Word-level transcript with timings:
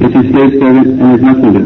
is 0.00 0.12
His 0.16 0.26
slave 0.32 0.52
servant 0.60 0.88
and 1.00 1.12
His 1.12 1.22
messenger. 1.22 1.64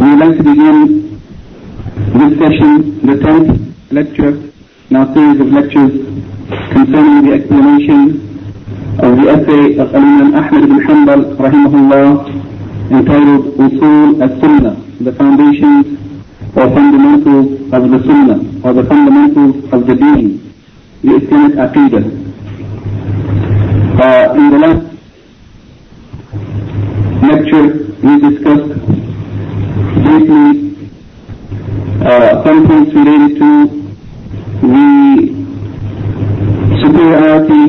We 0.00 0.06
would 0.10 0.20
like 0.20 0.36
to 0.36 0.44
begin 0.44 0.78
this 2.18 2.38
session, 2.38 3.06
the 3.06 3.16
10th 3.24 3.92
lecture 3.92 4.32
in 4.90 4.96
our 4.96 5.12
series 5.14 5.40
of 5.40 5.48
lectures 5.48 5.92
concerning 6.72 7.24
the 7.26 7.32
explanation 7.32 8.26
of 9.00 9.16
the 9.16 9.28
essay 9.28 9.78
of 9.78 9.94
Imam 9.94 10.34
Ahmad 10.34 10.62
ibn 10.62 10.78
Hanbal 10.86 11.36
rahimahullah 11.36 12.28
entitled 12.90 13.54
Usul 13.56 14.22
as-Sunnah, 14.22 14.76
the 15.00 15.12
foundations 15.12 15.98
or 16.56 16.68
fundamentals 16.70 17.72
of 17.72 17.90
the 17.90 18.00
Sunnah 18.06 18.38
or 18.64 18.72
the 18.74 18.84
fundamentals 18.84 19.72
of 19.72 19.86
the 19.86 19.94
Deen, 19.94 20.54
the 21.02 21.16
Islamic 21.16 21.54
Aqidah. 21.56 22.04
Uh, 24.00 24.34
in 24.36 24.50
the 24.50 24.58
last 24.58 24.95
lecture, 27.28 27.66
we 28.02 28.12
discussed 28.20 28.70
briefly. 30.04 30.48
Uh, 32.06 32.44
some 32.44 32.66
points 32.68 32.92
related 32.94 33.38
to 33.38 33.50
the 34.62 34.86
superiority 36.82 37.64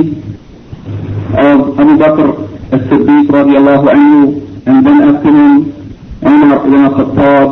of 1.37 1.79
Abu 1.79 1.93
Bakr 2.01 2.27
as-Siddiq 2.75 3.27
radiallahu 3.29 3.87
anhu 3.87 4.21
and 4.67 4.85
then 4.85 4.99
after 5.09 5.31
him 5.31 5.73
Umar 6.23 6.65
ibn 6.67 6.85
al-Khattab, 6.85 7.49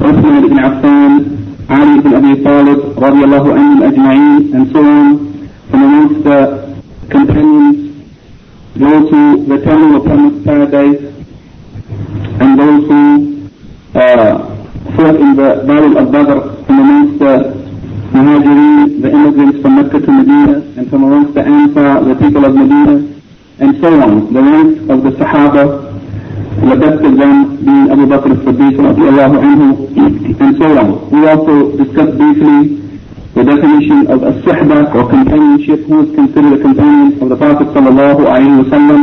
Uthman 0.00 0.44
ibn 0.44 0.58
Affan, 0.58 1.12
Ali 1.68 1.98
ibn 1.98 2.12
Abi 2.14 2.42
Talib 2.42 2.80
radiallahu 2.94 3.48
ajma'in 3.88 4.54
and 4.54 4.72
so 4.72 4.78
on 4.80 5.50
from 5.70 5.82
amongst 5.82 6.24
the 6.24 6.38
companions, 7.10 7.89
those 8.76 9.10
who 9.10 9.52
eternal 9.52 10.00
were 10.00 10.44
paradise 10.44 11.02
and 12.40 12.58
those 12.58 12.86
who 12.88 13.50
uh, 13.94 14.38
fought 14.96 15.16
in 15.16 15.36
the 15.36 15.64
battle 15.66 15.98
of 15.98 16.12
Badr 16.12 16.64
from 16.64 16.78
amongst 16.78 17.18
the 17.18 17.60
Muhajirin, 18.12 19.02
the 19.02 19.10
immigrants 19.10 19.62
from 19.62 19.76
Mecca 19.76 20.00
to 20.00 20.10
Medina, 20.12 20.54
and 20.76 20.90
from 20.90 21.04
amongst 21.04 21.34
the 21.34 21.42
Ansar, 21.42 22.04
the 22.04 22.14
people 22.14 22.44
of 22.44 22.54
Medina, 22.54 22.96
and 23.58 23.80
so 23.80 24.00
on, 24.00 24.32
the 24.32 24.40
ranks 24.40 24.80
of 24.90 25.02
the 25.02 25.10
Sahaba, 25.10 25.90
the 26.60 26.76
best 26.76 27.04
of 27.04 27.16
them 27.16 27.56
being 27.64 27.90
Abu 27.90 28.06
Bakr 28.06 28.32
as-Siddiq 28.32 28.78
and 30.40 30.56
so 30.58 30.78
on. 30.78 31.10
We 31.10 31.28
also 31.28 31.76
discussed 31.76 32.16
briefly 32.18 32.79
the 33.40 33.56
definition 33.56 34.06
of 34.12 34.22
a 34.22 34.32
suhba 34.44 34.94
or 34.94 35.08
companionship, 35.08 35.80
who 35.88 36.04
is 36.04 36.14
considered 36.14 36.60
a 36.60 36.62
companion 36.62 37.22
of 37.22 37.28
the 37.30 37.36
Prophet 37.36 37.68
sallallahu 37.72 38.20
alayhi 38.28 38.60
wa 38.60 38.68
sallam, 38.68 39.00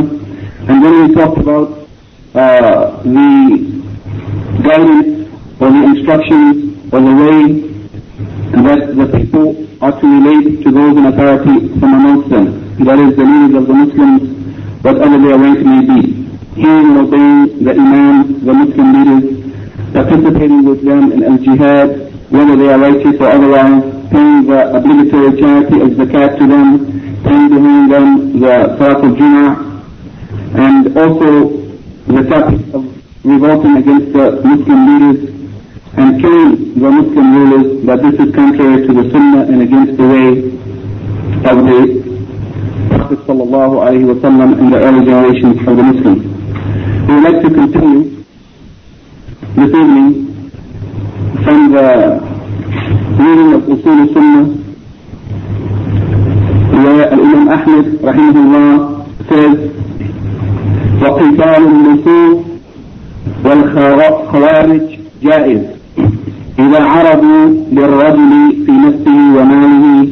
and 0.70 0.78
then 0.84 0.94
we 1.02 1.16
talked 1.16 1.40
about 1.42 1.70
uh, 2.38 3.02
the 3.02 3.34
guidance 4.62 5.26
or 5.60 5.70
the 5.74 5.84
instructions 5.90 6.78
or 6.94 7.00
the 7.02 7.16
way 7.18 7.42
that 8.62 8.94
the 8.94 9.08
people 9.18 9.58
are 9.82 10.00
to 10.00 10.06
relate 10.06 10.62
to 10.64 10.70
those 10.70 10.94
in 10.98 11.06
authority 11.08 11.58
from 11.80 11.94
amongst 11.98 12.30
them. 12.30 12.46
That 12.86 13.00
is 13.00 13.18
the 13.18 13.26
leaders 13.26 13.58
of 13.58 13.66
the 13.66 13.74
Muslims, 13.74 14.22
whatever 14.86 15.18
their 15.18 15.38
rank 15.40 15.60
may 15.66 15.82
be. 15.82 16.02
Hearing 16.62 16.94
and 16.94 16.98
obeying 17.10 17.64
the 17.66 17.72
Imam, 17.74 18.46
the 18.46 18.54
Muslim 18.54 18.88
leaders, 18.94 19.26
participating 19.94 20.64
with 20.64 20.84
them 20.86 21.12
in 21.12 21.24
al-jihad, 21.24 22.14
whether 22.30 22.56
they 22.56 22.70
are 22.70 22.78
righteous 22.78 23.18
or 23.20 23.30
otherwise, 23.30 23.97
paying 24.12 24.46
the 24.48 24.60
obligatory 24.76 25.40
charity 25.40 25.82
of 25.82 25.90
zakat 26.00 26.38
to 26.40 26.48
them, 26.48 26.68
paying 27.24 27.50
behind 27.50 27.92
them 27.92 28.40
the 28.40 28.78
salat 28.78 29.04
al-jum'ah, 29.04 29.68
and 30.56 30.98
also 30.98 31.30
the 32.08 32.24
topic 32.30 32.62
of 32.74 32.84
revolting 33.26 33.76
against 33.78 34.14
the 34.14 34.26
Muslim 34.44 34.80
leaders 34.88 35.20
and 35.98 36.22
killing 36.22 36.80
the 36.80 36.90
Muslim 36.92 37.28
rulers 37.36 37.86
that 37.86 38.00
this 38.02 38.16
is 38.28 38.34
contrary 38.36 38.88
to 38.88 38.94
the 38.94 39.10
Sunnah 39.12 39.44
and 39.52 39.62
against 39.62 39.98
the 39.98 40.08
way 40.08 40.30
of 41.52 41.58
the 41.68 41.80
Prophet 42.90 43.20
sallallahu 43.28 43.76
alaihi 43.84 44.08
wasallam 44.14 44.58
and 44.60 44.74
the 44.74 44.78
early 44.80 45.06
generations 45.06 45.58
of 45.68 45.76
the 45.76 45.84
Muslims. 45.84 46.24
We 47.08 47.14
would 47.16 47.24
like 47.24 47.42
to 47.44 47.50
continue 47.50 48.24
this 49.56 49.72
evening 49.74 50.52
from 51.44 51.72
the 51.74 52.27
من 53.20 53.62
أصول 53.68 54.00
السنة. 54.10 54.48
والإمام 56.86 57.50
أحمد 57.50 57.86
رحمه 58.04 58.36
الله 58.46 58.90
سيد 59.30 59.60
وقتال 61.02 61.64
النصوص 61.68 62.38
والخوارج 63.46 64.82
جائز. 65.24 65.62
إذا 66.60 66.84
عرضوا 66.84 67.46
للرجل 67.72 68.32
في 68.66 68.72
نفسه 68.72 69.18
وماله 69.38 70.08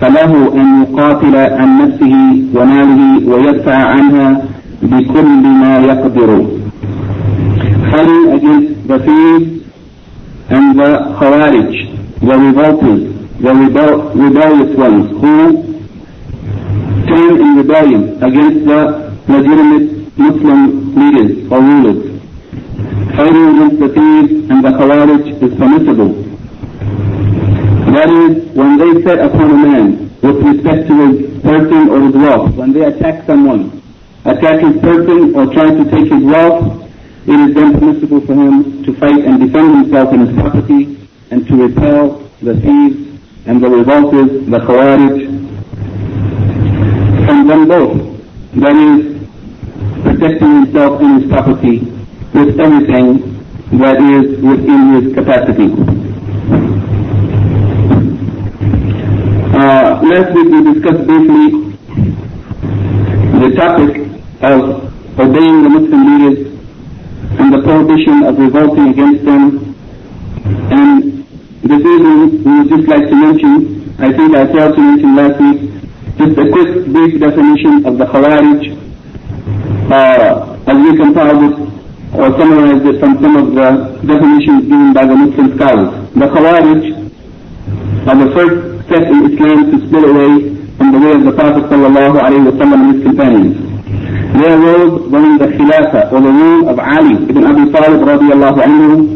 فله 0.00 0.32
أن 0.54 0.82
يقاتل 0.82 1.36
عن 1.36 1.68
نفسه 1.82 2.14
وماله 2.54 3.28
ويدفع 3.28 3.74
عنها 3.74 4.42
بكل 4.82 5.42
ما 5.62 5.78
يقدر. 5.78 6.46
هل 7.92 8.08
أجل 8.32 8.68
بسيط 8.90 9.42
عند 10.50 11.00
خوارج. 11.20 11.95
The 12.20 12.38
revolters, 12.38 13.12
the 13.40 13.52
rebel, 13.54 14.10
rebellious 14.14 14.76
ones 14.76 15.10
who 15.20 15.62
stand 17.04 17.40
in 17.40 17.56
rebellion 17.56 18.22
against 18.22 18.64
the 18.64 18.80
legitimate 19.28 20.16
Muslim 20.16 20.94
leaders 20.96 21.52
or 21.52 21.60
rulers. 21.60 22.20
Fighting 23.16 23.48
against 23.56 23.78
the 23.80 23.88
thieves 23.92 24.50
and 24.50 24.64
the 24.64 24.70
Khawarij 24.70 25.42
is 25.42 25.54
permissible. 25.58 26.12
That 27.92 28.08
is, 28.10 28.44
when 28.56 28.78
they 28.78 29.02
set 29.04 29.18
upon 29.20 29.50
a 29.50 29.56
man 29.56 30.10
with 30.22 30.36
respect 30.42 30.88
to 30.88 30.94
his 31.06 31.42
person 31.42 31.88
or 31.90 32.00
his 32.00 32.14
wealth, 32.14 32.54
when 32.54 32.72
they 32.72 32.82
attack 32.84 33.26
someone, 33.26 33.82
attack 34.24 34.60
his 34.60 34.80
person 34.80 35.34
or 35.36 35.52
try 35.52 35.68
to 35.68 35.84
take 35.90 36.10
his 36.10 36.24
wealth, 36.24 36.82
it 37.28 37.38
is 37.40 37.54
then 37.54 37.78
permissible 37.78 38.20
for 38.24 38.34
him 38.34 38.82
to 38.84 38.94
fight 38.94 39.20
and 39.24 39.40
defend 39.40 39.84
himself 39.84 40.12
and 40.12 40.28
his 40.28 40.36
property 40.40 40.95
and 41.30 41.46
to 41.46 41.54
repel 41.56 42.18
the 42.42 42.54
thieves 42.60 43.20
and 43.46 43.62
the 43.62 43.68
revolters, 43.68 44.46
the 44.46 44.58
Khawarij, 44.58 45.26
from 47.26 47.46
them 47.46 47.68
both. 47.68 48.20
That 48.54 48.76
is, 48.76 49.16
protecting 50.02 50.64
himself 50.64 51.00
and 51.00 51.22
his 51.22 51.30
property 51.30 51.78
with 52.34 52.60
everything 52.60 53.36
that 53.78 53.96
is 54.00 54.40
within 54.40 55.02
his 55.02 55.14
capacity. 55.14 55.72
Uh, 59.56 60.00
last 60.02 60.34
week 60.34 60.48
we 60.48 60.74
discussed 60.74 61.06
briefly 61.06 61.76
the 63.40 63.50
topic 63.56 63.90
of 64.42 65.18
obeying 65.18 65.62
the 65.62 65.68
Muslim 65.68 66.02
leaders 66.06 66.56
and 67.40 67.52
the 67.52 67.62
prohibition 67.62 68.22
of 68.22 68.38
revolting 68.38 68.88
against 68.90 69.24
them. 69.24 69.74
And 70.70 71.15
this 71.66 71.82
evening 71.82 72.44
we 72.44 72.50
would 72.62 72.68
just 72.70 72.86
like 72.88 73.06
to 73.10 73.16
mention, 73.16 73.90
I 73.98 74.12
think 74.14 74.36
I 74.36 74.46
failed 74.52 74.74
to 74.76 74.82
mention 74.82 75.16
last 75.16 75.36
week, 75.40 75.58
just 76.18 76.38
a 76.38 76.46
quick 76.50 76.70
brief 76.94 77.18
definition 77.18 77.84
of 77.86 77.98
the 77.98 78.06
Khawarij 78.06 78.60
uh, 79.90 80.70
as 80.70 80.76
we 80.78 80.96
compile 80.96 81.34
this 81.42 81.54
or 82.14 82.30
summarize 82.38 82.82
it 82.86 83.00
from 83.00 83.18
some 83.20 83.34
of 83.36 83.54
the 83.54 83.68
definitions 84.06 84.62
given 84.70 84.92
by 84.94 85.06
the 85.06 85.16
Muslim 85.16 85.56
scholars. 85.58 85.90
The 86.14 86.26
Khawarij 86.30 86.82
are 88.06 88.18
the 88.22 88.30
first 88.30 88.86
step 88.86 89.02
in 89.10 89.18
Islam 89.34 89.58
to 89.72 89.86
split 89.86 90.04
away 90.06 90.32
from 90.78 90.92
the 90.92 90.98
way 91.02 91.12
of 91.18 91.24
the 91.24 91.32
Prophet 91.32 91.64
sallallahu 91.66 92.16
alaihi 92.22 92.46
wasallam 92.46 92.78
and 92.78 92.94
his 92.94 93.02
companions. 93.02 93.56
They 94.38 94.46
arose 94.52 95.10
during 95.10 95.38
the 95.38 95.46
Khilafah 95.56 96.12
or 96.12 96.20
the 96.20 96.30
rule 96.30 96.68
of 96.68 96.78
Ali 96.78 97.14
ibn 97.26 97.42
Abi 97.44 97.72
Talib 97.72 98.00
radiallahu 98.06 98.58
anhu 98.62 99.15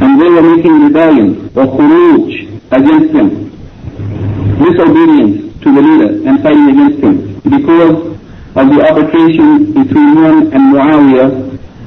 and 0.00 0.20
they 0.20 0.28
were 0.28 0.42
making 0.56 0.74
rebellion 0.84 1.50
or 1.54 1.66
khuruj 1.76 2.28
against 2.72 3.10
him, 3.12 3.28
disobedience 4.64 5.50
to 5.62 5.68
the 5.74 5.82
leader 5.82 6.10
and 6.28 6.42
fighting 6.42 6.68
against 6.70 6.98
him 7.04 7.14
because 7.44 8.16
of 8.56 8.64
the 8.72 8.78
arbitration 8.88 9.72
between 9.72 10.08
him 10.16 10.34
and 10.52 10.62
Muawiyah 10.74 11.28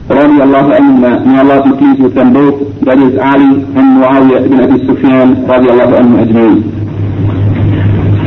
radiallahu 0.07 0.69
anhu, 0.77 1.25
may 1.25 1.39
Allah 1.39 1.63
be 1.63 1.71
pleased 1.77 2.01
with 2.03 2.13
them 2.13 2.33
both, 2.33 2.59
that 2.85 2.99
is 2.99 3.17
Ali 3.17 3.63
and 3.63 3.87
Muawiyah 3.97 4.45
ibn 4.45 4.59
Abi 4.59 4.77
Sufyan 4.87 5.43
radiallahu 5.47 5.93
anhu 5.95 6.15
ajmeen. 6.23 6.55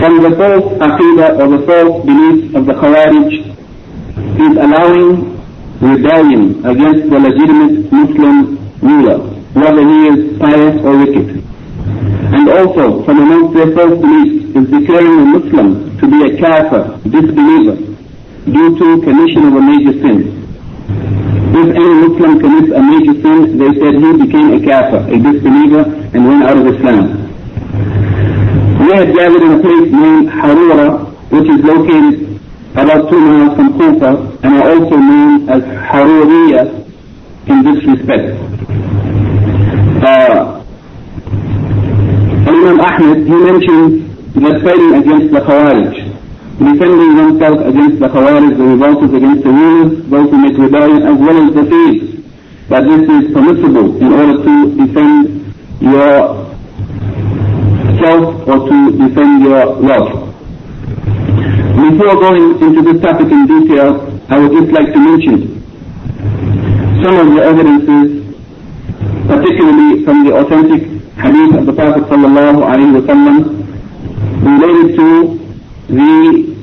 From 0.00 0.15
the 0.23 0.31
false 0.37 0.69
aqidah 0.89 1.41
or 1.41 1.47
the 1.56 1.62
false 1.67 2.05
belief 2.05 2.55
of 2.55 2.67
the 2.67 2.75
Khawarij 2.75 3.31
is 4.44 4.55
allowing 4.56 5.37
rebellion 5.81 6.65
against 6.65 7.09
the 7.11 7.19
legitimate 7.19 7.93
Muslim 7.93 8.59
ruler, 8.82 9.36
whether 9.56 9.81
he 9.81 9.99
is 10.12 10.38
pious 10.38 10.76
or 10.85 10.99
wicked. 11.00 11.43
And 12.37 12.49
also, 12.50 13.03
from 13.05 13.19
amongst 13.25 13.55
their 13.56 13.73
false 13.73 13.97
beliefs 14.00 14.55
is 14.55 14.67
declaring 14.69 15.17
a 15.20 15.26
Muslim 15.37 15.97
to 15.99 16.05
be 16.12 16.19
a 16.29 16.37
kafir, 16.37 17.00
disbeliever, 17.08 17.76
due 18.44 18.70
to 18.79 18.87
commission 19.03 19.47
of 19.49 19.55
a 19.56 19.62
major 19.62 19.93
sin. 20.05 20.19
If 21.56 21.69
any 21.73 21.94
Muslim 22.05 22.38
commits 22.38 22.70
a 22.73 22.82
major 22.82 23.14
sin, 23.23 23.56
they 23.56 23.73
said 23.81 23.94
he 23.97 24.11
became 24.26 24.53
a 24.53 24.61
kafir, 24.61 25.00
a 25.08 25.17
disbeliever, 25.17 25.85
and 26.12 26.29
went 26.29 26.44
out 26.44 26.58
of 26.58 26.67
Islam. 26.67 27.26
We 28.81 28.93
had 28.93 29.14
gathered 29.14 29.43
in 29.43 29.53
a 29.53 29.61
place 29.61 29.91
named 29.91 30.29
Harura, 30.29 31.11
which 31.32 31.49
is 31.49 31.64
located 31.64 32.41
about 32.76 33.08
two 33.08 33.20
miles 33.20 33.56
from 33.56 33.73
Kufa, 33.79 34.38
and 34.44 34.55
are 34.56 34.69
also 34.70 34.97
known 34.97 35.49
as 35.49 35.62
Haruriya 35.62 36.87
in 37.49 37.62
this 37.64 37.85
respect. 37.85 38.37
Uh, 40.05 40.62
Imam 42.76 42.93
Ahmed, 42.93 43.26
he 43.26 43.34
mentioned 43.34 43.90
that 44.37 44.61
fighting 44.61 44.94
against 45.00 45.32
the 45.32 45.40
Khawarij, 45.40 45.96
defending 46.61 47.17
oneself 47.17 47.58
against 47.64 48.00
the 48.00 48.08
Khawarij, 48.08 48.52
the 48.52 48.64
revolters 48.64 49.12
against 49.17 49.44
the 49.44 49.50
rulers, 49.50 50.05
those 50.11 50.28
who 50.28 50.37
make 50.37 50.58
rebellion, 50.58 51.02
as 51.08 51.17
well 51.17 51.38
as 51.40 51.55
the 51.56 51.64
thieves. 51.73 52.20
That 52.69 52.84
this 52.84 53.00
is 53.08 53.32
permissible 53.32 53.96
in 53.96 54.12
order 54.12 54.37
to 54.44 54.76
defend 54.76 55.55
your 55.81 56.52
self 57.96 58.44
or 58.44 58.69
to 58.69 58.76
defend 58.99 59.43
your 59.43 59.81
wealth. 59.81 60.37
Before 61.81 62.14
going 62.20 62.61
into 62.61 62.82
this 62.93 63.00
topic 63.00 63.32
in 63.32 63.46
detail, 63.46 64.20
I 64.29 64.38
would 64.38 64.52
just 64.52 64.72
like 64.72 64.93
to 64.93 64.99
mention 64.99 65.64
some 67.00 67.17
of 67.25 67.26
the 67.32 67.40
evidences, 67.40 68.37
particularly 69.29 70.05
from 70.05 70.25
the 70.26 70.34
authentic 70.34 70.95
hadith 71.17 71.55
of 71.59 71.67
the 71.67 71.73
Prophet 71.73 72.03
sallallahu 72.05 72.61
alaihi 72.61 73.01
wasallam, 73.01 73.37
related 74.45 74.97
to 74.97 75.09
the 75.89 76.57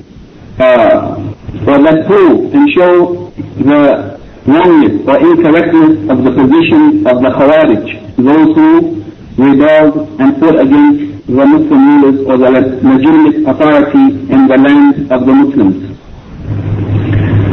uh, 0.59 1.23
or 1.67 1.77
that 1.83 2.05
prove 2.07 2.53
and 2.53 2.69
show 2.73 3.31
the 3.57 4.19
wrongness 4.45 5.07
or 5.07 5.17
incorrectness 5.19 6.09
of 6.09 6.23
the 6.23 6.31
position 6.31 7.05
of 7.07 7.21
the 7.21 7.29
Khawarij, 7.29 8.15
those 8.17 8.55
who 8.55 9.03
rebelled 9.37 10.19
and 10.19 10.39
fought 10.39 10.59
against 10.59 11.25
the 11.27 11.45
Muslim 11.45 12.01
rulers 12.01 12.27
or 12.27 12.37
the 12.37 12.49
legitimate 12.51 13.47
authority 13.49 14.05
in 14.33 14.47
the 14.47 14.57
land 14.57 15.11
of 15.11 15.25
the 15.25 15.33
Muslims. 15.33 15.97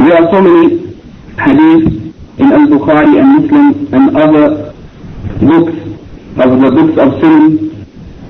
There 0.05 0.17
are 0.17 0.27
so 0.31 0.41
many 0.41 0.95
hadiths 1.37 2.13
in 2.37 2.51
Al-Bukhari 2.51 3.19
and 3.21 3.27
Muslim 3.41 3.93
and 3.93 4.17
other 4.17 4.73
books 5.41 5.90
of 6.37 6.61
the 6.61 6.71
books 6.71 6.95
of 6.97 7.19
sin 7.19 7.71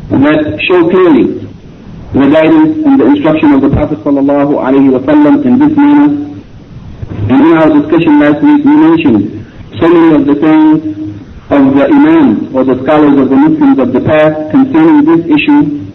that 0.09 0.59
show 0.67 0.89
clearly 0.89 1.45
the 2.13 2.27
guidance 2.33 2.83
and 2.83 2.99
the 2.99 3.05
instruction 3.05 3.53
of 3.53 3.61
the 3.61 3.69
Prophet 3.69 4.01
in 5.45 5.59
this 5.59 5.77
manner. 5.77 6.09
And 7.29 7.39
in 7.45 7.53
our 7.57 7.69
discussion 7.69 8.19
last 8.19 8.41
week, 8.41 8.65
we 8.65 8.75
mentioned 8.75 9.45
so 9.79 9.87
many 9.87 10.15
of 10.15 10.25
the 10.25 10.35
things 10.35 10.91
of 11.51 11.75
the 11.75 11.85
imams 11.85 12.53
or 12.55 12.63
the 12.65 12.81
scholars 12.83 13.19
of 13.21 13.29
the 13.29 13.35
Muslims 13.35 13.79
of 13.79 13.93
the 13.93 14.01
past 14.01 14.51
concerning 14.51 15.05
this 15.05 15.25
issue. 15.29 15.91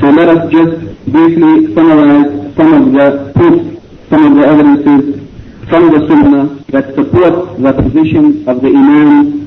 So 0.00 0.10
let 0.10 0.28
us 0.28 0.50
just 0.50 0.74
briefly 1.06 1.72
summarize 1.74 2.54
some 2.56 2.72
of 2.74 2.92
the 2.92 3.32
proofs, 3.32 3.80
some 4.10 4.26
of 4.26 4.34
the 4.36 4.44
evidences 4.44 5.24
from 5.68 5.90
the 5.92 6.06
Sunnah 6.08 6.64
that 6.72 6.94
support 6.94 7.62
the 7.62 7.72
position 7.72 8.48
of 8.48 8.60
the 8.60 8.68
imams 8.68 9.43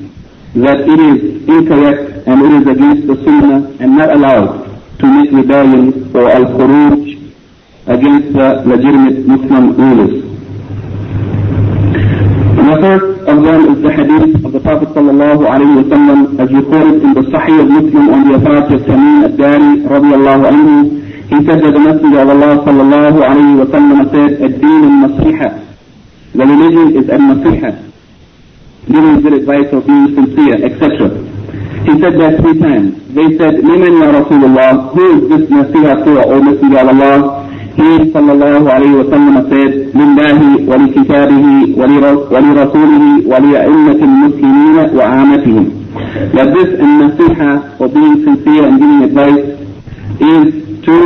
that 0.54 0.80
it 0.80 1.00
is 1.00 1.48
incorrect 1.48 2.26
and 2.26 2.42
it 2.42 2.52
is 2.62 2.66
against 2.68 3.06
the 3.06 3.16
Sunnah 3.24 3.76
and 3.80 3.96
not 3.96 4.10
allowed 4.10 4.64
to 4.98 5.06
make 5.06 5.30
rebellion 5.30 6.10
or 6.16 6.30
al-khuruj 6.30 7.32
against 7.86 8.32
the 8.32 8.48
legitimate 8.64 9.26
Muslim 9.26 9.76
rulers. 9.76 10.28
The 12.68 12.76
first 12.84 13.20
of 13.26 13.42
them 13.44 13.60
is 13.72 13.82
the 13.82 13.90
hadith 13.92 14.44
of 14.44 14.52
the 14.52 14.60
Prophet 14.60 14.88
sallallahu 14.90 15.40
alayhi 15.48 15.76
wa 15.80 15.88
sallam 15.88 16.38
as 16.38 16.52
recorded 16.52 17.02
in 17.02 17.14
the 17.14 17.22
Sahih 17.32 17.60
of 17.64 17.68
Muslim 17.68 18.08
on 18.12 18.28
the 18.28 18.34
authority 18.36 18.74
of 18.76 18.82
Tamim 18.82 19.24
al-Dari 19.24 19.72
radiallahu 19.88 20.42
anhu. 20.52 20.76
He 21.32 21.36
said 21.48 21.64
that 21.64 21.72
the 21.72 21.80
Messenger 21.80 22.20
of 22.20 22.28
Allah 22.28 22.52
sallallahu 22.68 23.18
alayhi 23.24 23.56
wa 23.56 23.64
sallam 23.72 23.98
said, 24.12 24.30
الدين 24.40 24.82
النصيحة. 24.84 25.48
The 26.34 26.44
religion 26.44 26.96
is 27.02 27.08
al-nasiha. 27.08 27.87
giving 28.98 29.20
good 29.22 29.34
advice 29.40 29.68
or 29.72 29.80
being 29.82 30.14
sincere, 30.14 30.58
etc. 30.66 31.14
He 31.86 31.94
said 32.02 32.14
that 32.18 32.40
three 32.42 32.58
times. 32.58 32.98
They 33.14 33.38
said, 33.38 33.62
Liman 33.62 33.94
ya 34.02 34.08
Rasulullah, 34.18 34.90
who 34.92 35.04
is 35.14 35.20
this 35.30 35.44
Nasiha 35.48 36.04
to 36.04 36.10
O 36.26 36.42
Messenger 36.42 36.78
of 36.82 36.88
Allah? 36.90 37.46
He 37.78 38.10
sallallahu 38.10 38.66
alayhi 38.66 38.98
wa 38.98 39.06
sallam 39.06 39.36
said, 39.48 39.70
Lillahi 39.94 40.66
wa 40.66 40.74
li 40.82 40.88
kitabihi 40.92 41.76
wa 41.78 41.86
li 41.86 42.50
rasulihi 42.58 43.24
wa 43.24 43.38
li 43.38 43.54
a'immati 43.54 44.02
al-muslimina 44.02 44.82
wa 44.92 45.04
amatihim. 45.06 45.66
That 46.34 46.48
this 46.58 46.70
in 46.74 46.90
Nasiha, 46.98 47.80
or 47.80 47.88
being 47.88 48.24
sincere 48.24 48.64
and 48.66 48.80
giving 48.82 49.02
advice, 49.06 49.46
is 50.18 50.84
to 50.84 50.96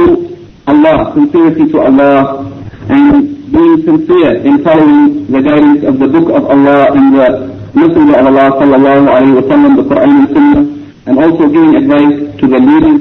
Allah, 0.66 1.12
sincerity 1.14 1.70
to 1.72 1.78
Allah, 1.80 2.48
and 2.88 3.52
being 3.52 3.82
sincere 3.84 4.36
in 4.40 4.64
following 4.64 5.26
the 5.30 5.42
guidance 5.42 5.84
of 5.84 5.98
the 5.98 6.08
Book 6.08 6.32
of 6.32 6.46
Allah 6.48 6.92
and 6.96 7.14
the 7.14 7.51
Messenger 7.74 8.18
of 8.20 8.26
Allah 8.26 8.48
sallallahu 8.60 9.08
alayhi 9.08 9.32
wa 9.32 9.48
sallam, 9.48 9.76
the 9.76 9.84
Quran 9.88 10.12
and 10.20 10.28
Sunnah, 10.36 10.64
and 11.06 11.18
also 11.18 11.48
giving 11.48 11.74
advice 11.76 12.20
to 12.40 12.46
the 12.46 12.60
leaders 12.60 13.00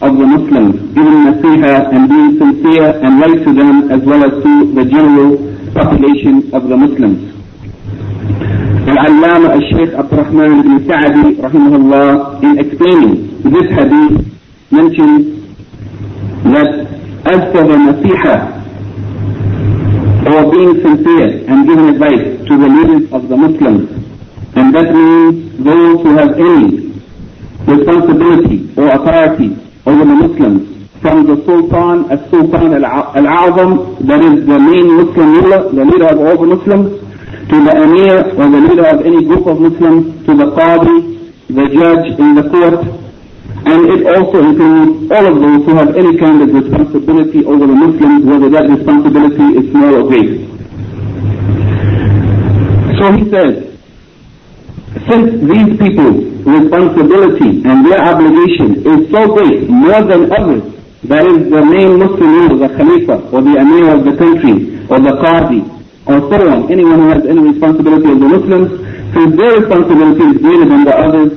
of 0.00 0.16
the 0.16 0.26
Muslims, 0.26 0.74
giving 0.94 1.18
nasiha 1.26 1.90
and 1.90 2.08
being 2.08 2.38
sincere 2.38 3.02
and 3.02 3.20
right 3.20 3.38
to 3.42 3.50
them 3.52 3.90
as 3.90 4.00
well 4.02 4.22
as 4.22 4.30
to 4.42 4.52
the 4.78 4.84
general 4.86 5.36
population 5.74 6.54
of 6.54 6.68
the 6.68 6.76
Muslims. 6.76 7.34
Al-Allama 8.86 9.58
al-Shaykh 9.58 9.94
Abdurrahman 9.94 10.60
ibn 10.60 10.86
Sa'adi 10.86 11.34
rahimahullah 11.42 12.42
in 12.42 12.58
explaining 12.58 13.42
this 13.42 13.66
hadith 13.74 14.22
mentions 14.70 15.50
that 16.46 16.70
as 17.26 17.40
for 17.50 17.62
the 17.66 17.78
nasiha 17.90 18.36
or 20.30 20.50
being 20.50 20.74
sincere 20.82 21.42
and 21.50 21.66
giving 21.66 21.88
advice 21.90 22.46
to 22.46 22.54
the 22.58 22.68
leaders 22.68 23.12
of 23.12 23.28
the 23.28 23.36
Muslims 23.36 24.01
and 24.54 24.74
that 24.74 24.92
means 24.92 25.64
those 25.64 26.02
who 26.02 26.16
have 26.16 26.32
any 26.36 26.92
responsibility 27.66 28.72
or 28.76 28.88
authority 28.88 29.56
over 29.86 30.04
the 30.04 30.14
Muslims, 30.14 30.72
from 31.00 31.26
the 31.26 31.36
Sultan, 31.44 32.10
as 32.10 32.20
Sultan 32.30 32.84
al-Azam, 32.84 34.06
that 34.06 34.20
is 34.22 34.46
the 34.46 34.58
main 34.58 34.86
Muslim 34.96 35.34
ruler, 35.34 35.72
the 35.72 35.84
leader 35.84 36.08
of 36.14 36.18
all 36.20 36.36
the 36.38 36.54
Muslims, 36.54 37.00
to 37.48 37.56
the 37.64 37.72
Amir 37.74 38.18
or 38.38 38.46
the 38.50 38.60
leader 38.68 38.86
of 38.86 39.04
any 39.04 39.24
group 39.24 39.46
of 39.46 39.58
Muslims, 39.58 40.24
to 40.26 40.36
the 40.36 40.48
Qadi, 40.54 40.96
the 41.48 41.66
judge 41.74 42.18
in 42.20 42.34
the 42.36 42.44
court, 42.48 42.86
and 43.64 43.80
it 43.90 44.06
also 44.06 44.42
includes 44.42 45.10
all 45.10 45.26
of 45.26 45.36
those 45.40 45.64
who 45.66 45.74
have 45.74 45.96
any 45.96 46.18
kind 46.18 46.42
of 46.42 46.54
responsibility 46.54 47.44
over 47.44 47.66
the 47.66 47.74
Muslims, 47.74 48.24
whether 48.24 48.50
that 48.50 48.68
responsibility 48.68 49.46
is 49.58 49.70
small 49.70 49.94
or 49.96 50.08
great. 50.08 50.46
So 52.98 53.12
he 53.12 53.30
says, 53.30 53.71
since 55.08 55.40
these 55.40 55.70
people's 55.80 56.44
responsibility 56.44 57.64
and 57.64 57.86
their 57.86 58.00
obligation 58.04 58.84
is 58.84 59.10
so 59.10 59.24
great, 59.32 59.68
more 59.68 60.02
than 60.04 60.28
others, 60.32 60.62
that 61.08 61.24
is 61.26 61.48
the 61.48 61.62
main 61.64 61.98
Muslim 61.98 62.28
ruler, 62.28 62.68
the 62.68 62.70
Khalifa, 62.76 63.16
or 63.32 63.40
the 63.42 63.56
Amir 63.56 63.88
of 63.96 64.04
the 64.04 64.14
country, 64.20 64.84
or 64.92 65.00
the 65.00 65.16
Qadi, 65.18 65.64
or 66.06 66.20
so 66.28 66.38
on, 66.46 66.70
anyone 66.70 67.00
who 67.00 67.08
has 67.08 67.24
any 67.26 67.40
responsibility 67.40 68.12
of 68.12 68.20
the 68.20 68.28
Muslims, 68.28 68.68
since 69.16 69.30
their 69.36 69.52
responsibility 69.60 70.24
is 70.28 70.36
greater 70.44 70.66
than 70.68 70.84
the 70.84 70.94
others, 70.94 71.32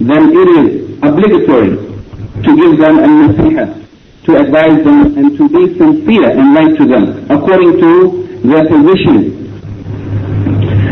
then 0.00 0.22
it 0.32 0.48
is 0.56 0.68
obligatory 1.02 1.76
to 2.42 2.50
give 2.56 2.78
them 2.78 2.98
a 2.98 3.06
nasiha, 3.06 3.66
to 4.24 4.36
advise 4.36 4.82
them 4.82 5.16
and 5.18 5.36
to 5.36 5.48
be 5.48 5.76
sincere 5.76 6.30
and 6.30 6.54
right 6.54 6.76
to 6.76 6.84
them, 6.86 7.30
according 7.30 7.78
to 7.78 7.90
their 8.48 8.64
position. 8.66 9.37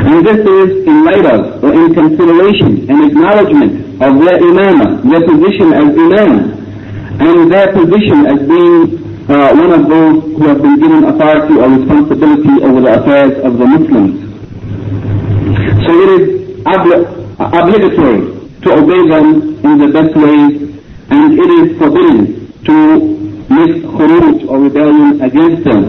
And 0.06 0.24
this 0.24 0.38
is 0.38 0.86
in 0.86 1.04
light 1.04 1.26
of, 1.26 1.64
or 1.64 1.72
in 1.74 1.92
consideration 1.92 2.88
and 2.88 3.10
acknowledgement 3.10 4.00
of 4.00 4.12
their 4.22 4.38
imam, 4.38 5.08
their 5.10 5.24
position 5.26 5.72
as 5.74 5.88
imam, 5.98 6.32
and 7.18 7.50
their 7.50 7.72
position 7.72 8.26
as 8.26 8.38
being 8.46 9.02
uh, 9.28 9.50
one 9.54 9.72
of 9.72 9.88
those 9.88 10.22
who 10.22 10.46
have 10.46 10.62
been 10.62 10.78
given 10.78 11.04
authority 11.04 11.54
or 11.58 11.68
responsibility 11.70 12.62
over 12.62 12.80
the 12.82 12.92
affairs 13.02 13.34
of 13.44 13.58
the 13.58 13.66
Muslims. 13.66 14.14
So 15.84 15.90
it 15.90 16.10
is 16.20 16.24
obli- 16.62 17.06
obligatory 17.40 18.20
to 18.62 18.72
obey 18.78 19.08
them 19.08 19.58
in 19.64 19.78
the 19.78 19.88
best 19.88 20.14
ways, 20.14 20.54
and 21.10 21.38
it 21.38 21.50
is 21.58 21.78
forbidden 21.78 22.52
to 22.62 22.74
make 23.50 23.82
khuruj 23.82 24.48
or 24.48 24.60
rebellion 24.60 25.20
against 25.20 25.64
them. 25.64 25.82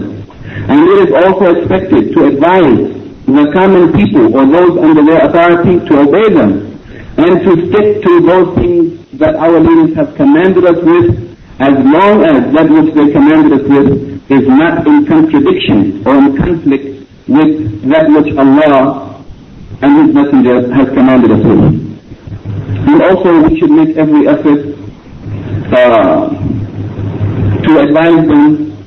And 0.68 0.88
it 0.88 1.08
is 1.08 1.14
also 1.14 1.54
expected 1.54 2.12
to 2.14 2.26
advise 2.26 2.97
the 3.28 3.52
common 3.52 3.92
people 3.92 4.32
or 4.36 4.46
those 4.46 4.78
under 4.78 5.04
their 5.04 5.26
authority 5.28 5.84
to 5.86 6.00
obey 6.00 6.32
them 6.32 6.80
and 7.18 7.40
to 7.44 7.52
stick 7.68 8.02
to 8.02 8.20
those 8.24 8.54
things 8.56 9.18
that 9.18 9.34
our 9.36 9.60
leaders 9.60 9.94
have 9.96 10.14
commanded 10.16 10.64
us 10.64 10.80
with 10.82 11.28
as 11.60 11.74
long 11.74 12.24
as 12.24 12.52
that 12.54 12.70
which 12.70 12.94
they 12.94 13.12
commanded 13.12 13.52
us 13.60 13.66
with 13.68 14.30
is 14.30 14.46
not 14.48 14.86
in 14.86 15.04
contradiction 15.06 16.06
or 16.06 16.16
in 16.16 16.36
conflict 16.36 17.04
with 17.28 17.82
that 17.90 18.08
which 18.08 18.36
Allah 18.36 19.24
and 19.82 20.06
His 20.06 20.14
Messenger 20.14 20.72
has 20.74 20.88
commanded 20.88 21.30
us 21.32 21.44
with. 21.44 21.88
And 22.88 23.02
also 23.02 23.48
we 23.48 23.58
should 23.58 23.70
make 23.70 23.96
every 23.96 24.28
effort 24.28 24.78
uh, 25.72 26.28
to 27.64 27.78
advise 27.80 28.26
them, 28.26 28.77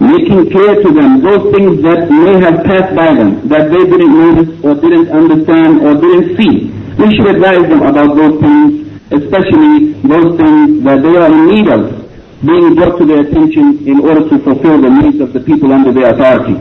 making 0.00 0.50
clear 0.50 0.80
to 0.80 0.88
them 0.92 1.20
those 1.20 1.52
things 1.52 1.82
that 1.84 2.08
may 2.08 2.40
have 2.40 2.64
passed 2.64 2.96
by 2.96 3.12
them, 3.12 3.46
that 3.48 3.70
they 3.70 3.84
didn't 3.84 4.16
notice 4.16 4.50
or 4.64 4.74
didn't 4.74 5.08
understand 5.12 5.84
or 5.84 5.94
didn't 6.00 6.36
see. 6.40 6.72
We 6.96 7.14
should 7.14 7.36
advise 7.36 7.68
them 7.68 7.82
about 7.84 8.16
those 8.16 8.40
things, 8.40 8.88
especially 9.12 9.92
those 10.00 10.36
things 10.40 10.82
that 10.84 11.02
they 11.04 11.16
are 11.20 11.28
in 11.28 11.46
need 11.52 11.68
of 11.68 12.00
being 12.40 12.74
brought 12.74 12.96
to 12.98 13.04
their 13.04 13.20
attention 13.28 13.86
in 13.86 14.00
order 14.00 14.26
to 14.28 14.38
fulfill 14.40 14.80
the 14.80 14.88
needs 14.88 15.20
of 15.20 15.34
the 15.34 15.40
people 15.40 15.70
under 15.72 15.92
their 15.92 16.14
authority. 16.14 16.56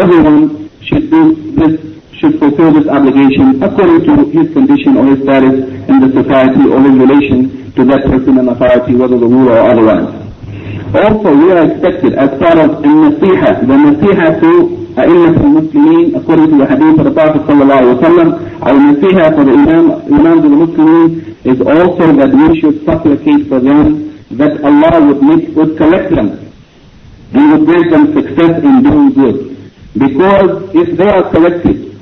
Everyone 0.00 0.70
should 0.80 1.10
do 1.10 1.52
this, 1.52 1.76
should 2.16 2.38
fulfill 2.38 2.72
this 2.72 2.88
obligation 2.88 3.62
according 3.62 4.00
to 4.08 4.24
his 4.32 4.50
condition 4.54 4.96
or 4.96 5.04
his 5.12 5.20
status 5.22 5.68
in 5.92 6.00
the 6.00 6.10
society 6.22 6.64
or 6.72 6.80
his 6.80 6.96
relation 6.96 7.72
to 7.72 7.84
that 7.84 8.04
person 8.04 8.38
in 8.38 8.48
authority, 8.48 8.94
whether 8.94 9.18
the 9.18 9.26
ruler 9.26 9.60
or 9.60 9.70
otherwise. 9.70 10.23
Also, 10.93 11.29
we 11.35 11.51
are 11.51 11.69
expected 11.71 12.13
as 12.13 12.29
part 12.39 12.57
of 12.57 12.81
the 12.81 12.87
nasiha, 12.87 13.61
the 13.67 13.77
nasiha 13.85 14.41
to 14.41 14.79
أئمة 14.97 15.37
المسلمين 15.41 16.15
according 16.15 16.49
to 16.49 16.57
the 16.57 16.65
hadith 16.65 16.99
of 16.99 17.05
the 17.05 17.11
Prophet 17.11 17.41
sallallahu 17.47 17.79
alaihi 17.79 17.99
wasallam, 17.99 18.29
our 18.61 18.73
nasiha 18.73 19.35
for 19.35 19.45
the 19.45 19.53
imam, 19.53 19.91
imams 20.13 20.43
of 20.43 20.51
the 20.51 20.57
Muslimin 20.65 21.35
is 21.45 21.59
also 21.61 22.05
that 22.19 22.31
we 22.33 22.59
should 22.59 22.83
supplicate 22.85 23.47
for 23.47 23.59
them 23.59 24.09
that 24.31 24.61
Allah 24.63 25.05
would 25.05 25.21
make, 25.23 25.55
would 25.55 25.77
collect 25.77 26.09
them 26.09 26.51
and 27.33 27.51
would 27.51 27.65
grant 27.65 27.91
them 27.91 28.13
success 28.13 28.63
in 28.63 28.83
doing 28.83 29.13
good. 29.13 29.71
Because 29.97 30.69
if 30.75 30.97
they 30.97 31.07
are 31.09 31.29
collected 31.31 31.99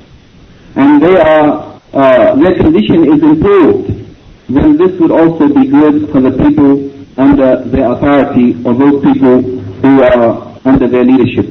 and 0.76 1.02
they 1.02 1.18
are, 1.20 1.80
uh, 1.94 2.36
their 2.36 2.56
condition 2.56 3.04
is 3.14 3.22
improved, 3.22 3.88
then 4.50 4.78
this 4.78 4.98
would 5.00 5.12
also 5.12 5.48
be 5.54 5.68
good 5.68 6.10
for 6.12 6.22
the 6.22 6.32
people 6.32 6.90
under 7.17 7.63
their 7.65 7.93
authority 7.93 8.55
or 8.65 8.75
those 8.75 9.03
people 9.03 9.43
who 9.43 10.03
are 10.03 10.59
under 10.65 10.89
their 10.89 11.05
leadership. 11.05 11.47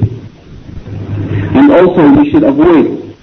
And 1.55 1.71
also 1.71 2.09
we 2.19 2.31
should 2.31 2.43
avoid 2.43 3.15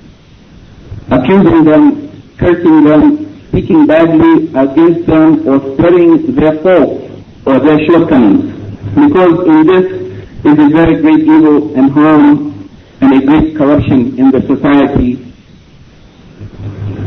accusing 1.10 1.64
them, 1.64 2.36
cursing 2.36 2.84
them, 2.84 3.48
speaking 3.48 3.86
badly 3.86 4.48
against 4.54 5.06
them 5.06 5.48
or 5.48 5.74
spreading 5.74 6.34
their 6.34 6.52
faults 6.62 7.10
or 7.46 7.58
their 7.58 7.84
shortcomings. 7.86 8.54
Because 8.94 9.46
in 9.46 9.66
this 9.66 10.08
is 10.44 10.52
a 10.52 10.68
very 10.68 11.00
great 11.00 11.20
evil 11.20 11.74
and 11.76 11.90
harm 11.90 12.70
and 13.00 13.22
a 13.22 13.26
great 13.26 13.56
corruption 13.56 14.18
in 14.18 14.30
the 14.30 14.40
society 14.42 15.14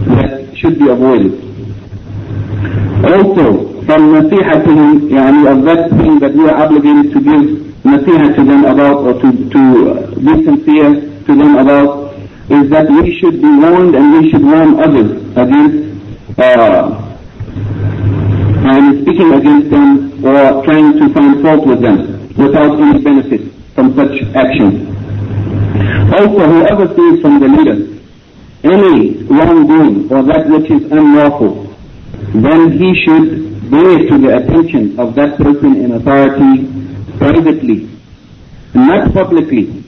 that 0.07 0.57
should 0.57 0.79
be 0.79 0.89
avoided. 0.89 1.33
Also, 3.05 3.70
from 3.85 4.13
nasihatihim, 4.13 5.09
yani 5.09 5.41
of 5.51 5.63
that 5.65 5.89
thing 5.89 6.19
that 6.19 6.33
we 6.33 6.47
are 6.47 6.57
obligated 6.63 7.11
to 7.13 7.19
give 7.19 7.43
nasiha 7.83 8.35
to 8.35 8.43
them 8.45 8.65
about 8.65 8.97
or 9.07 9.13
to, 9.21 9.27
to 9.49 9.61
be 10.21 10.33
sincere 10.45 10.93
to 11.25 11.31
them 11.35 11.57
about 11.57 12.13
is 12.49 12.69
that 12.69 12.89
we 12.89 13.17
should 13.19 13.41
be 13.41 13.51
warned 13.63 13.95
and 13.95 14.13
we 14.13 14.29
should 14.29 14.43
warn 14.43 14.79
others 14.79 15.11
against 15.35 16.39
uh, 16.39 17.07
and 18.63 19.01
speaking 19.01 19.33
against 19.33 19.69
them 19.71 20.23
or 20.25 20.63
trying 20.63 20.93
to 20.99 21.13
find 21.13 21.41
fault 21.41 21.65
with 21.65 21.81
them 21.81 22.27
without 22.37 22.79
any 22.79 23.01
benefit 23.01 23.41
from 23.73 23.95
such 23.95 24.21
action. 24.35 24.87
Also, 26.13 26.43
whoever 26.53 26.87
sees 26.95 27.21
from 27.21 27.39
the 27.39 27.47
leader 27.47 27.91
any 28.63 29.23
wrongdoing 29.23 30.11
or 30.11 30.21
that 30.23 30.47
which 30.47 30.69
is 30.69 30.91
unlawful, 30.91 31.65
then 32.33 32.71
he 32.71 32.93
should 33.03 33.50
it 33.73 34.09
to 34.09 34.17
the 34.17 34.37
attention 34.37 34.99
of 34.99 35.15
that 35.15 35.37
person 35.37 35.75
in 35.77 35.91
authority 35.93 36.67
privately, 37.17 37.89
not 38.73 39.13
publicly, 39.13 39.83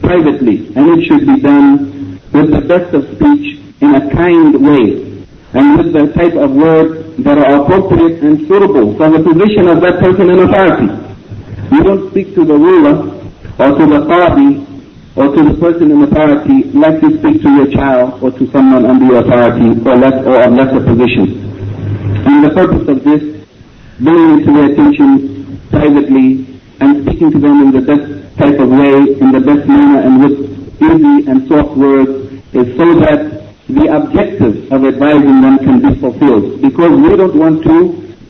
privately, 0.00 0.68
and 0.74 0.98
it 0.98 1.04
should 1.06 1.26
be 1.26 1.40
done 1.40 2.20
with 2.32 2.50
the 2.50 2.60
best 2.60 2.94
of 2.94 3.04
speech 3.16 3.60
in 3.80 3.94
a 3.94 4.10
kind 4.10 4.54
way 4.54 5.24
and 5.52 5.78
with 5.78 5.92
the 5.92 6.12
type 6.14 6.34
of 6.34 6.52
words 6.52 7.16
that 7.24 7.36
are 7.36 7.62
appropriate 7.62 8.22
and 8.22 8.46
suitable 8.46 8.96
for 8.96 9.10
the 9.10 9.18
position 9.18 9.68
of 9.68 9.80
that 9.80 9.98
person 10.00 10.30
in 10.30 10.38
authority. 10.38 10.88
You 11.74 11.82
don't 11.82 12.10
speak 12.10 12.34
to 12.34 12.44
the 12.44 12.54
ruler 12.54 13.20
or 13.58 13.78
to 13.78 13.86
the 13.86 14.00
qadi 14.06 14.66
or 15.16 15.34
to 15.34 15.42
the 15.52 15.60
person 15.60 15.90
in 15.90 16.02
authority 16.02 16.64
like 16.72 17.02
you 17.02 17.18
speak 17.18 17.42
to 17.42 17.50
your 17.50 17.70
child 17.72 18.22
or 18.22 18.30
to 18.30 18.50
someone 18.52 18.86
under 18.86 19.04
your 19.06 19.24
authority 19.26 19.80
or 19.84 19.96
less 19.96 20.24
or 20.24 20.40
of 20.42 20.52
lesser 20.54 20.84
position. 20.84 21.49
And 22.26 22.44
the 22.44 22.50
purpose 22.50 22.88
of 22.88 23.04
this, 23.04 23.22
bringing 23.98 24.40
it 24.40 24.44
to 24.44 24.52
their 24.52 24.72
attention 24.72 25.60
privately 25.70 26.60
and 26.80 27.04
speaking 27.04 27.30
to 27.32 27.38
them 27.38 27.62
in 27.62 27.70
the 27.72 27.80
best 27.80 28.36
type 28.38 28.58
of 28.58 28.68
way, 28.68 28.94
in 29.20 29.32
the 29.32 29.40
best 29.40 29.68
manner 29.68 30.00
and 30.00 30.22
with 30.22 30.36
easy 30.82 31.30
and 31.30 31.48
soft 31.48 31.76
words, 31.76 32.10
is 32.52 32.76
so 32.76 32.94
that 33.00 33.40
the 33.68 33.86
objective 33.94 34.72
of 34.72 34.84
advising 34.84 35.40
them 35.40 35.58
can 35.58 35.80
be 35.80 36.00
fulfilled. 36.00 36.60
Because 36.60 36.90
we 36.90 37.16
don't 37.16 37.36
want 37.36 37.62
to 37.62 37.76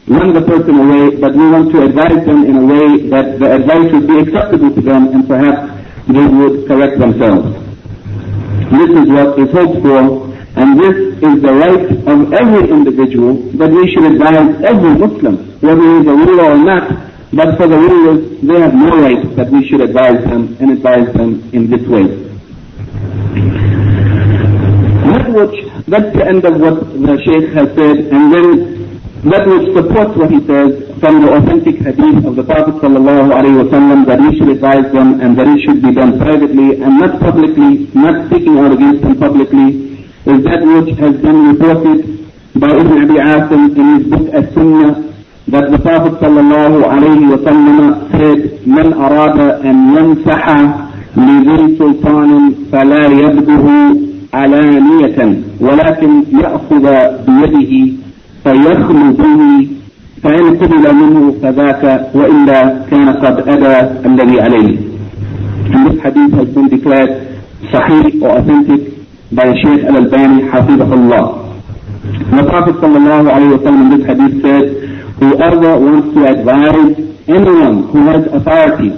run 0.09 0.35
the 0.35 0.43
person 0.43 0.75
away, 0.75 1.17
but 1.17 1.35
we 1.35 1.51
want 1.51 1.71
to 1.73 1.83
advise 1.85 2.25
them 2.27 2.45
in 2.45 2.57
a 2.57 2.67
way 2.67 3.09
that 3.09 3.39
the 3.39 3.55
advice 3.55 3.93
would 3.93 4.07
be 4.07 4.19
acceptable 4.19 4.75
to 4.75 4.81
them 4.81 5.09
and 5.15 5.27
perhaps 5.27 5.71
they 6.09 6.27
would 6.27 6.67
correct 6.67 6.99
themselves. 6.99 7.55
This 8.71 8.91
is 8.91 9.09
what 9.09 9.39
is 9.39 9.51
hoped 9.53 9.83
for, 9.83 10.30
and 10.61 10.79
this 10.79 10.97
is 11.27 11.35
the 11.41 11.55
right 11.57 11.89
of 12.13 12.33
every 12.35 12.69
individual 12.69 13.35
that 13.61 13.71
we 13.73 13.91
should 13.93 14.05
advise 14.13 14.61
every 14.63 14.93
Muslim, 15.03 15.37
whether 15.65 15.81
he 15.81 15.97
is 16.01 16.07
a 16.07 16.17
ruler 16.23 16.53
or 16.53 16.59
not, 16.59 16.85
but 17.33 17.57
for 17.57 17.67
the 17.67 17.79
rulers, 17.79 18.21
they 18.43 18.61
have 18.61 18.75
no 18.75 19.01
right 19.01 19.25
that 19.37 19.49
we 19.51 19.67
should 19.69 19.81
advise 19.81 20.21
them 20.25 20.57
and 20.61 20.73
advise 20.73 21.09
them 21.15 21.49
in 21.55 21.71
this 21.71 21.81
way. 21.89 22.05
That 25.09 25.27
which, 25.33 25.57
that's 25.89 26.13
the 26.15 26.25
end 26.29 26.45
of 26.45 26.61
what 26.61 26.93
the 26.93 27.17
Shaykh 27.25 27.49
has 27.57 27.69
said, 27.75 27.97
and 28.13 28.25
then 28.29 28.47
that 29.33 29.49
which 29.49 29.73
supports 29.73 30.17
what 30.17 30.31
he 30.31 30.41
says 30.45 30.77
from 31.01 31.25
the 31.25 31.33
authentic 31.41 31.77
hadith 31.81 32.25
of 32.25 32.37
the 32.37 32.45
Prophet 32.45 32.75
sallallahu 32.85 33.33
alaihi 33.33 33.65
wasallam 33.65 34.05
that 34.07 34.21
we 34.21 34.37
should 34.37 34.49
advise 34.49 34.93
them 34.93 35.21
and 35.21 35.39
that 35.39 35.49
it 35.49 35.61
should 35.65 35.81
be 35.81 35.93
done 35.93 36.19
privately 36.19 36.83
and 36.83 37.01
not 37.01 37.19
publicly, 37.21 37.89
not 37.95 38.29
speaking 38.29 38.59
out 38.59 38.73
against 38.73 39.01
them 39.03 39.17
publicly, 39.17 39.90
that 40.25 40.61
which 40.65 40.99
has 40.99 41.15
been 41.21 41.39
reported 41.57 41.99
by 42.57 42.69
Ibn 42.69 42.93
Abi 43.05 43.17
Asim 43.19 43.77
in 43.77 43.87
his 43.97 44.07
book 44.11 44.35
As-Sunnah 44.35 45.11
that 45.49 45.71
the 45.71 45.79
Prophet 45.79 46.13
sallallahu 46.21 46.85
alaihi 46.85 47.27
wasallam 47.33 48.11
said, 48.13 48.67
من 48.67 48.93
أراد 48.93 49.41
أن 49.65 49.97
ينصح 49.97 50.45
لذي 51.17 51.77
سلطان 51.79 52.53
فلا 52.73 53.07
يبده 53.07 53.67
علانية 54.35 55.43
ولكن 55.61 56.23
يأخذ 56.33 56.85
بيده 57.27 57.93
فيخلو 58.45 59.13
به 59.13 59.69
فإن 60.23 60.57
قبل 60.57 60.95
منه 60.95 61.35
فذاك 61.43 62.11
وإلا 62.15 62.79
كان 62.91 63.09
قد 63.09 63.49
أدى 63.49 64.07
الذي 64.07 64.41
عليه. 64.41 64.79
And 65.73 65.87
this 65.87 66.01
hadith 66.03 66.33
has 66.35 66.49
been 66.55 66.69
declared 66.69 67.11
sahih 67.73 68.23
or 68.23 68.39
authentic 68.39 69.00
by 69.32 69.46
Shaykh 69.62 69.84
Al-Albani, 69.86 70.44
Hafizahullah. 70.50 71.26
The 72.06 72.44
Prophet 72.50 72.76
sallallahu 72.78 73.28
alayhi 73.30 73.52
wa 73.58 73.64
sallam 73.66 73.82
in 73.82 73.90
this 73.98 74.06
hadith 74.06 74.36
said, 74.46 74.66
whoever 75.20 75.80
wants 75.80 76.14
to 76.14 76.22
advise 76.28 76.94
anyone 77.28 77.90
who 77.90 78.00
has 78.08 78.24
authority, 78.30 78.92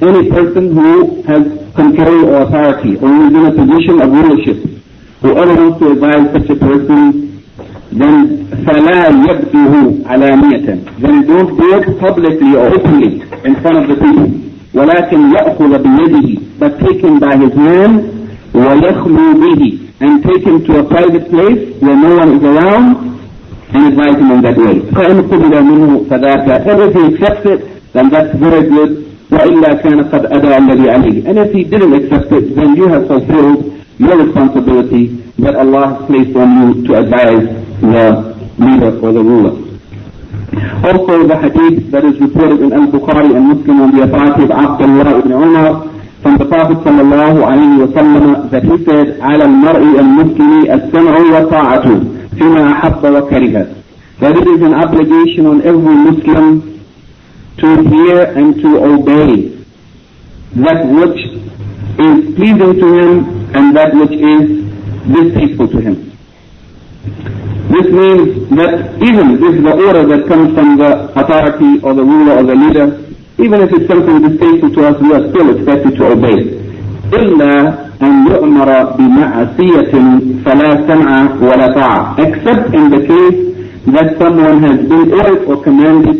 any 0.00 0.30
person 0.30 0.72
who 0.72 1.22
has 1.28 1.42
control 1.76 2.24
or 2.32 2.42
authority, 2.48 2.96
or 2.96 3.08
who 3.08 3.26
is 3.28 3.34
in 3.36 3.44
a 3.44 3.52
position 3.52 3.96
of 4.00 4.08
rulership, 4.10 4.58
whoever 5.20 5.54
wants 5.54 5.78
to 5.80 5.86
advise 5.92 6.24
such 6.32 6.48
a 6.50 6.56
person, 6.58 7.42
then 7.92 8.46
فَلَا 8.64 9.10
يَبْدُهُ 9.28 10.04
عَلَانِيَةً 10.04 11.00
Then 11.00 11.26
don't 11.26 11.58
do 11.58 11.66
it 11.76 11.98
publicly 12.00 12.54
or 12.56 12.72
openly 12.72 13.20
in 13.44 13.54
front 13.60 13.76
of 13.78 13.88
the 13.88 13.96
people. 13.96 14.50
ولكن 14.74 15.32
يأخذ 15.34 15.82
بيده 15.82 16.58
but 16.58 16.78
take 16.78 17.00
him 17.02 17.18
by 17.18 17.36
his 17.36 17.52
hand 17.52 18.13
ويخلو 18.54 19.26
به 19.40 19.78
and 20.00 20.22
take 20.24 20.42
him 20.44 20.64
to 20.64 20.78
a 20.80 20.84
private 20.84 21.28
place 21.30 21.60
where 21.80 21.96
no 21.96 22.16
one 22.16 22.30
is 22.36 22.42
around 22.42 22.86
and 23.74 23.82
advise 23.90 24.16
him 24.22 24.30
in 24.30 24.40
that 24.42 24.56
way. 24.56 24.76
فإن 24.96 25.16
قبل 25.30 25.64
منه 25.64 26.04
فذاك 26.10 26.66
and 26.66 26.80
if 26.82 26.94
he 26.94 27.02
accepts 27.14 27.46
it 27.52 27.60
then 27.92 28.08
that's 28.10 28.34
very 28.38 28.68
good 28.68 28.90
وإلا 29.30 29.74
كان 29.82 30.00
قد 30.12 30.26
أدى 30.26 30.56
الذي 30.58 30.90
عليه 30.90 31.26
and 31.28 31.38
if 31.38 31.52
he 31.52 31.64
didn't 31.64 31.94
accept 31.94 32.32
it 32.32 32.54
then 32.56 32.74
you 32.76 32.88
have 32.88 33.06
fulfilled 33.06 33.80
your 33.98 34.16
responsibility 34.24 35.04
that 35.38 35.54
Allah 35.56 35.84
has 35.94 36.06
placed 36.08 36.34
on 36.36 36.48
you 36.58 36.86
to 36.86 36.98
advise 37.02 37.44
the 37.80 38.06
leader 38.58 38.92
or 39.04 39.12
the 39.12 39.22
ruler. 39.22 39.54
Also 40.84 41.26
the 41.28 41.36
hadith 41.38 41.90
that 41.92 42.04
is 42.04 42.18
reported 42.20 42.60
in 42.62 42.72
Al-Bukhari 42.72 43.36
and 43.36 43.44
Muslim 43.52 43.80
on 43.82 43.90
the 43.96 44.02
authority 44.02 44.44
of 44.44 44.50
Abdullah 44.50 45.18
ibn 45.20 45.32
Umar 45.32 45.93
from 46.25 46.39
the 46.39 46.45
Prophet 46.49 46.77
sallallahu 46.81 47.45
alayhi 47.45 47.85
wa 47.85 47.89
sallam 47.95 48.49
that 48.49 48.63
he 48.63 48.75
said, 48.83 49.21
على 49.21 49.43
المرء 49.45 49.99
المسلم 49.99 50.71
السمع 50.71 51.13
والطاعة 51.33 51.85
فيما 52.37 52.71
أحب 52.71 53.03
وكره. 53.05 53.75
That 54.21 54.33
it 54.35 54.47
is 54.47 54.61
an 54.63 54.73
obligation 54.73 55.45
on 55.45 55.61
every 55.61 55.95
Muslim 56.07 56.81
to 57.61 57.67
hear 57.93 58.21
and 58.39 58.55
to 58.59 58.69
obey 58.93 59.53
that 60.65 60.81
which 60.97 61.19
is 62.09 62.35
pleasing 62.35 62.73
to 62.81 62.87
him 62.97 63.11
and 63.55 63.77
that 63.77 63.93
which 63.93 64.17
is 64.17 64.65
distasteful 65.13 65.67
to 65.67 65.79
him. 65.79 65.95
This 67.69 67.85
means 68.01 68.49
that 68.57 68.97
even 69.09 69.27
if 69.45 69.63
the 69.63 69.73
order 69.87 70.03
that 70.07 70.27
comes 70.27 70.55
from 70.55 70.77
the 70.77 70.91
authority 71.21 71.81
or 71.83 71.93
the 71.93 72.03
ruler 72.03 72.39
or 72.39 72.43
the 72.43 72.55
leader, 72.55 73.04
even 73.38 73.60
if 73.62 73.70
it's 73.72 73.88
something 73.88 74.20
distasteful 74.22 74.70
to 74.74 74.80
us, 74.88 74.96
we 75.00 75.12
are 75.14 75.24
still 75.30 75.48
expected 75.56 75.96
to 75.96 76.04
obey. 76.12 76.60
إلا 77.10 77.54
أن 78.02 78.26
يؤمر 78.30 78.70
بمعصية 78.98 79.92
فلا 80.44 80.70
سمع 80.88 81.28
ولا 81.42 81.66
طاعة 81.74 82.16
except 82.18 82.74
in 82.74 82.90
the 82.90 83.00
case 83.10 83.38
that 83.94 84.16
someone 84.18 84.62
has 84.62 84.78
been 84.88 85.12
ordered 85.12 85.44
or 85.48 85.62
commanded 85.64 86.18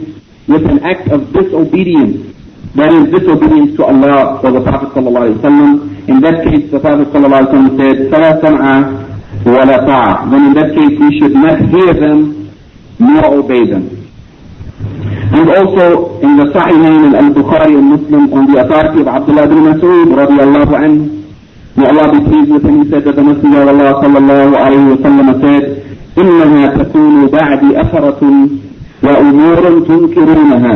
with 0.49 0.65
an 0.67 0.81
act 0.83 1.07
of 1.09 1.33
disobedience 1.33 2.31
that 2.75 2.93
is 2.93 3.05
disobedience 3.11 3.77
to 3.77 3.85
Allah 3.85 4.41
or 4.43 4.51
the 4.53 4.61
Prophet 4.63 4.91
ﷺ. 4.95 6.09
In 6.09 6.21
that 6.21 6.45
case, 6.47 6.71
the 6.71 6.79
Prophet 6.79 7.09
ﷺ 7.09 7.79
said, 7.79 7.97
فَلَا 8.11 8.41
سَمْعَ 8.43 8.67
ولا 9.47 9.77
طاعة. 9.87 10.31
Then 10.31 10.47
in 10.47 10.55
that 10.55 10.75
case 10.75 10.99
we 10.99 11.19
should 11.19 11.33
not 11.35 11.59
hear 11.59 11.95
them 11.95 12.51
nor 12.99 13.25
obey 13.39 13.65
them. 13.67 13.94
And 15.36 15.50
also 15.52 16.20
in 16.24 16.38
the 16.38 16.46
Sahihain 16.56 17.12
al-Bukhari 17.14 17.76
and 17.76 17.88
Muslim 17.92 18.32
on 18.32 18.44
the 18.52 18.64
authority 18.64 19.02
of 19.04 19.08
Abdullah 19.08 19.48
bin 19.52 19.60
Mas'ud 19.68 20.08
radiallahu 20.16 20.74
anhu, 20.80 21.04
may 21.76 21.86
Allah 21.92 22.08
be 22.16 22.20
pleased 22.24 22.52
with 22.56 22.64
him, 22.64 22.84
he 22.84 22.90
said 22.90 23.04
that 23.04 23.16
the 23.20 23.24
Messenger 23.24 23.62
of 23.64 23.68
Allah 23.68 23.92
sallallahu 24.00 24.54
alayhi 24.56 24.96
wa 24.96 25.00
sallam 25.04 25.28
said, 25.44 25.64
إنها 26.16 26.68
تكون 26.80 27.28
بعد 27.28 27.62
أثرة 27.74 28.22
وأمور 29.04 29.80
تنكرونها. 29.88 30.76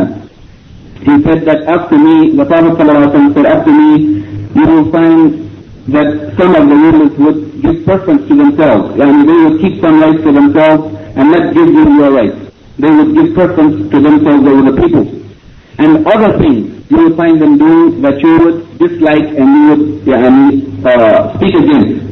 He 1.00 1.24
said 1.24 1.46
that 1.48 1.64
after 1.64 1.98
me, 1.98 2.36
the 2.36 2.44
Prophet 2.44 2.76
ﷺ 2.76 3.34
said, 3.34 3.46
after 3.46 3.72
me, 3.72 4.20
you 4.54 4.66
will 4.68 4.92
find 4.92 5.50
that 5.88 6.36
some 6.38 6.54
of 6.56 6.68
the 6.68 6.76
rulers 6.76 7.18
would 7.18 7.62
give 7.62 7.86
preference 7.86 8.28
to 8.28 8.36
themselves. 8.36 9.00
and 9.00 9.24
they 9.30 9.34
would 9.48 9.62
keep 9.62 9.80
some 9.80 10.02
rights 10.02 10.22
for 10.22 10.34
themselves 10.34 10.94
and 11.16 11.32
not 11.32 11.54
give 11.54 11.68
you 11.70 11.88
your 11.96 12.12
rights. 12.12 12.49
They 12.79 12.91
would 12.91 13.15
give 13.15 13.35
preference 13.35 13.91
to 13.93 14.01
themselves 14.01 14.47
over 14.49 14.63
the 14.71 14.77
people. 14.83 15.05
And 15.79 16.07
other 16.07 16.39
things 16.39 16.75
you 16.91 16.97
will 16.99 17.17
find 17.17 17.41
them 17.41 17.59
doing 17.59 18.03
that 18.03 18.21
you 18.21 18.39
would 18.39 18.79
dislike 18.79 19.25
and 19.25 19.49
you 19.57 19.65
would 19.71 20.09
uh, 20.87 21.35
speak 21.39 21.55
against. 21.55 22.05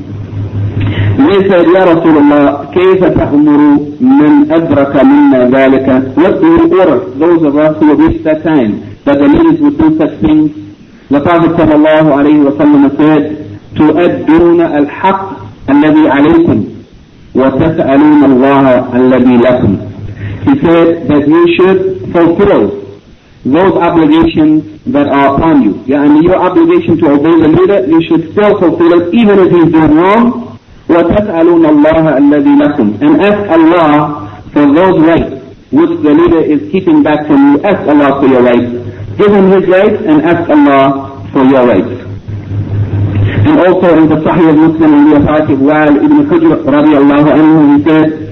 They 1.12 1.38
said, 1.48 1.66
Ya 1.68 1.82
Rasulullah, 1.86 2.72
كيف 2.74 3.04
تأمر 3.04 3.60
من 4.00 4.52
أدرك 4.52 4.94
منا 5.04 5.50
ذلك? 5.50 6.16
What 6.16 6.40
do 6.40 6.46
you 6.46 6.80
order 6.80 6.98
those 7.18 7.42
of 7.44 7.56
us 7.56 7.76
who 7.78 7.88
have 7.90 7.98
reached 7.98 8.24
that 8.24 8.42
time 8.42 8.96
that 9.04 9.18
the 9.18 9.28
leaders 9.28 9.60
would 9.60 9.78
do 9.78 9.96
such 9.98 10.14
things? 10.20 10.50
The 11.10 11.20
Prophet 11.20 11.50
sallallahu 11.52 12.08
alayhi 12.16 12.44
wa 12.44 12.52
sallam 12.56 12.96
said, 12.96 13.38
تؤدون 13.76 14.60
الحق 14.60 15.28
الذي 15.70 16.08
عليكم 16.08 16.64
وتسألون 17.34 18.24
الله 18.24 18.96
الذي 18.96 19.36
لكم. 19.36 19.76
He 20.46 20.52
said 20.60 21.06
that 21.08 21.22
you 21.28 21.42
should 21.56 22.12
fulfill 22.12 22.82
those 23.44 23.74
obligations 23.74 24.82
that 24.86 25.08
are 25.08 25.34
upon 25.34 25.62
you. 25.62 25.82
Yeah, 25.86 26.02
and 26.04 26.22
your 26.22 26.36
obligation 26.36 26.98
to 26.98 27.10
obey 27.18 27.34
the 27.42 27.48
leader, 27.50 27.86
you 27.86 28.00
should 28.06 28.30
still 28.32 28.58
fulfill 28.58 28.92
it 29.02 29.14
even 29.14 29.38
if 29.38 29.50
he's 29.50 29.70
doing 29.72 29.94
wrong. 29.94 30.58
وَتَسْأَلُونَ 30.88 31.64
اللَّهَ 31.66 32.04
الَّذِي 32.18 32.54
لَكُمْ 32.62 33.02
And 33.02 33.22
ask 33.22 33.40
Allah 33.50 34.42
for 34.52 34.66
those 34.74 35.00
rights 35.02 35.34
which 35.72 35.90
the 36.02 36.10
leader 36.12 36.42
is 36.42 36.70
keeping 36.70 37.02
back 37.02 37.26
from 37.26 37.54
you. 37.54 37.62
Ask 37.64 37.80
Allah 37.88 38.20
for 38.20 38.28
your 38.28 38.42
rights. 38.42 38.70
Give 39.16 39.32
him 39.32 39.50
his 39.50 39.66
rights 39.68 39.98
and 40.06 40.22
ask 40.22 40.48
Allah 40.50 41.26
for 41.32 41.44
your 41.44 41.66
rights. 41.66 42.02
And 43.42 43.58
also 43.58 43.96
in 43.98 44.08
the 44.08 44.16
Sahih 44.22 44.50
of 44.50 44.56
Muslim 44.56 44.92
in 44.94 45.10
the 45.10 45.16
authority 45.16 45.52
of 45.54 45.60
Wa'al 45.60 45.96
ibn 45.96 46.18
Hujr 46.30 46.62
radiallahu 46.62 47.28
anhu, 47.32 47.58
he 47.74 47.84
said 47.88 48.25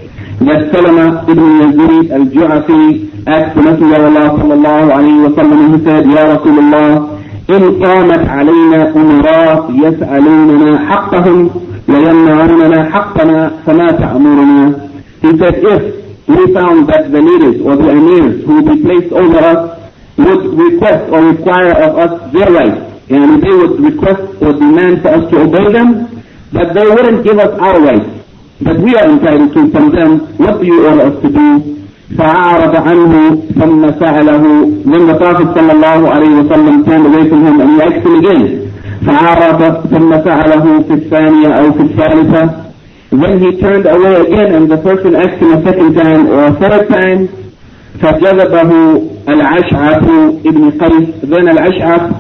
asked 3.28 3.56
the 3.56 3.62
Messenger 3.62 3.96
of 3.96 4.06
Allah 4.06 4.28
sallallahu 4.38 4.92
alayhi 4.94 5.24
wa 5.26 5.32
sallam 5.38 5.60
and 5.66 5.72
he 5.76 5.80
said, 5.86 6.04
Ya 6.06 6.24
Rasulullah, 6.36 7.16
إن 7.50 7.64
قامت 7.84 8.28
علينا 8.30 8.96
أمراء 8.96 9.72
يسألوننا 9.72 10.80
حقهم 10.90 11.50
ويمنعوننا 11.90 12.90
حقنا 12.94 13.52
فما 13.66 13.92
تأمرنا 13.92 14.74
He 15.22 15.38
said, 15.38 15.56
if 15.56 16.28
we 16.28 16.54
found 16.54 16.90
that 16.90 17.12
the 17.12 17.22
leaders 17.22 17.62
or 17.62 17.76
the 17.78 17.90
emirs 17.90 18.44
who 18.46 18.62
would 18.62 18.66
be 18.78 18.82
placed 18.84 19.14
over 19.14 19.38
us 19.38 19.92
would 20.18 20.44
request 20.58 21.10
or 21.12 21.22
require 21.24 21.72
of 21.86 21.98
us 21.98 22.32
their 22.34 22.52
rights 22.52 22.82
and 23.10 23.44
they 23.44 23.54
would 23.54 23.80
request 23.80 24.22
or 24.42 24.54
demand 24.54 25.02
for 25.04 25.10
us 25.10 25.30
to 25.30 25.42
obey 25.42 25.72
them, 25.72 26.24
but 26.52 26.74
they 26.74 26.86
wouldn't 26.88 27.24
give 27.24 27.38
us 27.38 27.54
our 27.60 27.80
rights. 27.80 28.10
But 28.62 28.80
we 28.80 28.96
are 28.96 29.10
entitled 29.10 29.54
to 29.54 29.72
from 29.72 29.92
them, 29.92 30.20
what 30.38 30.62
do 30.62 30.66
you 30.66 30.88
order 30.88 31.02
us 31.12 31.22
to 31.24 31.30
do? 31.30 31.76
فأعرض 32.18 32.76
عنه 32.76 33.14
ثم 33.60 33.82
سأله. 34.00 34.44
When 34.86 35.08
the 35.08 35.16
Prophet 35.18 35.48
صلى 35.58 35.72
الله 35.72 36.10
عليه 36.10 36.30
وسلم 36.44 36.86
turned 36.86 37.06
away 37.08 37.30
from 37.30 37.46
him 37.46 37.60
and 37.62 37.70
he 37.76 37.82
asked 37.82 38.06
him 38.06 38.16
again 38.16 38.72
فأعرض 39.06 39.88
ثم 39.90 40.12
سأله 40.24 40.82
في 40.88 40.94
الثانية 40.94 41.48
أو 41.48 41.72
في 41.74 41.82
الثالثة. 41.82 42.50
When 43.12 43.40
he 43.40 43.60
turned 43.60 43.86
away 43.88 44.16
again 44.22 44.54
and 44.56 44.72
the 44.72 44.78
person 44.78 45.16
asked 45.16 45.42
him 45.42 45.54
a 45.54 45.64
second 45.64 45.96
time 45.96 46.28
or 46.28 46.46
a 46.46 46.54
third 46.54 46.88
time 46.90 47.28
فجذبه 48.02 49.02
الأشعث 49.30 50.04
ابن 50.46 50.72
قيس 50.72 51.08
then 51.24 51.50
الأشعث 51.50 52.12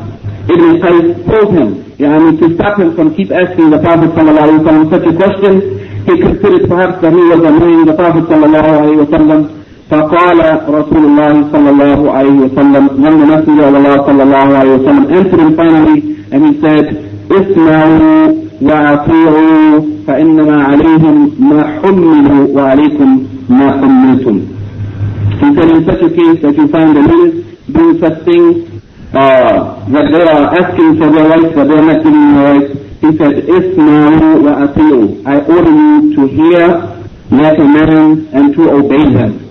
ابن 0.50 0.80
قيس 0.86 1.16
told 1.28 1.50
him 1.54 1.84
يعني 2.00 2.40
to 2.40 2.56
stop 2.56 2.78
him 2.80 2.96
from 2.96 3.14
keep 3.16 3.32
asking 3.32 3.70
the 3.70 3.78
Prophet 3.80 4.10
صلى 4.16 4.30
الله 4.32 4.42
عليه 4.42 4.60
وسلم 4.60 4.90
such 4.92 5.06
a 5.08 5.14
question. 5.14 5.85
Considered 6.06 6.70
perhaps 6.70 7.02
that 7.02 7.12
he 7.12 7.24
was 7.34 7.42
annoying 7.44 7.86
the 7.86 7.94
Prophet 7.94 8.24
ﷺ. 8.30 9.66
فقال 9.90 10.40
رسول 10.70 11.04
الله 11.06 11.34
صلى 11.54 11.70
الله 11.70 12.12
عليه 12.12 12.38
وسلم 12.46 12.84
the 12.90 13.26
Messenger 13.26 13.64
of 13.70 13.76
Allah 13.76 13.96
صلى 14.08 14.24
الله 14.24 14.48
عليه 14.58 14.74
وسلم 14.78 15.04
him 15.40 15.56
finally 15.56 15.98
and 16.32 16.42
he 16.46 16.62
said 16.62 16.86
اسمعوا 17.32 18.34
وأطيعوا 18.62 19.82
فإنما 20.08 20.64
عليهم 20.64 21.32
ما 21.40 21.64
حملوا 21.64 22.48
وعليكم 22.56 23.24
ما 23.50 23.72
حملتم 23.72 24.42
He 25.42 25.54
said 25.56 25.70
in 25.70 25.86
such 25.86 26.02
a 26.02 26.10
case 26.10 26.42
that 26.42 26.56
you 26.58 26.68
find 26.70 26.96
the 26.96 27.02
leaders 27.02 27.46
doing 27.72 28.00
such 28.00 28.18
things 28.26 28.75
uh, 29.15 29.85
that 29.91 30.07
they 30.13 30.23
are 30.23 30.45
asking 30.61 30.99
for 30.99 31.11
their 31.11 31.29
rights, 31.29 31.53
but 31.55 31.65
they 31.69 31.75
are 31.79 31.87
not 31.93 32.03
giving 32.05 32.35
their 32.35 32.47
rights. 32.55 32.71
He 33.01 33.11
said, 33.17 33.35
Isma'u 33.49 34.43
wa 34.45 34.53
ati'u. 34.67 35.27
I 35.27 35.37
order 35.47 35.73
you 35.73 36.15
to 36.15 36.23
hear 36.29 36.65
their 37.31 37.55
commands 37.57 38.29
and 38.33 38.55
to 38.55 38.63
obey 38.71 39.05
them. 39.15 39.47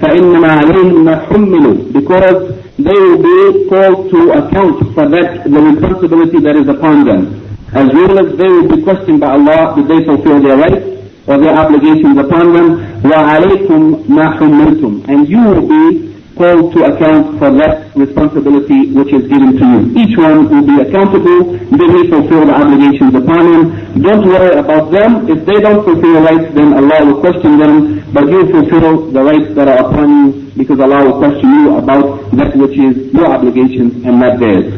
فإنما 0.00 0.48
عليهم 0.52 1.04
ما 1.04 1.16
حملوا 1.30 1.92
because 1.92 2.54
they 2.78 2.92
will 2.92 3.22
be 3.22 3.68
called 3.70 4.10
to 4.10 4.32
account 4.32 4.94
for 4.94 5.06
that 5.08 5.44
the 5.44 5.60
responsibility 5.60 6.40
that 6.40 6.56
is 6.56 6.68
upon 6.68 7.04
them. 7.06 7.42
as 7.74 7.86
rulers, 7.94 8.36
they 8.36 8.48
will 8.48 8.68
be 8.76 8.82
questioned 8.82 9.20
by 9.20 9.32
Allah, 9.32 9.74
did 9.76 9.88
they 9.88 10.04
fulfill 10.04 10.40
their 10.42 10.56
rights 10.58 10.84
or 11.26 11.38
their 11.38 11.56
obligations 11.56 12.18
upon 12.18 12.52
them? 12.52 12.68
وَعَلَيْكُمْ 13.02 14.06
مَا 14.08 14.36
حُمِّلْتُمْ 14.38 15.08
And 15.08 15.28
you 15.28 15.40
will 15.40 15.66
be 15.68 16.12
called 16.37 16.73
to 16.73 16.79
account 16.85 17.37
for 17.39 17.49
that 17.57 17.91
responsibility 17.97 18.93
which 18.93 19.11
is 19.11 19.27
given 19.27 19.57
to 19.57 19.65
you. 19.65 19.79
Each 19.97 20.15
one 20.17 20.47
will 20.47 20.65
be 20.65 20.77
accountable. 20.85 21.57
They 21.57 21.87
will 21.89 22.07
fulfill 22.13 22.45
the 22.45 22.55
obligations 22.55 23.13
upon 23.17 23.41
him. 23.51 23.61
Don't 24.01 24.23
worry 24.29 24.53
about 24.57 24.91
them. 24.91 25.25
If 25.29 25.45
they 25.45 25.59
don't 25.59 25.83
fulfill 25.83 26.13
the 26.13 26.23
rights, 26.23 26.47
then 26.53 26.73
Allah 26.77 26.97
will 27.05 27.19
question 27.19 27.57
them. 27.57 28.05
But 28.13 28.29
you 28.29 28.45
fulfill 28.53 29.11
the 29.11 29.23
rights 29.23 29.49
that 29.55 29.67
are 29.67 29.81
upon 29.89 30.07
you 30.09 30.47
because 30.57 30.79
Allah 30.79 31.05
will 31.05 31.17
question 31.19 31.49
you 31.61 31.75
about 31.77 32.31
that 32.37 32.55
which 32.55 32.77
is 32.77 33.13
your 33.13 33.27
obligations 33.27 33.93
and 34.05 34.19
not 34.19 34.39
theirs. 34.39 34.69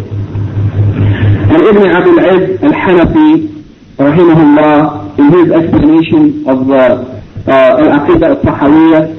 And 1.51 1.61
Ibn 1.65 1.83
Abi 1.97 2.11
al-Izz 2.19 2.63
al-Hanafi, 2.63 3.29
rahimahullah, 3.97 5.17
in 5.19 5.25
his 5.33 5.47
explanation 5.51 6.47
of 6.47 6.67
the 6.67 6.83
uh, 7.47 7.81
Al-Aqidah 7.83 8.37
al-Tahawiyah, 8.37 9.18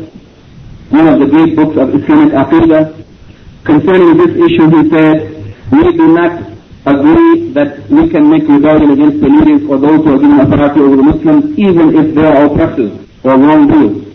one 0.91 1.07
of 1.07 1.21
the 1.21 1.27
great 1.27 1.55
books 1.55 1.77
of 1.79 1.95
Islamic 1.95 2.35
Aqidah. 2.35 3.05
Concerning 3.65 4.17
this 4.19 4.35
issue, 4.35 4.67
he 4.75 4.91
said, 4.91 5.41
we 5.71 5.97
do 5.97 6.07
not 6.13 6.51
agree 6.87 7.53
that 7.53 7.89
we 7.89 8.11
can 8.11 8.29
make 8.29 8.43
rebellion 8.49 8.91
against 8.91 9.21
the 9.21 9.29
leaders 9.29 9.63
or 9.71 9.79
those 9.79 10.03
who 10.03 10.15
are 10.15 10.19
given 10.19 10.41
authority 10.41 10.81
over 10.81 10.97
the 10.97 11.03
Muslims, 11.03 11.59
even 11.59 11.95
if 11.95 12.15
they 12.15 12.27
are 12.27 12.47
oppressors 12.47 12.93
or 13.23 13.39
wrongdoers. 13.39 14.11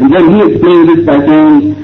And 0.00 0.12
then 0.12 0.34
he 0.34 0.52
explained 0.52 0.88
this 0.90 1.06
by 1.06 1.18
saying, 1.24 1.74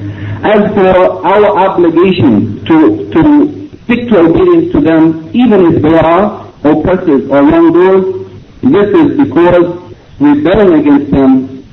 as 0.44 0.74
for 0.74 1.26
our 1.26 1.46
obligation 1.66 2.64
to, 2.66 3.10
to 3.10 3.68
stick 3.84 4.08
to 4.10 4.18
obedience 4.20 4.72
to 4.72 4.80
them, 4.80 5.30
even 5.32 5.74
if 5.74 5.82
they 5.82 5.96
are 5.96 6.44
oppressors 6.64 7.24
or 7.30 7.40
wrongdoers, 7.42 8.26
this 8.62 8.88
is 9.00 9.16
because 9.16 9.94
rebelling 10.20 10.80
against 10.80 11.10
them 11.10 11.64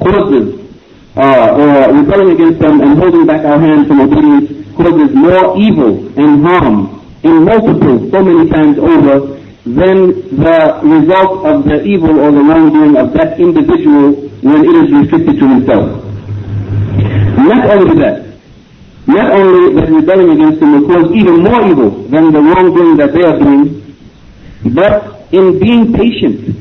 causes 0.00 0.57
uh, 1.18 1.50
or 1.58 1.92
rebelling 1.98 2.30
against 2.30 2.60
them 2.60 2.80
and 2.80 2.96
holding 2.98 3.26
back 3.26 3.44
our 3.44 3.58
hands 3.58 3.88
from 3.88 4.00
obedience 4.00 4.54
causes 4.76 5.10
more 5.14 5.58
evil 5.58 6.06
and 6.14 6.46
harm 6.46 7.02
in 7.24 7.42
multiples 7.42 8.10
so 8.12 8.22
many 8.22 8.48
times 8.48 8.78
over 8.78 9.34
than 9.66 10.14
the 10.38 10.80
result 10.86 11.44
of 11.44 11.64
the 11.64 11.82
evil 11.82 12.20
or 12.20 12.30
the 12.30 12.40
wrongdoing 12.40 12.96
of 12.96 13.12
that 13.12 13.38
individual 13.40 14.14
when 14.46 14.64
it 14.64 14.74
is 14.78 14.92
restricted 14.94 15.38
to 15.40 15.48
himself. 15.48 16.04
Not 17.36 17.66
only 17.66 17.98
that, 17.98 18.38
not 19.08 19.32
only 19.32 19.74
that 19.74 19.90
rebelling 19.90 20.30
against 20.30 20.62
him 20.62 20.72
will 20.72 20.86
cause 20.86 21.12
even 21.12 21.42
more 21.42 21.66
evil 21.66 21.90
than 22.08 22.32
the 22.32 22.40
wrongdoing 22.40 22.96
that 22.98 23.12
they 23.12 23.24
are 23.24 23.38
doing, 23.38 23.96
but 24.72 25.26
in 25.32 25.58
being 25.58 25.92
patient 25.92 26.56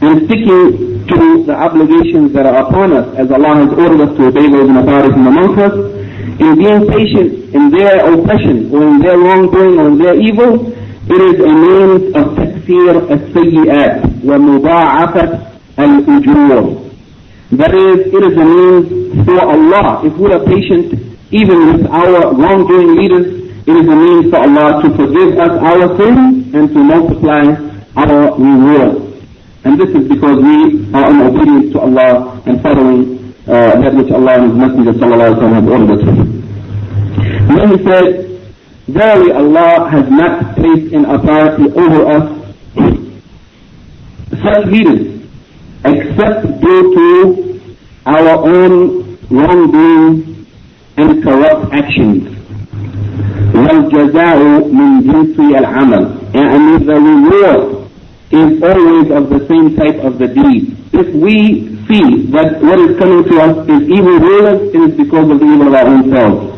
and 0.00 0.26
sticking 0.26 0.93
to 1.08 1.44
the 1.46 1.54
obligations 1.54 2.32
that 2.32 2.46
are 2.46 2.66
upon 2.66 2.92
us 2.92 3.06
as 3.16 3.30
Allah 3.30 3.64
has 3.64 3.70
ordered 3.76 4.00
us 4.08 4.16
to 4.16 4.26
obey 4.28 4.48
those 4.50 4.68
in 4.68 4.76
authority 4.76 5.12
from 5.12 5.26
amongst 5.26 5.58
us, 5.60 5.74
in 6.40 6.50
being 6.58 6.82
patient 6.88 7.54
in 7.54 7.70
their 7.70 8.00
oppression 8.12 8.72
or 8.74 8.82
in 8.88 8.98
their 9.00 9.18
wrongdoing 9.18 9.78
or 9.78 9.86
in 9.88 9.98
their 9.98 10.16
evil, 10.18 10.72
it 11.06 11.20
is 11.20 11.36
a 11.38 11.52
means 11.52 12.02
of 12.16 12.24
takfir 12.34 12.96
al-sayyi'at 13.12 14.24
wa 14.24 14.36
muda'afat 14.40 15.30
al-ujur. 15.76 16.80
That 17.52 17.74
is, 17.74 18.08
it 18.08 18.22
is 18.24 18.34
a 18.40 18.44
means 18.44 19.24
for 19.26 19.38
Allah. 19.44 20.00
If 20.06 20.16
we 20.16 20.32
are 20.32 20.42
patient 20.48 20.96
even 21.30 21.58
with 21.76 21.86
our 21.86 22.32
wrongdoing 22.34 22.96
leaders, 22.96 23.26
it 23.68 23.76
is 23.76 23.86
a 23.86 23.96
means 23.96 24.30
for 24.30 24.38
Allah 24.40 24.82
to 24.82 24.88
forgive 24.96 25.38
us 25.38 25.52
our 25.60 25.96
sins 26.00 26.54
and 26.54 26.68
to 26.72 26.78
multiply 26.82 27.52
our 27.96 28.34
reward. 28.40 29.03
And 29.63 29.79
this 29.79 29.89
is 29.89 30.07
because 30.07 30.37
we 30.41 30.87
are 30.93 31.09
in 31.11 31.21
obedience 31.21 31.73
to 31.73 31.79
Allah 31.79 32.41
and 32.45 32.61
following 32.61 33.33
uh, 33.47 33.81
that 33.81 33.93
which 33.93 34.11
Allah 34.11 34.39
and 34.39 34.51
His 34.51 34.57
Messenger 34.59 34.93
sallallahu 34.93 35.35
alayhi 35.35 35.41
wa 35.41 35.53
have 35.53 35.67
ordered 35.67 35.91
us 35.91 36.01
to 36.05 36.11
do. 36.15 36.39
Then 37.49 37.77
he 37.77 37.83
said, 37.83 38.07
Verily 38.87 39.31
Allah 39.33 39.89
has 39.91 40.09
not 40.09 40.55
placed 40.55 40.93
in 40.93 41.05
authority 41.05 41.65
over 41.77 41.99
us 42.09 42.39
such 44.43 44.65
leaders 44.67 45.21
except 45.85 46.61
due 46.61 46.83
to 46.95 47.61
our 48.05 48.47
own 48.47 49.17
wrongdoing 49.29 50.45
and 50.97 51.23
corrupt 51.23 51.73
actions. 51.73 52.35
والجزاء 53.53 54.37
من 54.73 55.01
جنس 55.01 55.39
العمل 55.39 56.09
يعني 56.35 56.77
the 56.85 56.93
reward 56.93 57.82
is 58.34 58.62
always 58.62 59.10
of 59.10 59.30
the 59.30 59.40
same 59.46 59.76
type 59.76 59.98
of 60.02 60.18
the 60.18 60.28
deed. 60.28 60.76
If 60.92 61.08
we 61.14 61.70
see 61.86 62.26
that 62.34 62.60
what 62.62 62.78
is 62.80 62.98
coming 62.98 63.22
to 63.24 63.34
us 63.40 63.56
is 63.68 63.80
evil 63.88 64.18
rulers, 64.18 64.60
it 64.74 64.80
is 64.88 64.92
because 64.96 65.30
of 65.30 65.38
the 65.38 65.46
evil 65.46 65.68
of 65.68 65.74
our 65.74 65.86
own 65.86 66.10
selves. 66.10 66.54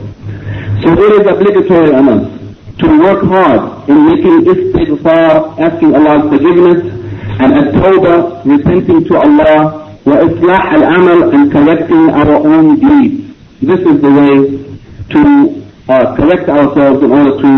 So 0.82 0.92
it 0.92 1.12
is 1.20 1.26
obligatory 1.26 1.92
on 1.94 2.08
us 2.08 2.24
to 2.80 2.86
work 3.00 3.24
hard 3.24 3.88
in 3.88 4.06
making 4.06 4.44
istighfar, 4.44 5.58
asking 5.58 5.94
Allah's 5.94 6.28
forgiveness, 6.28 6.80
and 7.40 7.52
at-tawbah, 7.52 8.44
repenting 8.44 9.04
to 9.04 9.16
Allah, 9.16 9.92
wa 10.04 10.16
islah 10.16 10.62
al-amal, 10.76 11.34
and 11.34 11.52
correcting 11.52 12.10
our 12.10 12.36
own 12.36 12.78
deeds. 12.80 13.34
This 13.60 13.80
is 13.80 14.00
the 14.00 14.12
way 14.12 14.34
to 15.10 15.22
uh, 15.88 16.16
correct 16.16 16.48
ourselves 16.48 17.02
in 17.02 17.10
order 17.12 17.34
to 17.40 17.52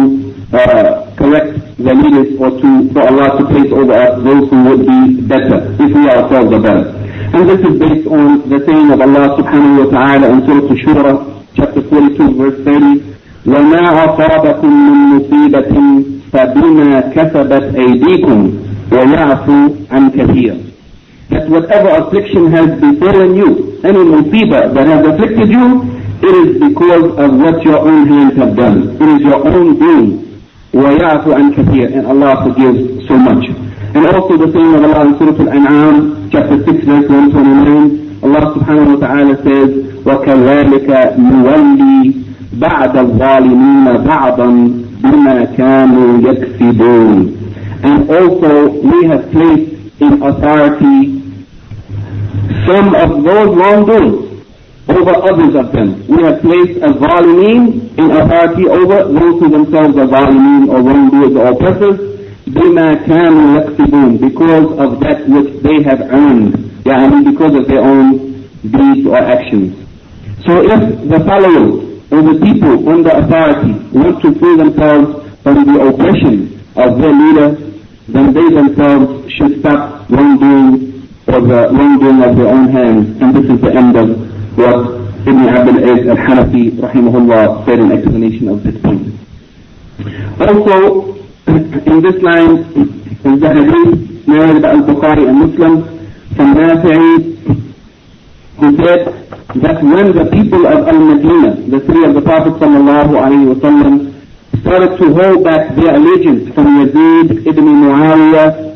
uh, 0.56 1.14
correct 1.16 1.57
the 1.77 1.93
leaders 1.93 2.39
or 2.39 2.51
to, 2.51 2.69
for 2.93 3.03
Allah 3.07 3.37
to 3.39 3.43
place 3.51 3.71
over 3.71 3.93
us 3.93 4.13
those 4.23 4.45
who 4.49 4.57
would 4.69 4.83
be 4.85 5.21
better 5.27 5.59
if 5.79 5.89
we 5.93 6.03
ourselves 6.09 6.51
are 6.53 6.61
better. 6.61 6.85
And 7.33 7.49
this 7.49 7.61
is 7.65 7.79
based 7.79 8.07
on 8.07 8.47
the 8.49 8.59
saying 8.65 8.91
of 8.93 9.01
Allah 9.01 9.33
subhanahu 9.41 9.85
wa 9.85 9.87
ta'ala 9.89 10.25
in 10.33 10.39
Surah 10.45 10.75
Shura, 10.85 11.13
chapter 11.55 11.81
42, 11.81 12.37
verse 12.37 12.57
30, 12.61 13.13
وَمَا 13.45 13.83
أَصَابَكُم 14.05 14.71
مِّن 14.71 14.97
مُّصِيبَةٍ 15.17 15.73
فَبِمَا 16.31 16.99
كَسَبَتْ 17.15 17.65
أَيْدِيكُمْ 17.75 18.39
وَيَعْفُو 18.91 19.57
عَنْ 19.91 20.03
كَثِيرٍ 20.15 20.55
That 21.29 21.49
whatever 21.49 21.89
affliction 21.89 22.51
has 22.51 22.69
befallen 22.79 23.35
you, 23.35 23.79
any 23.83 23.99
musibah 23.99 24.73
that 24.73 24.85
has 24.87 25.01
afflicted 25.07 25.49
you, 25.49 25.81
it 26.23 26.35
is 26.39 26.49
because 26.61 27.17
of 27.19 27.29
what 27.35 27.63
your 27.65 27.79
own 27.79 28.07
hands 28.07 28.37
have 28.37 28.55
done. 28.55 28.95
It 29.01 29.09
is 29.09 29.21
your 29.27 29.45
own 29.45 29.77
doing. 29.77 30.26
ويعفو 30.73 31.31
عن 31.33 31.51
كثير 31.51 31.87
and 31.93 32.05
Allah 32.07 32.43
forgives 32.45 33.07
so 33.07 33.15
much. 33.17 33.45
And 33.95 34.07
also 34.07 34.37
the 34.37 34.51
saying 34.51 34.73
of 34.73 34.83
Allah 34.83 35.05
in 35.05 35.17
Surah 35.19 35.37
Al-An'am, 35.45 36.29
chapter 36.31 36.57
6, 36.65 36.85
verse 36.85 37.07
129, 37.09 38.23
Allah 38.25 38.43
subhanahu 38.57 38.97
wa 38.97 39.07
ta'ala 39.07 39.35
says, 39.45 39.69
وَكَذَلِكَ 40.01 40.89
نُوَلِّي 41.19 42.23
بَعْدَ 42.57 42.93
الظَّالِمِينَ 42.97 43.85
بَعْضًا 44.07 44.49
بِمَا 45.03 45.37
كَانُوا 45.57 46.09
يَكْسِبُونَ 46.29 47.17
And 47.83 48.09
also 48.09 48.69
we 48.81 49.05
have 49.07 49.29
placed 49.31 50.01
in 50.01 50.23
authority 50.23 51.21
some 52.65 52.95
of 52.95 53.23
those 53.23 53.49
wrongdoings 53.55 54.26
over 54.87 55.13
others 55.15 55.55
of 55.55 55.71
them. 55.71 56.05
We 56.07 56.23
have 56.23 56.41
placed 56.41 56.77
a 56.83 56.89
zalimin 56.99 57.97
in 57.97 58.11
authority 58.11 58.67
over 58.67 58.97
those 59.11 59.39
who 59.39 59.49
themselves 59.49 59.97
are 59.97 60.07
zalimin 60.07 60.67
or 60.69 60.81
wrongdoers 60.81 61.35
or 61.35 61.45
oppressors 61.53 61.99
بما 62.47 62.93
كانوا 62.93 63.57
يكسبون 63.57 64.17
because 64.19 64.65
of 64.77 64.99
that 64.99 65.27
which 65.29 65.61
they 65.63 65.81
have 65.83 66.01
earned 66.01 66.53
يعني 66.85 67.31
because 67.31 67.55
of 67.55 67.67
their 67.67 67.81
own 67.81 68.43
deeds 68.63 69.07
or 69.07 69.15
actions. 69.17 69.73
So 70.45 70.61
if 70.61 70.81
the 71.09 71.19
followers 71.25 71.93
or 72.11 72.21
the 72.21 72.39
people 72.43 72.89
under 72.89 73.11
authority 73.11 73.71
want 73.97 74.21
to 74.21 74.35
free 74.39 74.57
themselves 74.57 75.31
from 75.41 75.65
the 75.65 75.87
oppression 75.87 76.59
of 76.75 76.99
their 76.99 77.13
leader, 77.13 77.49
then 78.09 78.33
they 78.33 78.49
themselves 78.53 79.31
should 79.31 79.59
stop 79.61 80.09
wrongdoing 80.09 81.07
or 81.27 81.39
the 81.41 81.69
wrongdoing 81.71 82.21
of 82.23 82.35
their 82.35 82.47
own 82.49 82.69
hands. 82.69 83.21
And 83.21 83.35
this 83.35 83.49
is 83.49 83.61
the 83.61 83.71
end 83.73 83.95
of 83.95 84.26
what 84.58 84.78
Ibn 85.22 85.48
Abdul 85.48 85.78
Aziz 85.86 86.08
al-Hanafi 86.08 86.70
rahimahullah 86.82 87.64
said 87.64 87.78
in 87.78 87.92
explanation 87.92 88.48
of 88.48 88.62
this 88.64 88.74
point. 88.82 89.06
Also, 90.42 91.14
in 91.46 92.02
this 92.02 92.18
line 92.22 92.58
is 92.74 93.40
the 93.40 93.48
hadith 93.54 94.26
narrated 94.26 94.62
by 94.62 94.70
Al-Bukhari 94.70 95.28
and 95.28 95.38
Muslim 95.38 95.74
from 96.34 96.54
Nafi'i 96.54 97.38
who 98.58 98.76
said 98.82 99.06
that 99.62 99.78
when 99.82 100.10
the 100.12 100.26
people 100.34 100.66
of 100.66 100.88
Al-Madinah, 100.88 101.70
the 101.70 101.80
three 101.86 102.04
of 102.04 102.14
the 102.14 102.22
Prophet 102.22 102.54
sallallahu 102.58 103.14
alayhi 103.14 103.46
wa 103.46 103.58
sallam, 103.62 104.14
started 104.60 104.98
to 104.98 105.14
hold 105.14 105.44
back 105.44 105.74
their 105.76 105.94
allegiance 105.94 106.52
from 106.54 106.66
Yazid 106.82 107.46
ibn 107.46 107.64
Muawiyah 107.64 108.67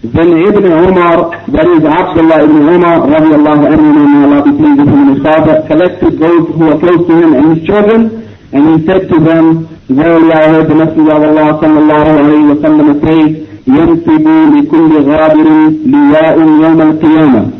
then 0.00 0.30
Ibn 0.30 0.64
Umar, 0.64 1.34
that 1.50 1.66
is 1.66 1.82
Abdullah 1.82 2.44
ibn 2.46 2.56
Umar, 2.70 3.02
radiallahu 3.02 3.66
anhu, 3.66 3.98
may 3.98 4.22
Allah 4.30 4.40
be 4.46 4.52
pleased 4.54 4.78
with 4.78 5.66
collected 5.66 6.12
those 6.22 6.46
who 6.54 6.64
were 6.70 6.78
close 6.78 7.02
to 7.08 7.14
him 7.18 7.34
and 7.34 7.58
his 7.58 7.66
children, 7.66 8.00
and 8.54 8.62
he 8.78 8.86
said 8.86 9.08
to 9.10 9.18
them, 9.18 9.66
Verily 9.90 10.30
I 10.32 10.48
heard 10.54 10.68
the 10.70 10.76
Messenger 10.76 11.16
of 11.18 11.22
Allah 11.34 11.58
sallallahu 11.58 12.10
alayhi 12.14 12.46
wa 12.46 12.58
sallam 12.62 12.88
say, 13.02 13.44
ينسب 13.68 14.26
لكل 14.54 14.92
غابر 15.10 15.48
لواء 15.86 16.38
يوم 16.38 16.80
القيامة. 16.80 17.50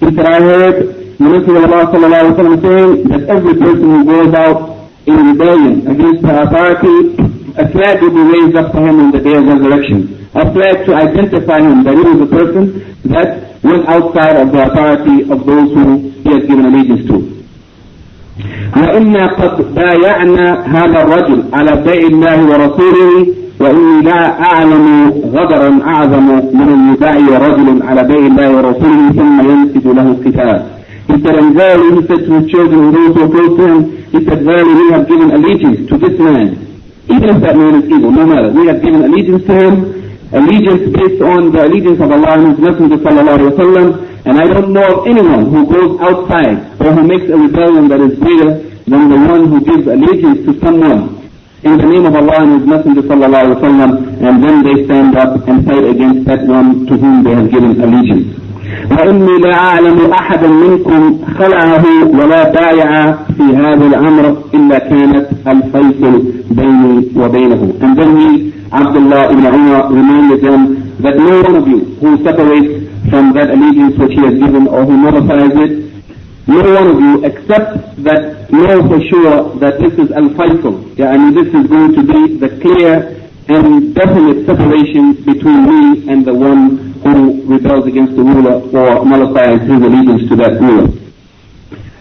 He 0.00 0.06
said, 0.16 0.26
I 0.26 0.40
heard 0.40 0.76
the 1.18 1.24
Messenger 1.28 1.64
of 1.64 1.72
Allah 1.72 1.86
sallallahu 1.92 2.22
alayhi 2.22 2.32
wa 2.32 2.40
sallam 2.40 2.62
saying 2.62 3.08
that 3.08 3.22
every 3.28 3.54
person 3.54 3.82
who 3.84 4.04
goes 4.04 4.34
out 4.34 4.88
in 5.06 5.16
rebellion 5.28 5.86
against 5.86 6.22
the 6.22 6.42
authority, 6.42 6.96
a 7.58 7.68
flag 7.68 8.00
will 8.00 8.14
be 8.16 8.24
raised 8.32 8.56
up 8.56 8.72
for 8.72 8.80
him 8.80 8.98
on 8.98 9.10
the 9.12 9.20
day 9.20 9.34
of 9.36 9.44
resurrection. 9.44 10.21
A 10.34 10.52
flag 10.52 10.86
to 10.86 10.94
identify 10.94 11.60
him 11.60 11.84
that 11.84 11.94
he 11.94 12.00
was 12.00 12.20
a 12.22 12.30
person 12.32 12.96
that 13.04 13.62
went 13.62 13.86
outside 13.86 14.36
of 14.36 14.50
the 14.52 14.60
authority 14.64 15.22
of 15.30 15.44
those 15.44 15.68
who 15.76 15.84
he 16.24 16.30
had 16.32 16.48
given 16.48 16.64
allegiance 16.66 17.06
to. 17.08 17.32
وإنا 18.76 19.26
قد 19.26 19.74
بايعنا 19.74 20.66
هذا 20.66 21.02
الرجل 21.02 21.42
على 21.52 21.82
بيع 21.82 22.06
الله 22.12 22.38
ورسوله 22.50 23.26
وإني 23.60 24.02
لا 24.02 24.42
أعلم 24.42 25.10
غدرا 25.34 25.80
أعظم 25.86 26.26
من 26.58 26.68
أن 27.02 27.28
رجل 27.28 27.82
على 27.82 28.02
بيع 28.08 28.26
الله 28.26 28.56
ورسوله 28.56 29.12
ثم 29.12 29.50
ينسج 29.50 29.86
له 29.86 30.16
كتاب. 30.24 30.66
He 31.08 31.20
said, 31.20 31.34
and 31.36 31.54
verily, 31.54 32.00
he 32.00 32.06
said 32.06 32.24
to 32.26 32.40
his 32.40 32.50
children 32.50 32.78
who 32.80 33.12
those 33.12 33.16
who 33.16 33.56
to 33.56 33.66
him, 33.66 33.78
he 34.12 34.24
said, 34.24 34.42
verily, 34.42 34.74
we 34.74 34.92
have 34.92 35.06
given 35.08 35.30
allegiance 35.32 35.88
to 35.90 35.98
this 35.98 36.18
man. 36.18 36.56
Even 37.10 37.28
if 37.36 37.40
that 37.42 37.56
man 37.56 37.74
is 37.82 37.90
evil, 37.90 38.10
no 38.12 38.24
matter. 38.24 38.50
We 38.52 38.66
have 38.68 38.80
given 38.80 39.02
allegiance 39.04 39.44
to 39.46 39.52
him, 39.52 40.01
allegiance 40.32 40.88
based 40.96 41.20
on 41.22 41.52
the 41.52 41.60
allegiance 41.68 42.00
of 42.00 42.10
Allah 42.10 42.40
and 42.40 42.56
His 42.56 42.60
Messenger 42.64 42.96
sallallahu 43.04 43.38
alayhi 43.38 43.52
wa 43.52 44.12
and 44.24 44.34
I 44.38 44.46
don't 44.46 44.72
know 44.72 44.86
of 44.86 45.06
anyone 45.06 45.50
who 45.52 45.66
goes 45.66 45.98
outside 46.00 46.56
or 46.80 46.92
who 46.94 47.02
makes 47.04 47.26
a 47.28 47.36
rebellion 47.36 47.88
that 47.88 48.00
is 48.00 48.18
greater 48.18 48.50
than 48.86 49.02
the 49.10 49.18
one 49.18 49.48
who 49.50 49.58
gives 49.60 49.86
allegiance 49.86 50.46
to 50.46 50.52
someone 50.60 51.22
in 51.62 51.76
the 51.78 51.86
name 51.86 52.06
of 52.06 52.14
Allah 52.14 52.42
and 52.42 52.58
His 52.58 52.66
Messenger 52.66 53.02
sallallahu 53.02 53.38
alaihi 53.38 53.58
wasallam, 53.62 53.90
and 54.18 54.34
then 54.42 54.56
they 54.66 54.84
stand 54.84 55.16
up 55.16 55.46
and 55.46 55.64
fight 55.64 55.84
against 55.84 56.24
that 56.26 56.42
one 56.46 56.86
to 56.86 56.94
whom 56.98 57.22
they 57.22 57.34
have 57.34 57.50
given 57.50 57.78
allegiance. 57.80 58.41
وإني 58.90 59.38
لا 59.38 59.54
أعلم 59.54 59.98
أحدا 60.12 60.48
منكم 60.48 61.18
خلعه 61.38 61.84
ولا 62.18 62.50
بايع 62.52 63.12
في 63.12 63.42
هذا 63.42 63.86
الأمر 63.86 64.36
إلا 64.54 64.78
كانت 64.78 65.26
الفيصل 65.46 66.22
بيني 66.50 67.08
وبينه. 67.16 67.72
And 67.80 67.98
then 67.98 68.10
he, 68.20 68.52
Abdullah 68.72 69.32
ibn 69.32 69.46
Umar, 69.46 69.92
reminded 69.92 70.40
them 70.42 70.62
that 71.02 71.16
no 71.16 71.42
one 71.42 71.56
of 71.56 71.66
you 71.68 71.80
who 72.00 72.22
separates 72.24 72.88
from 73.10 73.32
that 73.34 73.50
allegiance 73.50 73.96
which 73.98 74.12
he 74.12 74.20
has 74.20 74.34
given 74.38 74.68
or 74.68 74.84
who 74.84 74.96
nullifies 74.96 75.52
it, 75.64 75.92
no 76.46 76.62
one 76.62 76.88
of 76.88 76.98
you 77.00 77.24
except 77.24 78.02
that 78.02 78.50
know 78.52 78.88
for 78.88 79.00
sure 79.10 79.54
that 79.58 79.78
this 79.78 79.92
is 79.94 80.10
al-faisal. 80.12 80.74
Yeah, 80.98 81.10
I 81.10 81.16
mean 81.18 81.34
this 81.34 81.48
is 81.54 81.66
going 81.68 81.94
to 81.94 82.02
be 82.02 82.36
the 82.38 82.50
clear 82.60 83.18
and 83.48 83.94
definite 83.94 84.46
separation 84.46 85.14
between 85.24 85.60
me 85.66 86.08
and 86.10 86.24
the 86.24 86.34
one 86.34 86.91
who 87.02 87.42
rebels 87.46 87.86
against 87.86 88.16
the 88.16 88.22
ruler 88.22 88.62
or 88.62 89.04
nullifies 89.04 89.60
his 89.62 89.80
allegiance 89.82 90.28
to 90.28 90.36
that 90.36 90.60
ruler. 90.60 90.88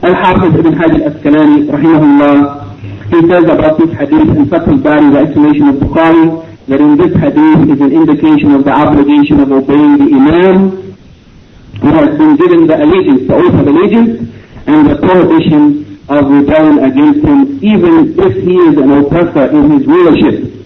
Al-Hafiz 0.03 0.53
ibn 0.59 0.73
Hajj 0.73 0.93
al-Asqalani, 1.01 1.69
rahimahullah, 1.69 2.61
he 3.11 3.19
says 3.27 3.43
about 3.43 3.77
this 3.77 3.91
hadith 3.97 4.29
in 4.35 4.49
Fath 4.49 4.67
al-Bari, 4.67 5.11
the 5.11 5.19
explanation 5.19 5.67
of 5.69 5.75
Bukhari, 5.75 6.67
that 6.67 6.79
in 6.79 6.97
this 6.97 7.13
hadith 7.17 7.69
is 7.69 7.81
an 7.81 7.91
indication 7.91 8.51
of 8.51 8.63
the 8.63 8.71
obligation 8.71 9.39
of 9.39 9.51
obeying 9.51 9.97
the 9.97 10.09
Imam 10.15 10.81
who 11.81 11.89
has 11.89 12.17
been 12.17 12.37
given 12.37 12.67
the 12.67 12.77
allegiance, 12.77 13.27
the 13.27 13.35
oath 13.35 13.53
of 13.57 13.67
allegiance, 13.67 14.29
and 14.67 14.89
the 14.89 14.95
prohibition 15.01 15.99
of 16.09 16.29
rebelling 16.29 16.77
against 16.83 17.25
him, 17.25 17.57
even 17.63 18.13
if 18.19 18.33
he 18.43 18.55
is 18.55 18.77
an 18.77 18.91
oppressor 18.91 19.49
in 19.49 19.71
his 19.71 19.87
rulership. 19.87 20.60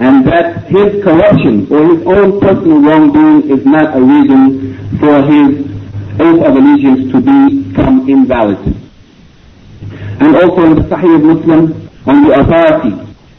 And 0.00 0.26
that 0.26 0.64
his 0.66 1.02
corruption 1.04 1.66
or 1.72 1.94
his 1.94 2.06
own 2.06 2.40
personal 2.40 2.80
wrongdoing 2.82 3.50
is 3.50 3.64
not 3.64 3.96
a 3.96 4.00
reason 4.02 4.98
for 4.98 5.22
his 5.22 5.74
oath 6.20 6.42
of 6.46 6.56
allegiance 6.56 7.12
to 7.12 7.18
become 7.20 8.08
invalid. 8.08 8.58
And 10.20 10.36
also 10.36 10.62
in 10.66 10.74
the 10.76 10.82
Sahih 10.90 11.22
Muslim, 11.22 11.90
on 12.06 12.24
the 12.26 12.32
authority 12.40 12.92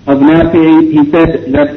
of 0.07 0.17
Nafi, 0.19 0.91
he 0.91 1.11
said 1.11 1.51
that 1.53 1.69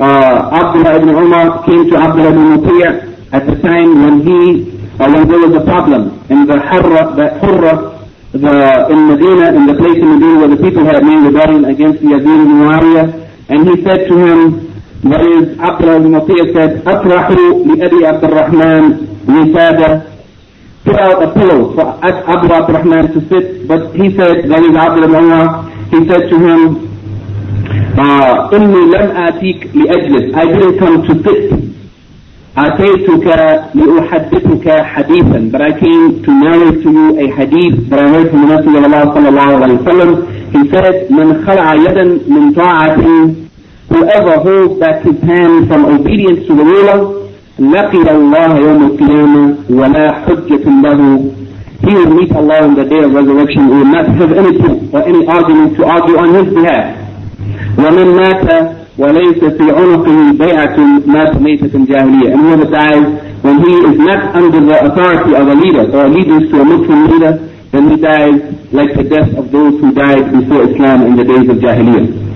uh, 0.00 0.50
Abdullah 0.52 0.96
ibn 0.96 1.08
Umar 1.10 1.64
came 1.64 1.88
to 1.90 1.96
Abdullah 1.96 2.30
ibn 2.30 2.44
Mutiyah 2.58 3.32
at 3.32 3.46
the 3.46 3.56
time 3.60 4.02
when 4.04 4.20
he 4.26 4.78
or 5.00 5.08
when 5.12 5.28
there 5.28 5.38
was 5.38 5.54
a 5.54 5.64
problem 5.64 6.18
in 6.28 6.46
the 6.46 6.58
Hurra, 6.58 7.14
the 7.14 7.28
Hurra, 7.38 7.98
the, 8.32 8.86
in 8.90 9.06
Medina, 9.08 9.54
in 9.54 9.66
the 9.66 9.74
place 9.74 9.96
in 9.98 10.18
Medina 10.18 10.38
where 10.40 10.48
the 10.48 10.56
people 10.62 10.84
had 10.84 11.04
made 11.04 11.22
rebellion 11.22 11.64
against 11.66 12.00
the 12.02 12.08
Yazid 12.08 12.26
ibn 12.26 12.58
Muawiyah, 12.58 13.27
and 13.49 13.67
he 13.69 13.83
said 13.83 14.07
to 14.07 14.15
him, 14.17 14.39
that 15.03 15.19
is, 15.21 15.59
Abdullah 15.59 15.97
ibn 15.97 16.11
Mutiyah 16.15 16.53
said, 16.55 16.83
أطرحوا 16.83 17.65
لأبي 17.65 18.05
عبد 18.07 18.23
الرحمن 18.23 18.83
وسادة 19.27 20.13
Put 20.85 20.99
out 20.99 21.23
a 21.23 21.31
pillow 21.33 21.73
for 21.75 21.85
Abu 22.03 22.51
Abdurrahman 22.53 23.13
to 23.13 23.21
sit, 23.29 23.67
but 23.67 23.95
he 23.95 24.15
said, 24.17 24.49
that 24.51 24.59
is 24.63 24.75
Abdullah 24.75 25.07
ibn 25.07 25.15
Umar, 25.15 25.69
he 25.91 26.07
said 26.09 26.29
to 26.29 26.37
him, 26.39 26.59
uh, 27.99 28.49
إني 28.53 28.81
لم 28.91 29.07
آتيك 29.27 29.69
لأجلس, 29.75 30.35
I 30.35 30.45
didn't 30.45 30.79
come 30.79 31.03
to 31.07 31.13
sit. 31.23 31.73
أتيتك 32.57 33.25
لأحدثك 33.75 34.69
حديثا 34.69 35.51
but 35.51 35.61
I 35.61 35.71
came 35.79 36.21
to 36.23 36.31
narrate 36.31 36.83
to 36.83 36.91
you 36.91 37.19
a 37.19 37.27
hadith 37.35 37.89
that 37.89 37.99
I 37.99 38.07
heard 38.09 38.29
from 38.29 38.41
the 38.41 38.47
Messenger 38.47 38.77
of 38.77 38.93
Allah 38.93 39.13
صلى 39.15 39.29
الله 39.29 39.63
عليه 39.63 39.77
وسلم 39.81 40.36
he 40.53 40.69
said 40.71 41.11
من 41.11 41.43
خلع 41.47 41.73
يدا 41.75 42.03
من 42.27 42.51
طاعة 42.53 42.95
whoever 43.93 44.35
holds 44.45 44.79
back 44.79 45.01
his 45.03 45.19
hand 45.21 45.67
from 45.69 45.85
obedience 45.85 46.47
to 46.47 46.53
the 46.55 46.63
ruler 46.63 46.99
لقي 47.59 48.11
الله 48.15 48.57
يوم 48.57 48.83
القيامة 48.83 49.55
ولا 49.69 50.11
حجة 50.13 50.65
له 50.83 51.31
he 51.85 51.93
will 51.93 52.13
meet 52.19 52.31
Allah 52.31 52.63
on 52.63 52.75
the 52.75 52.85
day 52.85 53.01
of 53.03 53.13
resurrection 53.13 53.63
he 53.67 53.73
will 53.79 53.91
not 53.97 54.07
have 54.19 54.31
any 54.31 54.53
proof 54.61 54.93
or 54.93 55.01
any 55.03 55.27
argument 55.27 55.75
to 55.77 55.85
argue 55.85 56.17
on 56.17 56.29
his 56.33 56.53
behalf 56.53 56.95
ومن 57.77 58.07
مات 58.15 58.71
وليس 58.97 59.43
في 59.43 59.63
عنقه 59.71 60.31
بيعة 60.31 60.77
مات 61.07 61.41
ميتة 61.41 61.85
جاهلية 61.85 62.33
and 62.33 62.39
whoever 62.41 62.65
dies 62.65 63.05
when 63.43 63.57
he 63.65 63.73
is 63.89 63.97
not 63.99 64.35
under 64.35 64.61
the 64.69 64.77
authority 64.87 65.33
of 65.35 65.47
a 65.47 65.55
leader 65.55 65.85
or 65.97 66.05
allegiance 66.05 66.49
to 66.51 66.61
a 66.61 66.65
Muslim 66.65 67.07
leader 67.11 67.33
then 67.72 67.90
he 67.90 67.96
dies 68.00 68.40
like 68.72 68.94
the 68.96 69.04
death 69.04 69.32
of 69.36 69.50
those 69.52 69.80
who 69.80 69.92
died 69.92 70.32
before 70.32 70.64
Islam 70.64 71.06
in 71.06 71.16
the 71.16 71.24
days 71.24 71.48
of 71.48 71.56
Jahiliyyah. 71.58 72.28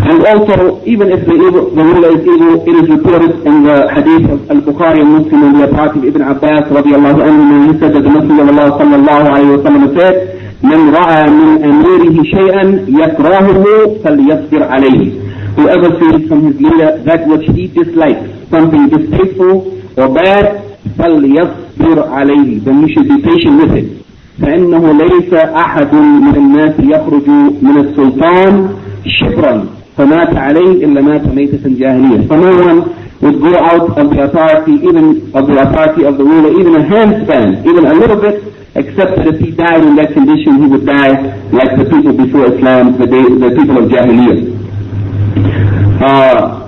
And 0.00 0.26
also, 0.26 0.82
even 0.84 1.12
if 1.12 1.24
the, 1.26 1.34
evil, 1.34 1.70
the 1.70 1.84
ruler 1.84 2.10
is 2.18 2.22
evil, 2.24 2.60
it 2.66 2.74
is 2.82 2.86
reported 2.88 3.46
in 3.46 3.62
the 3.64 3.88
hadith 3.92 4.28
of 4.30 4.50
Al-Bukhari 4.50 5.00
and 5.00 5.10
Muslim 5.12 5.40
in 5.44 5.52
the 5.60 5.64
authority 5.68 5.98
of 6.08 6.16
Ibn 6.16 6.22
Abbas 6.22 6.64
radiallahu 6.72 7.20
anhu, 7.20 7.72
he 7.72 7.78
said 7.78 7.92
that 7.94 8.02
the 8.02 8.10
Messenger 8.10 8.42
of 8.42 8.48
Allah 8.48 8.68
sallallahu 8.80 9.26
alayhi 9.28 9.56
wa 9.56 9.62
sallam 9.64 9.84
said, 9.98 10.14
من 10.62 10.92
رأى 10.94 11.30
من 11.30 11.64
أميره 11.64 12.22
شيئا 12.22 12.84
يكرهه 12.88 13.64
فليصبر 14.04 14.62
عليه 14.62 15.20
whoever 15.56 15.88
sees 16.00 16.28
from 16.28 16.44
his 16.46 16.60
leader 16.60 16.98
that 17.04 17.26
which 17.26 17.44
he 17.56 17.66
dislikes, 17.68 18.28
something 18.50 18.88
distasteful 18.88 19.72
or 19.96 20.08
bad, 20.14 20.62
فَلْيَصْبِرْ 20.96 21.96
عَلَيْهِ 22.08 22.64
Then 22.64 22.80
you 22.82 22.88
should 22.94 23.08
be 23.08 23.20
patient 23.22 23.56
with 23.62 23.72
it. 23.76 23.99
فإنه 24.42 24.92
ليس 24.92 25.34
أحد 25.34 25.94
من 25.94 26.36
الناس 26.36 26.74
يخرج 26.78 27.28
من 27.62 27.76
السلطان 27.76 28.68
شبرا 29.06 29.66
فمات 29.96 30.36
عليه 30.36 30.84
إلا 30.84 31.00
مات 31.02 31.34
ميتة 31.34 31.68
جاهلية. 31.78 32.28
One 32.28 33.00
would 33.20 33.40
go 33.40 33.54
out 33.58 33.98
of 33.98 34.10
the 34.10 34.22
authority, 34.24 34.72
even 34.72 35.30
of 35.34 35.46
the 35.46 35.60
authority 35.60 36.04
of 36.04 36.16
the 36.16 36.24
ruler, 36.24 36.58
even 36.58 36.74
a 36.76 36.84
handspan, 36.84 37.66
even 37.66 37.84
a 37.84 37.92
little 37.92 38.16
bit, 38.16 38.42
except 38.74 39.16
that 39.16 39.26
if 39.26 39.38
he 39.40 39.50
died 39.50 39.84
in 39.84 39.94
that 39.96 40.12
condition, 40.14 40.62
he 40.62 40.66
would 40.66 40.86
die 40.86 41.12
like 41.52 41.76
the 41.76 41.84
people 41.84 42.12
before 42.14 42.46
Islam, 42.54 42.96
the, 42.98 43.06
day, 43.06 43.22
the 43.22 43.50
people 43.58 43.76
of 43.76 43.90
Jahiliyyah. 43.90 44.56
Uh, 46.00 46.66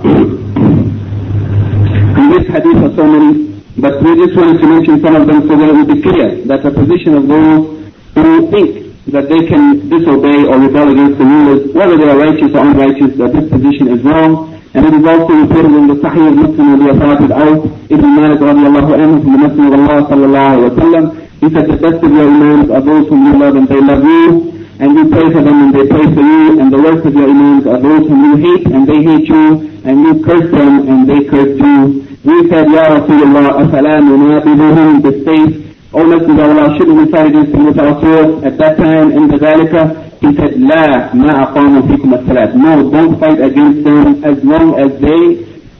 in 2.21 2.29
this 2.29 2.45
hadith 2.47 2.77
are 2.83 2.95
so 2.95 3.05
many, 3.07 3.52
but 3.77 4.01
we 4.03 4.13
just 4.21 4.37
wanted 4.37 4.61
to 4.61 4.67
mention 4.67 5.01
some 5.01 5.15
of 5.15 5.25
them 5.25 5.47
so 5.47 5.57
that 5.57 5.69
it 5.69 5.73
will 5.73 5.89
be 5.89 6.01
clear 6.01 6.45
that 6.45 6.61
the 6.61 6.71
position 6.71 7.15
of 7.17 7.27
those 7.27 7.89
who 8.13 8.51
think 8.53 8.93
that 9.09 9.27
they 9.29 9.45
can 9.49 9.89
disobey 9.89 10.45
or 10.45 10.61
rebel 10.61 10.93
against 10.93 11.17
the 11.17 11.25
rulers, 11.25 11.73
whether 11.73 11.97
they 11.97 12.09
are 12.09 12.17
righteous 12.17 12.53
or 12.53 12.61
unrighteous, 12.61 13.17
that 13.17 13.33
this 13.33 13.49
position 13.49 13.89
is 13.89 14.01
wrong. 14.05 14.53
And 14.73 14.85
it 14.89 14.93
is 14.93 15.05
also 15.05 15.33
reported 15.37 15.69
in 15.69 15.85
the 15.85 15.97
Sahih 16.01 16.27
of 16.29 16.35
Muslim 16.37 16.67
of 16.73 16.79
the 16.81 16.89
authority 16.97 17.29
of 17.29 17.91
Ibn 17.93 18.09
Malik 18.17 18.39
radiallahu 18.41 18.91
anhu 18.97 19.21
from 19.21 19.31
the 19.33 19.41
Messenger 19.45 19.69
of 19.69 19.81
Allah 19.85 19.99
sallallahu 20.09 20.55
wa 20.65 20.71
sallam. 20.81 21.03
He 21.41 21.47
said 21.53 21.65
the 21.69 21.77
best 21.77 22.01
of 22.01 22.11
your 22.11 22.25
imams 22.25 22.69
are 22.71 22.81
those 22.81 23.05
whom 23.09 23.21
you 23.25 23.37
love 23.37 23.55
and 23.55 23.67
they 23.67 23.81
love 23.81 24.03
you 24.03 24.53
and 24.79 24.97
you 24.97 25.09
pray 25.09 25.27
for 25.29 25.41
them 25.43 25.69
and 25.69 25.75
they 25.75 25.85
pray 25.87 26.05
for 26.13 26.21
you, 26.21 26.59
and 26.59 26.73
the 26.73 26.81
worst 26.81 27.05
of 27.05 27.13
your 27.13 27.29
imams 27.29 27.67
are 27.67 27.79
those 27.79 28.07
whom 28.09 28.19
you 28.25 28.35
hate 28.41 28.65
and 28.65 28.87
they 28.87 29.03
hate 29.03 29.27
you, 29.29 29.45
and 29.85 30.01
you 30.01 30.23
curse 30.25 30.49
them 30.49 30.87
and 30.89 31.07
they 31.07 31.23
curse 31.29 31.57
you. 31.59 32.12
We 32.25 32.49
said, 32.49 32.65
Ya 32.71 32.83
Rasulullah, 32.99 33.67
أَفَلَا 33.67 33.95
نُنَابِذُهُمْ 33.99 35.01
بِالسَّيْفِ 35.01 35.63
Messenger 35.93 36.43
of 36.43 36.57
Allah, 36.57 36.75
shouldn't 36.77 36.97
we 36.97 37.11
fight 37.11 37.27
against 37.27 37.51
them 37.51 37.65
with 37.65 37.77
our 37.77 38.45
at 38.45 38.57
that 38.57 38.77
time 38.77 39.11
in 39.11 39.27
the 39.27 39.37
Zalika? 39.37 40.03
he 40.23 40.35
said, 40.37 40.53
لا 40.57 41.13
ما 41.13 41.43
أقاموا 41.43 41.81
فيكم 41.81 42.13
الصلاة. 42.13 42.55
No, 42.55 42.89
don't 42.89 43.19
fight 43.19 43.39
against 43.41 43.83
them 43.83 44.23
as 44.23 44.37
long 44.43 44.79
as 44.79 44.89
they 45.01 45.23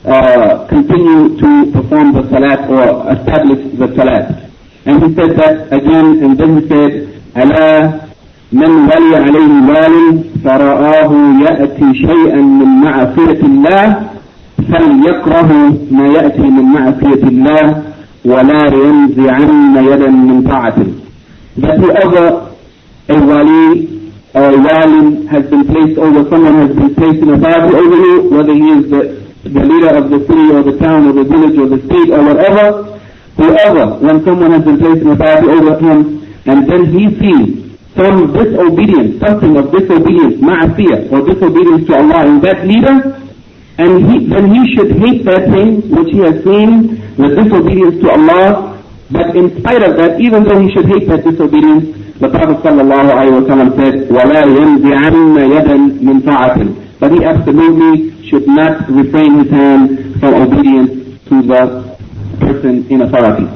uh, 0.06 0.68
continue 0.68 1.38
to 1.40 1.72
perform 1.72 2.14
the 2.14 2.24
salat 2.30 2.70
or 2.70 3.08
establish 3.16 3.62
the 3.80 3.88
salat. 3.96 4.52
And 4.86 5.02
he 5.04 5.16
said 5.16 5.32
that 5.40 5.72
again, 5.72 6.08
and 6.24 6.38
then 6.38 6.62
he 6.62 6.68
said, 6.68 6.92
ألا 7.36 7.92
من 8.52 8.70
ولي 8.70 9.16
عليه 9.16 9.52
وال 9.70 10.24
فرآه 10.44 11.12
يأتي 11.42 11.94
شيئا 11.96 12.36
من 12.42 12.68
معصية 12.84 13.42
الله 13.42 14.13
فليكره 14.72 15.50
ما 15.92 16.08
يأتي 16.08 16.42
من 16.42 16.66
معصية 16.76 17.24
الله 17.32 17.84
ولا 18.26 18.64
ينزعن 18.74 19.76
يدا 19.76 20.10
من 20.10 20.44
طاعته. 20.44 20.88
That 21.58 21.78
whoever 21.80 22.26
a 23.10 23.18
wali 23.30 24.12
or 24.34 24.50
a 24.56 24.58
wali 24.58 25.28
has 25.28 25.44
been 25.50 25.66
placed 25.68 25.98
over, 26.00 26.28
someone 26.30 26.56
has 26.68 26.76
been 26.76 26.96
placed 26.96 27.22
in 27.22 27.30
authority 27.30 27.76
over 27.76 27.98
you, 28.06 28.30
whether 28.32 28.54
he 28.54 28.70
is 28.78 28.90
the, 28.90 29.02
the 29.50 29.64
leader 29.72 29.94
of 29.96 30.10
the 30.10 30.20
city 30.28 30.48
or 30.56 30.64
the 30.64 30.78
town 30.80 31.08
or 31.08 31.14
the 31.14 31.24
village 31.24 31.58
or 31.60 31.68
the 31.68 31.82
state 31.86 32.10
or 32.16 32.24
whatever, 32.24 32.66
whoever, 33.38 33.86
when 34.06 34.24
someone 34.26 34.52
has 34.52 34.64
been 34.64 34.80
placed 34.80 35.02
in 35.02 35.10
authority 35.10 35.50
over 35.50 35.78
him, 35.80 36.00
and 36.46 36.68
then 36.70 36.86
he 36.96 37.04
sees 37.22 37.78
some 37.96 38.34
disobedience, 38.34 39.20
something 39.22 39.56
of 39.58 39.72
disobedience, 39.72 40.36
ma'asiyah, 40.42 41.12
or 41.12 41.22
disobedience 41.22 41.86
to 41.88 41.94
Allah 41.96 42.26
in 42.26 42.42
that 42.42 42.66
leader, 42.66 43.20
and 43.79 44.11
he, 44.11 44.27
then 44.27 44.51
he 44.51 44.75
should 44.75 44.91
hate 44.99 45.25
that 45.25 45.47
thing 45.55 45.87
which 45.95 46.11
he 46.11 46.19
has 46.27 46.43
seen, 46.43 46.99
the 47.15 47.29
disobedience 47.39 48.03
to 48.03 48.11
Allah, 48.11 48.75
but 49.11 49.37
in 49.37 49.55
spite 49.63 49.83
of 49.87 49.97
that, 49.97 50.21
even 50.21 50.43
though 50.45 50.59
he 50.59 50.69
should 50.75 50.87
hate 50.87 51.07
that 51.09 51.23
disobedience, 51.23 51.95
the 52.19 52.29
Prophet 52.29 52.59
ﷺ 52.67 53.71
said, 53.79 53.95
وَلَا 54.11 54.43
يَنْزِعَنَّ 54.43 55.37
يَدًا 55.39 55.77
مِنْ 56.03 56.21
طَاعَةٍ 56.27 56.99
But 56.99 57.13
he 57.13 57.23
absolutely 57.25 58.11
should 58.29 58.49
not 58.49 58.91
refrain 58.91 59.39
his 59.39 59.51
hand 59.51 60.19
from 60.19 60.35
obedience 60.35 61.23
to 61.31 61.43
the 61.47 61.97
person 62.43 62.85
in 62.91 63.03
authority. 63.03 63.47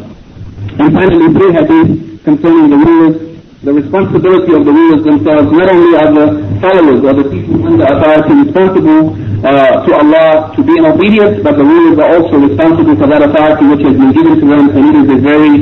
And 0.78 0.94
finally, 0.94 1.34
three 1.34 1.50
hadiths 1.50 2.22
concerning 2.24 2.70
the 2.70 2.76
rulers. 2.78 3.16
The 3.62 3.72
responsibility 3.72 4.54
of 4.54 4.64
the 4.64 4.72
rulers 4.72 5.02
themselves, 5.04 5.50
not 5.50 5.68
only 5.70 5.92
are 5.98 6.10
the 6.14 6.26
followers 6.62 7.00
or 7.02 7.14
the 7.14 7.26
people 7.30 7.66
under 7.66 7.84
authority 7.84 8.34
responsible 8.46 9.25
uh, 9.43 9.85
to 9.85 9.89
Allah 9.93 10.51
to 10.55 10.61
be 10.63 10.73
in 10.77 10.85
obedience, 10.85 11.43
but 11.43 11.57
the 11.57 11.63
rulers 11.63 11.97
are 11.99 12.09
also 12.17 12.35
responsible 12.41 12.95
for 12.97 13.07
that 13.07 13.21
authority 13.21 13.65
which 13.69 13.83
has 13.85 13.93
been 13.93 14.11
given 14.13 14.33
to 14.41 14.45
them, 14.49 14.63
and 14.73 14.83
it 14.89 14.95
is 15.03 15.07
a 15.13 15.19
very 15.21 15.55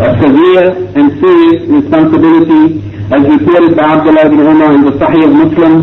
a 0.00 0.08
severe 0.22 0.66
and 0.96 1.06
serious 1.20 1.60
responsibility 1.68 2.62
as 3.10 3.22
reported 3.26 3.74
by 3.76 3.84
Abdullah 3.98 4.26
ibn 4.30 4.38
Umar 4.40 4.70
in 4.74 4.82
the 4.86 4.94
Sahih 5.02 5.24
of 5.26 5.32
Muslim 5.34 5.74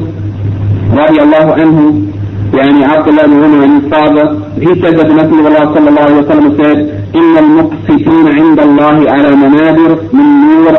رضي 0.87 1.19
الله 1.21 1.45
عنه 1.53 2.01
يعني 2.53 2.85
عبد 2.85 3.07
الله 3.07 3.23
بن 3.27 3.43
عمر 3.43 4.81
said 4.81 4.95
that 4.97 5.07
the 5.07 5.13
Messenger 5.13 5.47
of 5.47 5.53
Allah 5.53 5.75
صلى 5.75 5.89
الله 5.89 6.01
عليه 6.01 6.17
وسلم 6.23 6.57
said 6.57 6.77
إن 7.15 7.37
المقسطين 7.37 8.27
عند 8.27 8.59
الله 8.59 9.11
على 9.11 9.35
منابر 9.35 9.97
من 10.13 10.25
نور 10.47 10.73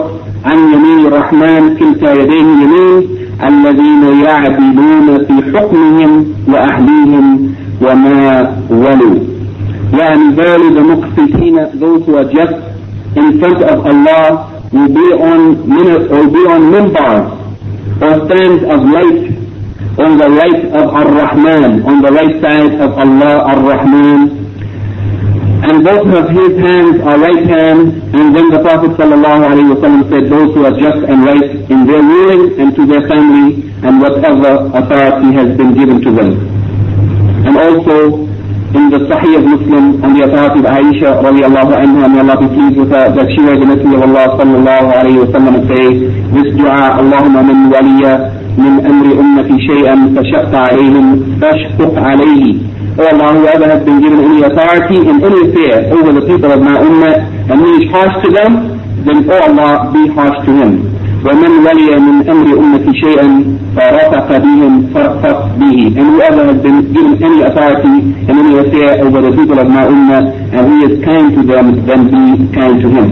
عن 0.45 0.59
يمين 0.73 1.07
الرحمن 1.07 1.77
كلتا 1.77 2.13
يديه 2.13 2.43
يمين 2.63 3.18
الذين 3.43 4.03
يعدلون 4.25 5.25
في 5.27 5.59
حكمهم 5.59 6.25
وأهليهم 6.49 7.55
وما 7.83 8.57
ولوا 8.71 9.19
يعني 9.99 10.35
ذلك 10.37 10.77
المقسطين 10.77 11.57
those 11.81 12.05
who 12.07 12.17
are 12.17 12.25
just 12.25 12.57
in 13.17 13.39
front 13.41 13.63
of 13.63 13.87
Allah 13.87 14.51
will 14.73 14.89
be 14.89 15.09
on 15.15 15.69
will 15.69 16.31
be 16.31 16.43
on 16.55 16.61
mimbars 16.73 17.27
or 18.03 18.27
stands 18.27 18.63
of 18.65 18.81
light 18.97 19.39
on 19.99 20.17
the 20.17 20.29
right 20.31 20.65
of 20.79 20.95
Ar-Rahman, 20.95 21.83
on 21.83 22.01
the 22.03 22.13
right 22.13 22.41
side 22.41 22.81
of 22.81 22.93
Allah 22.93 23.35
Ar-Rahman. 23.53 24.38
And 25.59 25.83
both 25.83 26.07
of 26.07 26.31
his 26.31 26.53
hands 26.63 27.03
are 27.03 27.19
right 27.19 27.43
hands, 27.43 27.91
and 28.15 28.31
then 28.35 28.47
the 28.55 28.63
Prophet 28.63 28.95
ﷺ 28.95 30.09
said, 30.09 30.31
those 30.31 30.55
who 30.55 30.63
are 30.65 30.77
just 30.79 31.03
and 31.03 31.25
right 31.27 31.51
in 31.67 31.87
their 31.87 31.99
ruling 31.99 32.61
and 32.63 32.77
to 32.79 32.87
their 32.87 33.03
family 33.11 33.67
and 33.83 33.99
whatever 34.01 34.71
authority 34.71 35.35
has 35.35 35.57
been 35.59 35.75
given 35.75 35.99
to 36.03 36.11
them. 36.15 36.31
And 37.43 37.59
also, 37.59 38.29
in 38.77 38.91
the 38.93 39.01
Sahih 39.09 39.41
of 39.41 39.45
Muslim 39.49 40.05
on 40.05 40.13
the 40.13 40.29
authority 40.29 40.61
of 40.61 40.67
Aisha 40.69 41.11
radiallahu 41.25 41.73
anha, 41.73 42.05
may 42.07 42.21
Allah 42.21 42.37
be 42.37 42.49
pleased 42.55 42.77
with 42.79 42.91
her, 42.93 43.09
that 43.17 43.27
she 43.35 43.41
heard 43.43 43.59
the 43.59 43.67
Messenger 43.67 43.97
of 43.97 44.13
Allah 44.13 44.37
sallallahu 44.37 44.89
alayhi 44.93 45.25
wa 45.25 45.33
sallam 45.33 45.57
say, 45.67 45.85
this 46.37 46.49
dua, 46.55 47.01
Allahumma 47.01 47.41
min 47.49 47.73
waliya 47.73 48.13
min 48.61 48.79
amri 48.85 49.17
ummati 49.17 49.57
shay'an 49.67 50.13
fashaqta 50.13 50.69
alayhim 50.71 51.41
fashquq 51.41 51.97
alayhi. 51.97 52.68
O 52.98 53.04
Allah, 53.12 53.30
whoever 53.38 53.66
has 53.74 53.82
been 53.86 54.02
given 54.02 54.20
any 54.22 54.42
authority 54.44 54.98
in 55.02 55.18
any 55.24 55.40
affair 55.50 55.90
over 55.98 56.12
the 56.14 56.26
people 56.30 56.52
of 56.52 56.62
my 56.62 56.78
ummah, 56.78 57.16
and 57.50 57.58
he 57.66 57.72
is 57.82 57.92
harsh 57.92 58.16
to 58.24 58.30
them, 58.32 58.52
then 59.06 59.30
O 59.30 59.36
Allah, 59.48 59.90
be 59.92 60.08
harsh 60.14 60.38
to 60.46 60.52
him. 60.62 60.72
ومن 61.26 61.52
ولي 61.68 61.90
من 62.08 62.30
أمر 62.30 62.48
أمتي 62.60 62.92
شيئا 63.04 63.28
فرفق 63.76 64.38
بهم 64.38 64.74
فارفق 64.94 65.38
به 65.60 65.78
and 65.98 66.08
whoever 66.12 66.44
has 66.52 66.60
been 66.62 66.80
given 66.94 67.14
any 67.24 67.42
authority 67.48 67.96
in 68.30 68.36
any 68.42 68.58
affair 68.60 68.90
over 69.06 69.22
the 69.22 69.32
people 69.40 69.58
of 69.58 69.68
my 69.70 69.86
ummah 69.86 70.22
and 70.56 70.64
he 70.74 70.78
is 70.88 70.94
kind 71.06 71.34
to 71.36 71.42
them 71.52 71.86
then 71.88 72.02
be 72.12 72.24
kind 72.54 72.82
to 72.82 72.90
him 72.90 73.08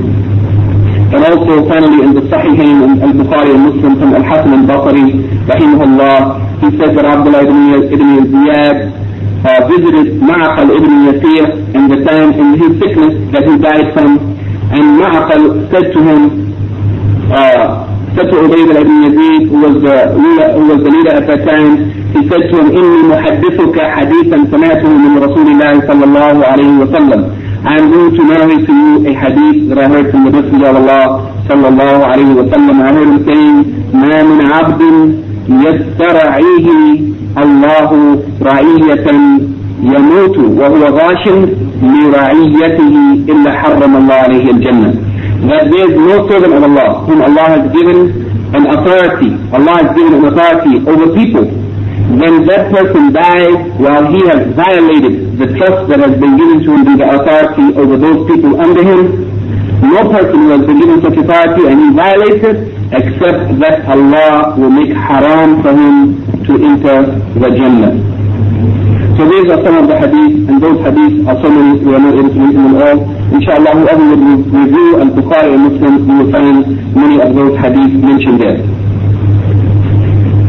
and 1.14 1.22
also 1.30 1.54
finally 1.70 2.04
in 2.06 2.14
the 2.14 2.22
Sahihain 2.32 2.78
and 2.86 3.02
Al-Bukhari 3.08 3.52
and 3.56 3.64
Muslim 3.70 3.94
from 4.00 4.14
Al-Hasan 4.20 4.52
al-Basri 4.60 5.08
rahimahullah 5.52 6.16
he 6.64 6.68
said 6.78 6.92
that 6.98 7.06
Abdullah 7.06 7.44
ibn, 7.48 7.94
ibn 7.96 8.10
Ziyad 8.34 8.78
uh, 9.45 9.67
visited 9.69 10.21
Ma'aqal 10.23 10.69
ibn 10.77 10.93
Yasir 11.11 11.75
in 11.75 11.89
the 11.89 11.99
time 12.09 12.33
in 12.33 12.49
his 12.61 12.73
sickness 12.81 13.15
that 13.33 13.45
he 13.45 13.55
died 13.59 13.93
from 13.93 14.19
and 14.73 14.85
Ma'aqal 15.01 15.71
said 15.71 15.93
to 15.93 16.01
him 16.03 16.21
uh, 17.33 17.97
said 18.17 18.31
to 18.33 18.37
Ubayd 18.49 18.71
ibn 18.81 18.97
Yazid, 19.05 19.49
who 19.51 19.59
was 19.61 19.75
the 19.85 19.97
leader, 20.17 20.49
who 20.57 20.65
was 20.73 20.81
the 20.81 20.91
leader 20.91 21.13
at 21.21 21.27
that 21.29 21.43
time, 21.45 21.93
he 22.17 22.21
said 22.31 22.49
to 22.49 22.55
him, 22.65 22.69
إني 22.73 23.03
محدثك 23.13 23.77
حديثا 23.81 24.39
سمعته 24.51 24.89
من 24.89 25.19
رسول 25.23 25.47
الله 25.53 25.73
صلى 25.87 26.05
الله 26.05 26.47
عليه 26.47 26.73
وسلم. 26.81 27.21
I 27.67 27.75
am 27.81 27.91
going 27.91 28.15
to 28.17 28.23
narrate 28.25 28.65
to 28.67 28.73
you 28.73 29.07
a 29.11 29.13
hadith 29.13 29.69
that 29.69 29.79
I 29.79 29.89
heard 29.89 30.11
from 30.11 30.25
the 30.25 30.31
Messenger 30.31 30.67
of 30.71 30.77
Allah 30.77 31.05
صلى 31.49 31.69
الله 31.69 31.97
عليه 32.07 32.31
وسلم. 32.41 32.77
I 32.81 32.93
heard 32.93 33.09
him 33.09 33.25
saying, 33.29 33.57
ما 33.93 34.23
من 34.23 34.41
عبد 34.53 34.83
يسترعيه 35.49 37.16
الله 37.38 37.90
رعية 38.42 39.08
يموت 39.84 40.38
وهو 40.38 40.84
غاش 41.00 41.24
لرعيته 41.84 42.94
إلا 43.32 43.52
حرم 43.52 43.94
الله 43.98 44.14
عليه 44.14 44.52
الجنة. 44.52 44.94
that 45.50 45.64
there 45.72 45.90
is 45.90 45.98
no 45.98 46.30
servant 46.30 46.54
of 46.54 46.64
Allah 46.70 47.02
whom 47.10 47.22
Allah 47.22 47.46
has 47.58 47.66
given 47.74 47.98
an 48.54 48.64
authority, 48.68 49.32
Allah 49.56 49.74
has 49.82 49.90
given 49.98 50.14
an 50.22 50.26
authority 50.30 50.76
over 50.86 51.06
people, 51.18 51.46
when 52.22 52.46
that 52.46 52.70
person 52.70 53.14
dies 53.14 53.58
while 53.80 54.06
he 54.12 54.22
has 54.28 54.42
violated 54.54 55.40
the 55.40 55.48
trust 55.58 55.88
that 55.90 56.00
has 56.06 56.14
been 56.20 56.36
given 56.38 56.60
to 56.62 56.70
him 56.76 56.84
by 56.86 56.96
the 57.02 57.08
authority 57.18 57.68
over 57.80 57.96
those 57.98 58.22
people 58.30 58.60
under 58.62 58.84
him, 58.84 59.02
no 59.82 60.02
person 60.14 60.38
who 60.46 60.50
has 60.54 60.64
been 60.68 60.80
given 60.80 60.98
such 61.02 61.18
authority 61.18 61.64
and 61.72 61.76
he 61.82 61.90
violates 61.96 62.44
it, 62.46 62.58
except 62.94 63.58
that 63.64 63.82
Allah 63.90 64.54
will 64.60 64.70
make 64.70 64.92
haram 64.94 65.64
for 65.64 65.72
him 65.74 66.22
to 66.47 66.53
enter 66.63 66.97
the 67.39 67.49
Jannah. 67.59 67.93
So 69.17 69.25
these 69.25 69.49
are 69.51 69.61
some 69.65 69.77
of 69.81 69.89
the 69.89 69.97
hadith, 69.97 70.49
and 70.49 70.61
those 70.63 70.79
hadith 70.85 71.27
are 71.27 71.41
so 71.43 71.49
many, 71.49 71.81
we 71.81 71.95
are 71.95 71.99
not 71.99 72.15
able 72.15 72.29
to 72.29 72.37
mention 72.37 72.63
them 72.69 72.77
all. 72.77 72.99
Inshallah, 73.33 73.73
whoever 73.81 74.05
would 74.13 74.23
review 74.53 74.89
Al-Bukhari 75.01 75.55
and 75.57 75.63
Muslim, 75.73 75.95
you 76.05 76.15
will 76.21 76.31
find 76.31 76.57
many 76.95 77.17
of 77.21 77.35
those 77.35 77.57
hadith 77.59 77.93
mentioned 77.97 78.39
there. 78.45 78.61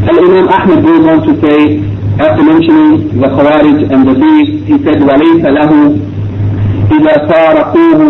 Al-Imam 0.08 0.48
Ahmad 0.48 0.84
goes 0.84 1.04
on 1.08 1.18
to 1.26 1.32
say, 1.40 1.80
after 2.20 2.42
mentioning 2.42 3.20
the 3.20 3.28
Khawarij 3.28 3.90
and 3.92 4.00
the 4.06 4.14
Thieves, 4.20 4.66
he 4.68 4.76
said, 4.84 5.00
وَلَيْسَ 5.00 5.42
لَهُ 5.48 5.70
إِذَا 6.92 7.14
فَارَقُوهُ 7.28 8.00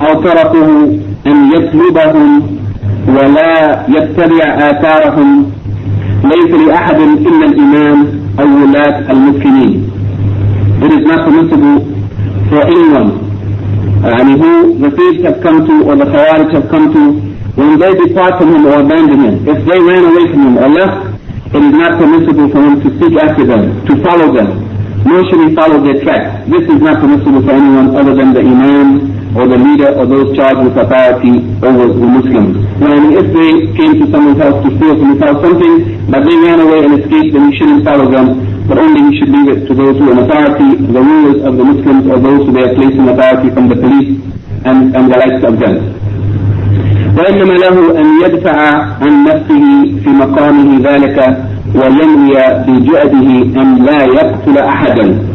أَوْ 0.00 0.12
تَرَكُوهُ 0.24 0.70
أَنْ 1.26 1.36
يَطْلُبَهُمْ 1.54 2.28
وَلَا 3.08 3.84
يَتَّبِعْ 3.88 4.46
آثَارَهُمْ 4.70 5.28
ليس 6.23 6.51
لأحد 6.67 6.99
إلا 6.99 7.45
الإمام 7.45 7.97
أو 8.39 8.47
ولاة 8.63 9.11
المسلمين. 9.11 9.91
It 10.81 10.91
is 10.93 11.03
not 11.09 11.19
permissible 11.25 11.77
for 12.49 12.61
anyone 12.65 13.09
يعني 14.03 14.33
who 14.37 14.77
the 14.79 14.91
thieves 14.95 15.23
have 15.25 15.41
come 15.41 15.65
to 15.65 15.73
or 15.89 15.95
the 15.95 16.05
Khawarij 16.05 16.53
have 16.53 16.69
come 16.69 16.93
to 16.93 17.03
when 17.57 17.79
they 17.79 17.93
depart 18.05 18.37
from 18.39 18.53
him 18.53 18.65
or 18.67 18.79
abandon 18.81 19.19
him. 19.25 19.35
If 19.47 19.65
they 19.65 19.79
ran 19.79 20.03
away 20.05 20.25
from 20.31 20.41
him 20.47 20.57
or 20.57 20.69
left, 20.69 21.17
it 21.55 21.61
is 21.63 21.73
not 21.73 21.97
permissible 21.97 22.47
for 22.53 22.61
him 22.61 22.75
to 22.83 22.89
seek 22.99 23.17
after 23.17 23.45
them, 23.45 23.85
to 23.87 23.93
follow 24.03 24.31
them. 24.33 24.49
Nor 25.05 25.23
should 25.29 25.41
he 25.49 25.55
follow 25.55 25.81
their 25.81 25.97
tracks. 26.03 26.45
This 26.49 26.61
is 26.69 26.79
not 26.81 26.99
permissible 27.01 27.41
for 27.41 27.51
anyone 27.51 27.95
other 27.95 28.13
than 28.13 28.33
the 28.33 28.41
Imam 28.41 29.10
or 29.36 29.48
the 29.48 29.56
leader 29.56 29.90
or 29.96 30.04
those 30.06 30.36
charged 30.36 30.60
with 30.60 30.76
authority 30.76 31.40
over 31.64 31.88
the 31.88 32.08
Muslims. 32.16 32.56
And 32.84 33.16
if 33.16 33.26
they 33.32 33.50
came 33.78 33.92
to 34.00 34.06
someone's 34.12 34.40
house 34.40 34.60
to 34.64 34.68
steal 34.76 34.94
from 35.00 35.08
his 35.16 35.20
house 35.24 35.40
something, 35.40 35.74
but 36.12 36.20
they 36.28 36.36
ran 36.36 36.60
away 36.60 36.84
and 36.84 37.00
escaped, 37.00 37.32
then 37.32 37.50
he 37.50 37.56
shouldn't 37.56 37.84
follow 37.84 38.10
them, 38.10 38.44
but 38.68 38.76
only 38.78 39.00
he 39.08 39.12
should 39.18 39.32
leave 39.32 39.48
it 39.56 39.60
to 39.68 39.72
those 39.74 39.96
who 39.96 40.08
are 40.08 40.12
in 40.12 40.18
authority, 40.24 40.70
the 40.84 41.00
rulers 41.00 41.40
of 41.48 41.56
the 41.56 41.64
Muslims 41.64 42.04
or 42.12 42.18
those 42.20 42.40
who 42.44 42.52
they 42.52 42.64
are 42.68 42.74
placed 42.76 42.96
in 43.00 43.08
authority 43.08 43.48
from 43.56 43.68
the 43.72 43.76
police 43.76 44.10
and, 44.68 44.94
and 44.96 45.04
the 45.12 45.16
likes 45.16 45.42
of 45.44 45.56
them. 45.58 45.76
وإنما 47.12 47.52
له 47.52 48.00
أن 48.00 48.06
يدفع 48.24 48.56
عن 49.02 49.24
نفسه 49.24 49.64
في 50.04 50.10
مقامه 50.10 50.80
ذلك 50.90 51.18
وينوي 51.74 52.34
بجهده 52.66 53.28
أن 53.62 53.84
لا 53.84 54.02
يقتل 54.02 54.58
أحدا 54.58 55.31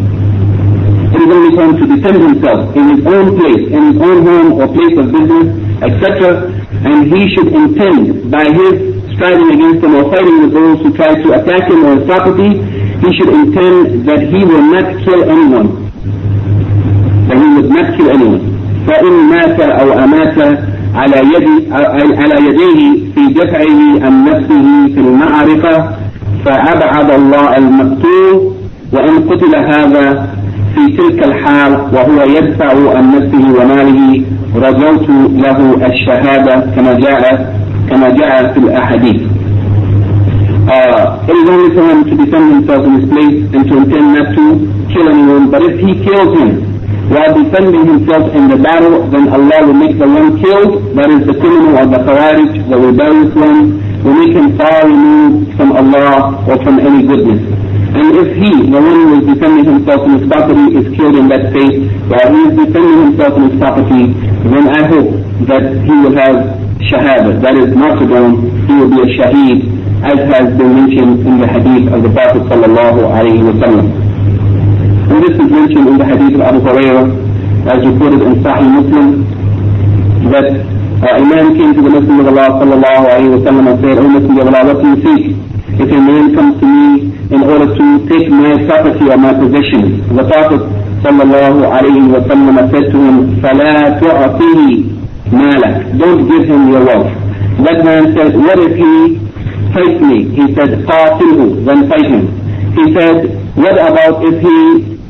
it 1.17 1.21
is 1.21 1.29
only 1.29 1.51
for 1.57 1.63
him 1.69 1.75
to 1.81 1.87
defend 1.97 2.17
himself 2.23 2.61
in 2.77 2.85
his 2.97 3.03
own 3.07 3.27
place, 3.39 3.65
in 3.69 3.83
his 3.93 3.99
own 4.01 4.19
home 4.27 4.49
or 4.61 4.67
place 4.73 4.95
of 4.97 5.07
business, 5.13 5.47
etc. 5.85 6.49
And 6.89 6.99
he 7.13 7.21
should 7.35 7.49
intend 7.53 8.31
by 8.31 8.45
his 8.49 8.93
striving 9.15 9.51
against 9.55 9.81
them 9.83 9.95
or 9.95 10.05
fighting 10.11 10.37
with 10.43 10.53
those 10.53 10.79
who 10.83 10.91
try 10.97 11.15
to 11.15 11.29
attack 11.39 11.71
him 11.71 11.85
or 11.85 11.97
his 12.01 12.05
property, 12.07 12.51
he 13.05 13.09
should 13.19 13.29
intend 13.31 14.09
that 14.09 14.21
he 14.33 14.41
will 14.45 14.67
not 14.73 14.87
kill 15.05 15.21
anyone. 15.29 15.69
That 17.29 17.37
he 17.39 17.49
would 17.57 17.71
not 17.71 17.87
kill 17.97 18.11
anyone. 18.11 18.43
فإن 18.87 19.13
مات 19.31 19.61
أو 19.61 19.93
أمات 20.05 20.39
على 20.95 21.17
يد 21.35 21.73
على 21.73 22.47
يديه 22.47 23.13
في 23.15 23.35
دفعه 23.35 24.05
عن 24.07 24.25
نفسه 24.25 24.95
في 24.95 25.01
المعركة 25.01 25.91
فأبعد 26.45 27.11
الله 27.11 27.57
المقتول 27.57 28.53
وإن 28.93 29.19
قتل 29.31 29.57
هذا 29.57 30.35
في 30.78 30.88
تلك 30.98 31.24
الحال 31.26 31.72
وهو 31.94 32.18
يدفع 32.38 32.70
عن 32.98 33.06
نفسه 33.16 33.44
وماله 33.60 34.22
رجوت 34.56 35.10
له 35.46 35.58
الشهادة 35.90 36.56
كما 36.76 36.94
جاء 36.94 37.24
كما 37.90 38.10
جاء 38.10 38.54
في 38.54 38.60
الأحاديث. 38.60 39.22
Uh, 40.68 41.24
it 41.30 41.36
is 41.42 41.50
only 41.50 41.70
for 41.76 41.84
him 41.90 42.00
to 42.10 42.14
defend 42.24 42.46
himself 42.56 42.82
in 42.86 42.94
his 43.00 43.06
place 43.10 43.38
and 43.56 43.64
to 43.70 43.74
intend 43.82 44.08
not 44.18 44.28
to 44.38 44.46
kill 44.94 45.08
anyone. 45.10 45.50
But 45.50 45.62
if 45.64 45.80
he 45.80 45.92
kills 46.06 46.32
him 46.38 46.50
while 47.10 47.34
defending 47.42 47.86
himself 47.88 48.26
in 48.36 48.44
the 48.52 48.58
battle, 48.58 49.08
then 49.14 49.30
Allah 49.38 49.60
will 49.66 49.80
make 49.86 49.98
the 49.98 50.06
one 50.20 50.30
killed, 50.44 50.94
that 50.98 51.10
is 51.10 51.26
the 51.26 51.36
criminal 51.42 51.74
or 51.80 51.86
the 51.88 52.00
khawarij, 52.08 52.70
the 52.70 52.78
rebellious 52.78 53.34
one, 53.34 53.80
will 54.04 54.18
make 54.22 54.34
him 54.36 54.58
far 54.60 54.86
removed 54.86 55.56
from 55.58 55.72
Allah 55.72 56.44
or 56.50 56.56
from 56.64 56.80
any 56.80 57.02
goodness. 57.08 57.42
And 57.88 58.08
if 58.20 58.28
he, 58.36 58.52
the 58.68 58.80
one 58.84 59.00
who 59.08 59.14
is 59.22 59.26
defending 59.32 59.66
himself 59.66 60.04
in 60.06 60.20
his 60.20 60.26
property, 60.28 60.66
is 60.76 60.86
killed 60.96 61.16
in 61.16 61.28
that 61.32 61.50
state, 61.56 61.88
while 62.12 62.28
he 62.36 62.40
is 62.50 62.54
defending 62.60 63.00
himself 63.08 63.34
in 63.40 63.44
his 63.52 63.56
property, 63.60 64.04
then 64.52 64.66
I 64.68 64.82
hope 64.92 65.10
that 65.48 65.64
he 65.88 65.94
will 66.04 66.16
have 66.20 66.38
shahada, 66.84 67.40
that 67.42 67.56
is 67.58 67.72
martyrdom, 67.74 68.44
he 68.68 68.74
will 68.76 68.92
be 68.92 69.00
a 69.02 69.10
shaheed, 69.18 69.60
as 70.04 70.20
has 70.30 70.48
been 70.60 70.72
mentioned 70.76 71.26
in 71.26 71.40
the 71.42 71.48
hadith 71.48 71.88
of 71.94 72.04
the 72.04 72.12
Prophet 72.12 72.44
sallallahu 72.52 73.08
alayhi 73.08 73.42
wa 73.42 73.56
sallam. 73.64 73.88
And 75.08 75.24
this 75.24 75.36
is 75.40 75.50
mentioned 75.50 75.88
in 75.88 75.98
the 75.98 76.06
hadith 76.06 76.36
of 76.36 76.42
Abu 76.44 76.60
Hurairah, 76.62 77.06
as 77.72 77.80
reported 77.88 78.22
in 78.22 78.36
Sahih 78.44 78.70
Muslim, 78.78 79.08
that 80.32 80.48
uh, 81.02 81.18
a 81.18 81.24
man 81.26 81.56
came 81.56 81.74
to 81.74 81.82
the 81.82 81.90
Messenger 81.90 82.28
of 82.28 82.36
Allah 82.36 82.48
sallallahu 82.62 83.04
alayhi 83.16 83.32
wa 83.32 83.42
sallam 83.48 83.66
and 83.72 83.78
said, 83.82 83.98
O 83.98 84.08
Messenger 84.08 84.42
of 84.42 84.48
Allah, 84.54 84.62
what 84.74 84.84
do 84.84 84.88
you 84.92 85.00
seek? 85.02 85.57
If 85.83 85.89
a 85.91 86.01
man 86.01 86.35
comes 86.35 86.61
to 86.61 86.67
me 86.67 87.13
in 87.35 87.43
order 87.43 87.69
to 87.75 87.85
take 88.09 88.29
my 88.29 88.53
property 88.67 89.09
or 89.11 89.17
my 89.17 89.33
possession, 89.33 90.05
the 90.15 90.25
Prophet 90.29 90.61
sallallahu 91.05 91.65
alayhi 91.65 92.09
wa 92.13 92.21
sallam 92.29 92.57
said 92.71 92.87
to 92.93 92.99
him, 92.99 93.17
فَلَا 93.41 93.99
تُعْطِهِ 94.01 94.61
مَالَكَ 95.33 95.99
Don't 95.99 96.29
give 96.29 96.45
him 96.49 96.69
your 96.69 96.85
wealth. 96.85 97.13
That 97.65 97.85
man 97.85 98.15
said, 98.17 98.37
what 98.37 98.59
if 98.59 98.77
he 98.77 99.19
fights 99.73 100.01
me? 100.01 100.29
He 100.37 100.55
said, 100.55 100.85
قَاتِلْهُ 100.89 101.65
Then 101.65 101.89
fight 101.89 102.07
him. 102.07 102.25
He 102.77 102.93
said, 102.95 103.33
what 103.57 103.75
about 103.81 104.25
if 104.25 104.41
he 104.41 104.59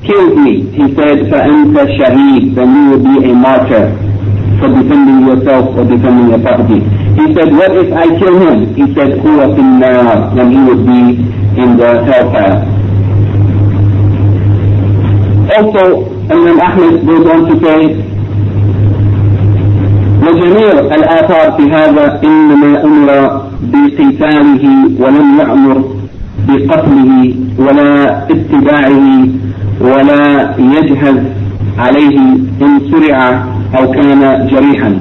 kills 0.06 0.34
me? 0.36 0.70
He 0.70 0.94
said, 0.94 1.26
فَأَنْتَ 1.30 1.76
شَهِيد 1.98 2.54
Then 2.54 2.68
you 2.74 2.90
will 2.90 3.04
be 3.04 3.30
a 3.30 3.34
martyr 3.34 4.05
For 4.59 4.69
defending 4.69 5.27
yourself 5.27 5.75
or 5.77 5.83
defending 5.85 6.29
your 6.29 6.39
property. 6.41 6.79
He 7.17 7.25
said, 7.33 7.49
what 7.53 7.71
if 7.77 7.89
I 7.93 8.05
kill 8.19 8.35
him? 8.41 8.73
He 8.75 8.85
said, 8.93 9.19
هُوَ 9.21 9.39
فِي 9.55 9.61
النَّارِ 9.61 10.35
Then 10.35 10.47
he 10.51 10.59
would 10.67 10.83
be 10.85 11.01
in 11.61 11.77
the 11.77 12.03
hellfire. 12.05 12.65
Also, 15.57 16.09
Imam 16.29 16.59
Ahmed 16.59 17.05
goes 17.07 17.25
on 17.29 17.39
to 17.49 17.55
say, 17.65 18.03
وجميع 20.27 20.71
الآثار 20.79 21.51
في 21.57 21.71
هذا 21.71 22.21
إنما 22.23 22.83
أمر 22.83 23.41
بقتاله 23.61 24.63
ولم 24.99 25.39
يأمر 25.39 25.83
بقتله 26.47 27.33
ولا 27.59 28.23
اتباعه 28.31 29.27
ولا 29.81 30.55
يجهز 30.59 31.17
عليه 31.79 32.17
إن 32.61 32.79
سرع 32.91 33.43
أو 33.76 33.91
كان 33.91 34.47
جريحا. 34.51 34.99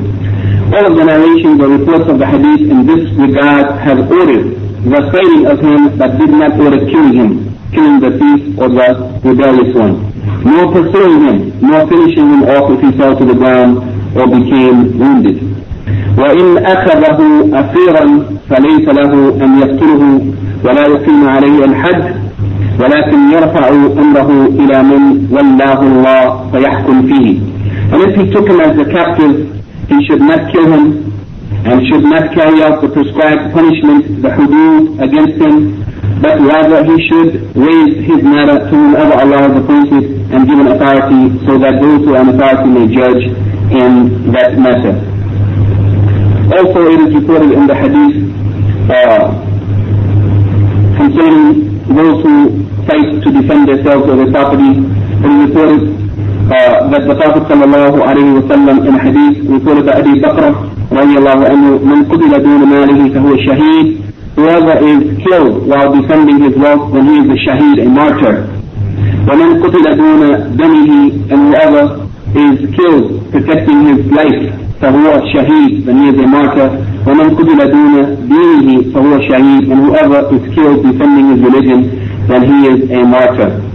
All 0.73 0.85
of 0.87 0.97
the 0.99 1.05
narrations 1.05 1.61
or 1.63 1.69
reports 1.69 2.11
of 2.11 2.19
the 2.19 2.27
hadith 2.27 2.69
in 2.69 2.87
this 2.87 3.05
regard 3.17 3.67
have 3.87 4.11
ordered 4.11 4.59
the 4.83 5.03
fighting 5.13 5.47
of 5.47 5.61
him 5.61 5.97
but 5.97 6.19
did 6.19 6.31
not 6.31 6.59
order 6.59 6.81
killing 6.91 7.15
him, 7.15 7.31
killing 7.73 8.01
the 8.01 8.11
thief 8.19 8.59
or 8.59 8.69
the 8.69 8.89
rebellious 9.23 9.75
one, 9.75 9.95
nor 10.45 10.73
pursuing 10.73 11.21
him, 11.27 11.37
nor 11.63 11.87
finishing 11.87 12.27
him 12.35 12.43
off 12.55 12.71
if 12.75 12.81
he 12.83 12.91
fell 12.99 13.15
to 13.17 13.25
the 13.25 13.35
ground 13.35 13.79
or 14.17 14.27
became 14.27 14.99
wounded. 14.99 15.39
وإن 16.19 16.59
أخذه 16.67 17.19
أسيرا 17.53 18.05
فليس 18.51 18.89
له 18.89 19.13
أن 19.45 19.59
يقتله 19.59 20.21
ولا 20.65 20.87
يقيم 20.87 21.29
عليه 21.29 21.65
الحد 21.65 22.05
ولكن 22.81 23.31
يرفع 23.33 23.69
أمره 24.05 24.31
إلى 24.47 24.83
من 24.83 25.03
ولاه 25.31 25.81
الله 25.83 26.51
فيحكم 26.53 27.03
فيه. 27.03 27.39
And 27.93 28.03
if 28.03 28.13
he 28.19 28.31
took 28.33 28.49
him 28.49 28.61
as 28.61 28.75
a 28.79 28.87
captive, 28.91 29.63
he 29.89 30.07
should 30.07 30.21
not 30.21 30.51
kill 30.53 30.67
him 30.67 31.13
and 31.67 31.87
should 31.87 32.03
not 32.03 32.35
carry 32.35 32.63
out 32.63 32.83
the 32.83 32.89
prescribed 32.89 33.55
punishment, 33.55 34.23
the 34.23 34.29
hudud 34.29 35.03
against 35.03 35.39
him, 35.39 35.83
but 36.21 36.41
rather 36.41 36.83
he 36.85 36.97
should 37.07 37.55
raise 37.55 37.95
his 38.07 38.23
matter 38.23 38.59
to 38.59 38.75
whomever 38.75 39.15
Allah 39.15 39.39
has 39.47 39.55
appointed 39.63 40.05
and 40.35 40.49
given 40.49 40.67
authority 40.67 41.39
so 41.47 41.59
that 41.59 41.79
those 41.81 42.03
who 42.03 42.15
are 42.15 42.23
in 42.23 42.29
authority 42.35 42.69
may 42.71 42.87
judge 42.91 43.23
in 43.71 44.33
that 44.33 44.59
matter. 44.59 44.95
Also 46.59 46.91
it 46.91 47.01
is 47.07 47.15
reported 47.21 47.53
in 47.53 47.67
the 47.67 47.75
hadith 47.75 48.17
uh, 48.91 49.31
concerning 50.97 51.83
those 51.95 52.23
who 52.23 52.67
fight 52.87 53.23
to 53.23 53.29
defend 53.31 53.69
themselves 53.69 54.09
or 54.09 54.17
their 54.17 54.31
property. 54.31 54.79
It 54.79 55.31
is 55.31 55.51
reported 55.51 56.06
uh, 56.51 57.49
sallallahu 57.49 57.99
alayhi 58.03 58.33
wa 58.35 58.43
sallam 58.51 58.77
in 58.87 58.95
a 58.95 59.03
hadith 59.03 59.37
reported 59.51 59.87
by 59.87 59.93
Abi 60.01 60.21
Bakr 60.21 60.77
رضي 60.93 61.19
الله 61.19 61.39
عنه 61.51 61.71
من 61.85 62.05
قتل 62.05 62.43
دون 62.43 62.69
ماله 62.69 63.09
فهو 63.15 63.37
شهيد 63.37 63.87
whoever 64.37 64.75
is 64.91 65.19
killed 65.27 65.67
while 65.67 65.93
defending 66.01 66.39
his 66.43 66.55
wealth 66.57 66.93
then 66.93 67.07
he 67.07 67.17
is 67.19 67.29
a 67.31 67.39
shaheed, 67.47 67.79
a 67.87 67.89
martyr 67.89 68.47
ومن 69.29 69.63
قتل 69.63 69.97
دون 69.97 70.23
دمه 70.57 71.11
and 71.33 71.41
whoever 71.49 72.07
is 72.35 72.59
killed 72.77 73.31
protecting 73.33 73.79
his 73.87 74.07
life 74.13 74.53
فهو 74.81 75.27
شهيد 75.35 75.85
then 75.87 75.97
he 76.03 76.09
is 76.09 76.19
a 76.25 76.27
martyr 76.29 76.71
ومن 77.07 77.31
قتل 77.37 77.71
دون 77.71 78.17
دينه 78.29 78.93
فهو 78.95 79.21
شهيد 79.21 79.73
and 79.73 79.79
whoever 79.87 80.21
is 80.37 80.55
killed 80.55 80.83
defending 80.83 81.27
his 81.35 81.41
religion 81.49 81.81
then 82.29 82.43
he 82.51 82.59
is 82.69 82.91
a 82.91 83.05
martyr 83.05 83.66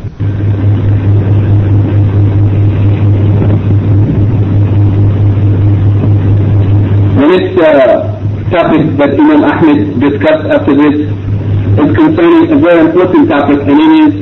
next 7.30 7.54
uh, 7.60 8.16
topic 8.50 8.82
that 8.98 9.10
Imam 9.14 9.44
Ahmed 9.44 10.00
discussed 10.00 10.46
after 10.50 10.74
this 10.74 10.96
is 11.06 11.88
concerning 11.94 12.52
a 12.52 12.58
very 12.58 12.80
important 12.86 13.28
topic 13.28 13.58
and 13.62 13.78
it 13.80 13.92
is 14.02 14.12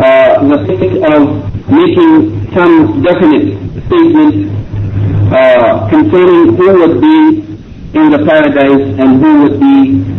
uh, 0.00 0.44
the 0.44 0.58
thing 0.66 1.02
of 1.04 1.22
making 1.70 2.12
some 2.54 3.02
definite 3.02 3.56
statements 3.86 4.38
uh, 5.32 5.88
concerning 5.88 6.56
who 6.56 6.68
would 6.80 7.00
be 7.00 7.18
in 7.98 8.10
the 8.10 8.18
paradise 8.24 8.84
and 9.00 9.20
who 9.22 9.42
would 9.42 9.58
be 9.60 9.76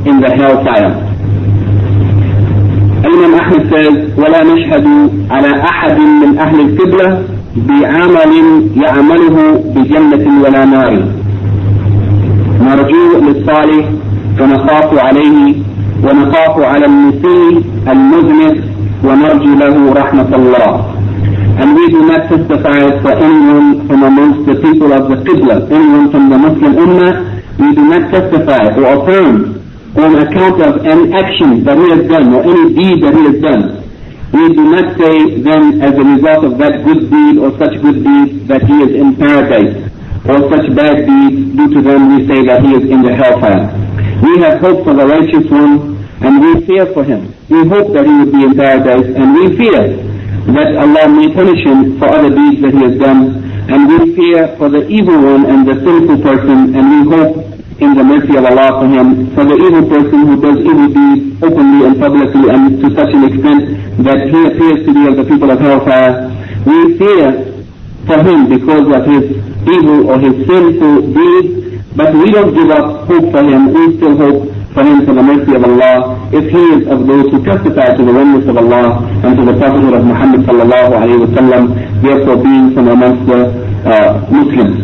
in 0.10 0.20
the 0.22 0.30
hellfire. 0.30 0.94
Imam 3.06 3.34
Ahmed 3.40 3.64
says, 3.72 3.96
ولا 4.18 4.44
نشهد 4.44 4.86
على 5.32 5.64
أحد 5.64 5.98
من 6.00 6.38
أهل 6.38 6.60
القبلة 6.60 7.24
بعمل 7.56 8.34
يعمله 8.84 9.64
بجنة 9.76 10.44
ولا 10.44 10.66
نار 10.66 11.13
نرجو 12.67 13.07
للصالح 13.27 13.85
ونخاف 14.41 14.99
عليه 15.07 15.39
ونخاف 16.05 16.55
على 16.73 16.87
المسيء 16.87 17.53
المذنب 17.93 18.57
ونرجو 19.05 19.53
له 19.63 19.75
رحمة 20.01 20.31
الله. 20.41 20.71
And 21.61 21.69
we 21.77 21.85
do 21.95 22.01
not 22.11 22.23
testify 22.33 22.81
for 23.03 23.13
anyone 23.29 23.87
from 23.87 24.03
amongst 24.03 24.41
the 24.51 24.57
people 24.67 24.91
of 24.93 25.03
the 25.11 25.17
Qibla, 25.27 25.57
anyone 25.71 26.11
from 26.11 26.25
the 26.33 26.39
Muslim 26.47 26.73
Ummah. 26.85 27.13
We 27.63 27.69
do 27.79 27.85
not 27.93 28.11
testify 28.11 28.63
or 28.79 28.85
affirm 28.97 29.37
on 30.05 30.11
account 30.25 30.59
of 30.69 30.85
any 30.85 31.07
action 31.23 31.63
that 31.65 31.77
he 31.79 31.87
has 31.95 32.03
done 32.09 32.35
or 32.35 32.43
any 32.43 32.67
deed 32.79 32.97
that 33.05 33.15
he 33.15 33.23
has 33.31 33.39
done. 33.49 33.63
We 34.33 34.45
do 34.59 34.65
not 34.75 34.87
say 34.99 35.15
then 35.49 35.81
as 35.81 35.95
a 35.95 36.05
result 36.15 36.43
of 36.49 36.59
that 36.59 36.83
good 36.87 37.03
deed 37.15 37.39
or 37.39 37.51
such 37.63 37.75
good 37.81 38.03
deeds 38.03 38.49
that 38.49 38.63
he 38.65 38.77
is 38.87 38.91
in 39.03 39.15
paradise 39.15 39.84
or 40.25 40.41
such 40.49 40.67
bad 40.75 41.05
deeds 41.05 41.53
due 41.57 41.69
to 41.75 41.81
them 41.83 42.17
we 42.17 42.27
say 42.27 42.45
that 42.47 42.63
he 42.65 42.73
is 42.75 42.85
in 42.89 43.03
the 43.03 43.15
hellfire. 43.15 43.69
We 44.25 44.41
have 44.41 44.61
hope 44.61 44.85
for 44.85 44.95
the 44.95 45.07
righteous 45.07 45.45
one 45.51 46.01
and 46.25 46.41
we 46.41 46.65
fear 46.65 46.87
for 46.95 47.05
him. 47.05 47.29
We 47.53 47.69
hope 47.69 47.93
that 47.93 48.07
he 48.07 48.13
would 48.25 48.33
be 48.33 48.43
in 48.45 48.55
paradise 48.57 49.05
and 49.13 49.37
we 49.37 49.57
fear 49.57 49.85
that 50.57 50.77
Allah 50.81 51.09
may 51.13 51.29
punish 51.33 51.61
him 51.65 51.99
for 51.99 52.09
other 52.09 52.33
deeds 52.33 52.63
that 52.65 52.73
he 52.73 52.83
has 52.89 52.97
done 52.99 53.45
and 53.69 53.89
we 53.89 54.17
fear 54.17 54.57
for 54.57 54.69
the 54.69 54.89
evil 54.89 55.17
one 55.21 55.45
and 55.45 55.69
the 55.69 55.77
sinful 55.85 56.21
person 56.25 56.73
and 56.73 56.85
we 56.89 57.01
hope 57.17 57.55
in 57.85 57.93
the 57.95 58.05
mercy 58.05 58.37
of 58.37 58.45
Allah 58.49 58.81
for 58.81 58.89
him, 58.89 59.29
for 59.35 59.45
the 59.45 59.57
evil 59.61 59.85
person 59.93 60.25
who 60.25 60.41
does 60.41 60.57
evil 60.65 60.89
deeds 60.89 61.43
openly 61.43 61.85
and 61.87 62.01
publicly 62.01 62.49
and 62.49 62.81
to 62.81 62.89
such 62.97 63.13
an 63.13 63.25
extent 63.29 63.61
that 64.05 64.25
he 64.33 64.41
appears 64.49 64.87
to 64.87 64.91
be 64.95 65.05
of 65.09 65.17
the 65.17 65.25
people 65.25 65.51
of 65.51 65.59
hellfire. 65.61 66.33
We 66.65 66.97
fear 66.97 67.54
for 68.07 68.19
him 68.21 68.49
because 68.49 68.87
of 68.93 69.03
his 69.07 69.25
evil 69.69 70.11
or 70.11 70.17
his 70.21 70.35
sinful 70.47 70.95
deeds, 71.13 71.81
but 71.97 72.13
we 72.15 72.31
don't 72.31 72.53
give 72.55 72.71
up 72.71 73.07
hope 73.09 73.27
for 73.33 73.43
him. 73.43 73.73
We 73.73 73.97
still 73.97 74.17
hope 74.17 74.55
for 74.75 74.83
him 74.83 75.07
for 75.07 75.15
the 75.15 75.23
mercy 75.23 75.55
of 75.55 75.63
Allah 75.65 76.19
if 76.35 76.51
he 76.51 76.63
is 76.75 76.83
of 76.91 77.07
those 77.07 77.31
who 77.31 77.39
testify 77.47 77.95
to 77.95 78.03
the 78.03 78.13
oneness 78.13 78.45
of 78.51 78.57
Allah 78.59 79.07
and 79.23 79.39
to 79.39 79.43
the 79.47 79.55
prophethood 79.57 79.95
of 79.95 80.03
Muhammad 80.05 80.43
sallallahu 80.43 80.91
alayhi 80.99 81.23
wa 81.23 81.31
sallam, 81.39 81.63
therefore 82.03 82.43
being 82.43 82.75
from 82.75 82.89
amongst 82.91 83.23
the 83.31 83.41
uh, 83.87 84.19
Muslims. 84.35 84.83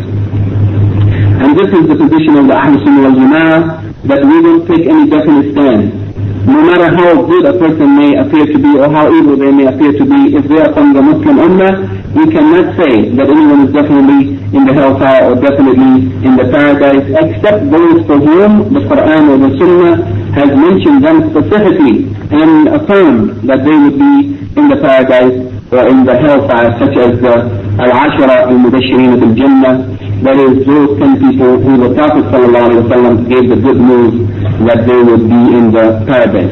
And 1.43 1.57
this 1.59 1.69
is 1.75 1.83
the 1.91 1.97
position 1.99 2.37
of 2.39 2.47
the 2.47 2.55
Ahl 2.55 2.73
Sunnah 2.79 3.01
wal 3.03 3.17
Jama'ah, 3.19 3.59
that 4.07 4.21
we 4.23 4.35
don't 4.41 4.63
take 4.65 4.87
any 4.87 5.09
definite 5.09 5.51
stand. 5.51 6.01
No 6.47 6.57
matter 6.65 6.89
how 6.95 7.21
good 7.27 7.45
a 7.45 7.53
person 7.59 7.97
may 7.97 8.15
appear 8.17 8.45
to 8.47 8.57
be 8.57 8.71
or 8.79 8.89
how 8.89 9.11
evil 9.13 9.35
they 9.37 9.51
may 9.51 9.67
appear 9.67 9.91
to 9.93 10.05
be, 10.05 10.33
if 10.39 10.47
they 10.47 10.57
are 10.61 10.73
from 10.73 10.93
the 10.93 11.01
Muslim 11.01 11.37
Ummah, 11.37 12.00
we 12.11 12.27
cannot 12.27 12.75
say 12.75 13.07
that 13.15 13.27
anyone 13.31 13.67
is 13.67 13.71
definitely 13.71 14.35
in 14.51 14.63
the 14.67 14.73
hellfire 14.75 15.31
or 15.31 15.35
definitely 15.39 16.11
in 16.27 16.35
the 16.35 16.43
paradise, 16.51 17.07
except 17.23 17.71
those 17.71 18.03
for 18.03 18.19
whom 18.19 18.67
the 18.75 18.83
Quran 18.83 19.31
or 19.31 19.37
the 19.39 19.51
Sunnah 19.55 19.95
has 20.35 20.49
mentioned 20.51 20.99
them 21.07 21.31
specifically 21.31 22.11
and 22.35 22.67
affirmed 22.67 23.47
that 23.47 23.63
they 23.63 23.75
would 23.79 23.95
be 23.95 24.15
in 24.59 24.65
the 24.67 24.79
paradise 24.83 25.39
or 25.71 25.87
in 25.87 26.03
the 26.03 26.11
hellfire, 26.19 26.75
such 26.83 26.95
as 26.99 27.15
the 27.23 27.35
Al-Ashara 27.79 28.51
al-Mubashirin 28.51 29.15
al-Jannah, 29.23 29.87
that 30.27 30.35
is 30.35 30.67
those 30.67 30.99
ten 30.99 31.15
people 31.15 31.63
who 31.63 31.79
the 31.79 31.95
Prophet 31.95 32.27
ﷺ 32.27 33.29
gave 33.31 33.47
the 33.47 33.55
good 33.55 33.79
news 33.79 34.27
that 34.67 34.83
they 34.83 34.99
would 34.99 35.23
be 35.31 35.41
in 35.55 35.71
the 35.71 36.03
paradise. 36.05 36.51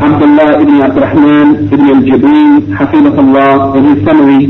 Sheikh 0.00 0.12
Abdullah 0.16 0.62
ibn 0.62 0.80
Abdurrahman 0.80 1.68
ibn 1.68 1.86
al-Jibreen, 1.92 2.72
Hafidahullah, 2.72 3.76
in 3.76 3.84
his 3.84 4.00
summary 4.08 4.44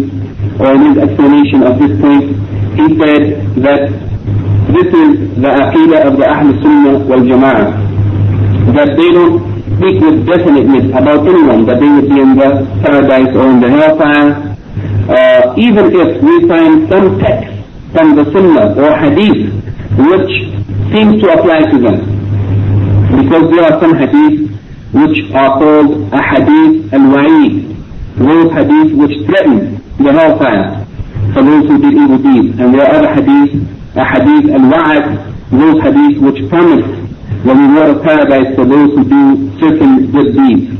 or 0.62 0.74
in 0.78 0.82
his 0.86 0.96
explanation 1.02 1.62
of 1.66 1.74
this 1.74 1.90
point, 1.98 2.38
he 2.78 2.86
said 3.02 3.22
that 3.58 3.82
this 4.70 4.88
is 4.94 5.10
the 5.42 5.50
aqidah 5.50 6.06
of 6.06 6.14
the 6.22 6.26
Ahl 6.30 6.54
Sunnah 6.62 7.02
wal 7.02 7.18
Jama'ah, 7.26 7.66
that 8.78 8.94
they 8.94 9.10
don't 9.10 9.42
speak 9.74 9.98
with 9.98 10.22
definiteness 10.24 10.86
about 10.94 11.26
anyone, 11.26 11.66
that 11.66 11.80
they 11.82 11.90
would 11.98 12.06
be 12.08 12.20
in 12.20 12.36
the 12.38 12.50
paradise 12.86 13.34
or 13.34 13.50
in 13.50 13.58
the 13.58 13.70
hellfire, 13.74 14.54
uh, 15.10 15.54
even 15.58 15.90
if 15.90 16.22
we 16.22 16.46
find 16.46 16.86
some 16.88 17.18
text 17.18 17.50
from 17.90 18.14
the 18.14 18.22
Sunnah 18.30 18.78
or 18.78 18.94
Hadith 19.02 19.50
which 19.98 20.30
seems 20.94 21.20
to 21.20 21.26
apply 21.34 21.66
to 21.74 21.76
them. 21.82 21.98
Because 23.18 23.50
there 23.50 23.64
are 23.66 23.80
some 23.82 23.98
Hadith 23.98 24.59
which 24.92 25.30
are 25.32 25.58
called 25.58 26.10
Ahadith 26.10 26.92
al-Wa'id, 26.92 27.76
those 28.16 28.52
Hadith 28.52 28.92
which 28.98 29.14
threaten 29.26 29.82
the 29.98 30.12
hellfire 30.12 30.86
for 31.32 31.42
those 31.42 31.66
who 31.66 31.78
did 31.78 31.94
evil 31.94 32.18
deeds. 32.18 32.58
And 32.58 32.74
there 32.74 32.82
are 32.82 32.94
other 32.96 33.14
Hadith, 33.14 33.52
Ahadith 33.94 34.46
al-Wa'ad, 34.50 35.50
those 35.50 35.82
Hadith 35.82 36.18
which 36.22 36.48
promise 36.48 36.86
the 37.44 37.54
reward 37.54 37.96
of 37.96 38.02
paradise 38.02 38.54
for 38.54 38.64
those 38.64 38.90
who 38.94 39.04
do 39.04 39.58
certain 39.60 40.10
good 40.10 40.34
deeds. 40.36 40.76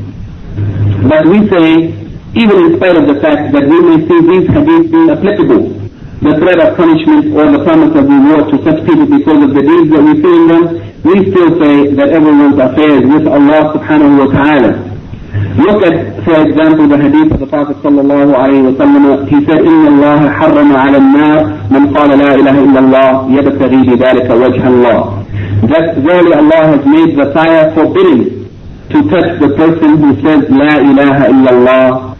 But 1.07 1.25
we 1.25 1.49
say 1.49 2.01
even 2.33 2.57
in 2.63 2.77
spite 2.77 2.95
of 2.95 3.07
the 3.07 3.19
fact 3.19 3.51
that 3.51 3.67
we 3.67 3.77
may 3.81 3.99
see 4.07 4.19
these 4.23 4.47
hadiths 4.47 4.87
being 4.87 5.09
applicable, 5.09 5.67
the 6.23 6.37
threat 6.39 6.59
of 6.63 6.77
punishment 6.77 7.35
or 7.35 7.51
the 7.51 7.63
promise 7.65 7.91
of 7.91 8.07
reward 8.07 8.47
to 8.47 8.57
such 8.63 8.79
people 8.87 9.03
because 9.03 9.43
of 9.43 9.51
the 9.51 9.59
deeds 9.59 9.89
that 9.91 9.99
we 9.99 10.13
see 10.15 10.31
in 10.39 10.47
them, 10.47 10.63
we 11.04 11.14
still 11.30 11.50
say 11.60 11.94
that 11.94 12.08
everyone's 12.10 12.58
affair 12.58 12.90
is 13.00 13.04
with 13.06 13.26
Allah 13.26 13.72
subhanahu 13.76 14.18
wa 14.20 14.28
ta'ala. 14.32 14.72
Look 15.56 15.80
at, 15.88 16.24
for 16.24 16.36
example, 16.44 16.88
the 16.88 16.98
hadith 16.98 17.32
of 17.32 17.40
the 17.40 17.46
Prophet 17.46 17.76
sallallahu 17.84 18.32
alayhi 18.36 18.64
wa 18.68 18.76
sallam. 18.76 19.28
He 19.28 19.44
said, 19.46 19.60
إِنَّ 19.64 19.82
اللَّهَ 19.92 20.20
حَرَّمَ 20.38 20.70
عَلَى 20.76 20.98
النَّارِ 21.00 21.40
مَنْ 21.70 21.82
قَالَ 21.96 22.10
لَا 22.18 22.30
إِلَهَ 22.40 22.56
إِلَّا 22.66 22.80
اللَّهِ 22.84 23.12
يَبْتَغِي 23.38 23.80
بِذَلِكَ 23.88 24.28
وَجْهَ 24.30 24.62
اللَّهِ 24.68 25.00
That 25.72 25.96
verily 25.98 26.34
Allah 26.34 26.62
has 26.76 26.82
made 26.86 27.16
the 27.16 27.32
fire 27.32 27.72
forbidding 27.74 28.48
to 28.92 28.98
touch 29.10 29.40
the 29.40 29.50
person 29.56 29.96
who 29.98 30.14
says, 30.22 30.44
La 30.50 30.76
ilaha 30.78 31.24
illallah 31.32 32.16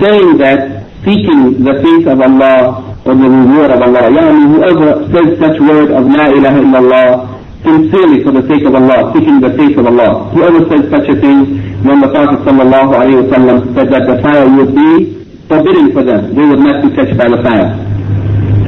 saying 0.00 0.38
that 0.38 0.84
seeking 1.04 1.62
the 1.62 1.74
face 1.84 2.06
of 2.08 2.20
Allah 2.20 2.96
or 3.04 3.14
the 3.14 3.28
reward 3.28 3.70
of 3.70 3.80
Allah. 3.82 4.08
Yani 4.08 4.42
whoever 4.48 4.88
says 5.12 5.38
such 5.38 5.60
word 5.60 5.90
of 5.92 6.04
La 6.08 6.26
ilaha 6.32 6.58
illallah 6.64 7.08
sincerely 7.63 8.23
for 8.23 8.31
the 8.31 8.45
sake 8.47 8.63
of 8.63 8.75
Allah, 8.75 9.11
seeking 9.13 9.39
the 9.41 9.51
face 9.57 9.75
of 9.77 9.85
Allah. 9.85 10.29
Whoever 10.31 10.63
says 10.69 10.89
such 10.89 11.07
a 11.09 11.15
thing, 11.19 11.59
when 11.83 11.99
the 12.01 12.09
Prophet 12.11 12.39
sallallahu 12.47 12.91
alayhi 12.95 13.23
wa 13.23 13.75
said 13.75 13.87
that 13.91 14.03
the 14.07 14.17
fire 14.21 14.47
would 14.47 14.75
be 14.75 15.19
forbidden 15.49 15.91
for 15.91 16.03
them. 16.05 16.33
They 16.35 16.45
would 16.45 16.59
not 16.61 16.83
be 16.85 16.95
touched 16.95 17.17
by 17.17 17.27
the 17.27 17.41
fire. 17.41 17.73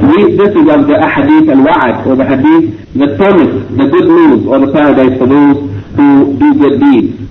We, 0.02 0.34
this 0.34 0.50
is 0.50 0.66
of 0.66 0.90
the 0.90 0.98
ahadith 0.98 1.46
al-wa'ad 1.46 2.06
or 2.10 2.16
the 2.18 2.26
hadith 2.26 2.74
that 2.98 3.16
promise 3.16 3.54
the 3.70 3.86
good 3.86 4.08
news 4.10 4.46
or 4.50 4.58
the 4.58 4.70
paradise 4.74 5.14
for 5.16 5.28
those 5.30 5.56
who 5.94 6.34
do 6.42 6.48
good 6.58 6.76
deeds. 6.82 7.22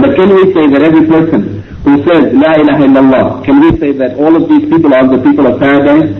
But 0.00 0.16
can 0.16 0.32
we 0.34 0.54
say 0.56 0.72
that 0.72 0.80
every 0.80 1.04
person 1.06 1.60
who 1.84 2.00
says 2.08 2.32
La 2.32 2.56
ilaha 2.56 2.82
illallah, 2.88 3.44
can 3.44 3.60
we 3.60 3.76
say 3.78 3.92
that 3.92 4.16
all 4.16 4.34
of 4.34 4.48
these 4.48 4.64
people 4.72 4.94
are 4.94 5.04
the 5.06 5.20
people 5.22 5.46
of 5.46 5.60
paradise 5.60 6.16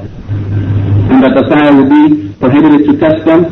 and 1.09 1.23
that 1.25 1.33
the 1.41 1.49
fire 1.49 1.73
will 1.73 1.89
be 1.89 2.35
prohibited 2.37 2.85
to 2.93 2.93
touch 3.01 3.25
them? 3.25 3.49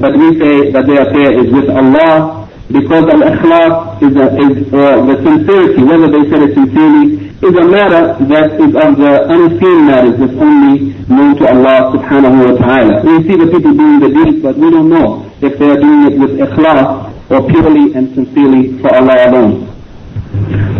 but 0.00 0.16
we 0.16 0.38
say 0.40 0.70
that 0.72 0.86
their 0.86 1.04
affair 1.04 1.36
is 1.36 1.52
with 1.52 1.68
Allah 1.68 2.48
because 2.72 3.04
al-ikhlas 3.12 4.00
is, 4.02 4.14
a, 4.16 4.26
is 4.40 4.56
uh, 4.72 5.04
the 5.04 5.16
sincerity, 5.20 5.82
whether 5.84 6.08
they 6.08 6.24
said 6.32 6.42
it 6.48 6.54
sincerely, 6.56 7.28
is 7.44 7.54
a 7.60 7.66
matter 7.68 8.16
that 8.24 8.56
is 8.56 8.72
of 8.72 8.96
the 8.96 9.12
unseen 9.28 9.84
matters 9.86 10.16
that's 10.18 10.38
only 10.40 10.96
known 11.12 11.36
to 11.36 11.44
Allah 11.44 11.92
subhanahu 11.92 12.40
wa 12.40 12.52
ta'ala. 12.56 13.04
We 13.04 13.20
see 13.28 13.36
the 13.36 13.52
people 13.52 13.76
doing 13.76 14.00
the 14.00 14.08
deeds, 14.16 14.40
but 14.42 14.56
we 14.56 14.70
don't 14.72 14.88
know 14.88 15.28
if 15.44 15.58
they 15.60 15.68
are 15.68 15.76
doing 15.76 16.08
it 16.10 16.14
with 16.18 16.32
ikhlas 16.40 17.12
or 17.30 17.44
purely 17.52 17.92
and 17.92 18.08
sincerely 18.16 18.80
for 18.80 18.88
Allah 18.96 19.28
alone. 19.28 19.68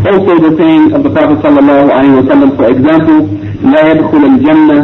Also 0.08 0.40
the 0.40 0.56
saying 0.56 0.92
of 0.96 1.02
the 1.04 1.10
Prophet 1.12 1.38
sallallahu 1.44 1.92
alayhi 1.92 2.16
wa 2.16 2.26
sallam, 2.32 2.50
for 2.56 2.66
example, 2.72 3.28
لا 3.60 3.92
يدخل 3.92 4.24
الجنة 4.24 4.78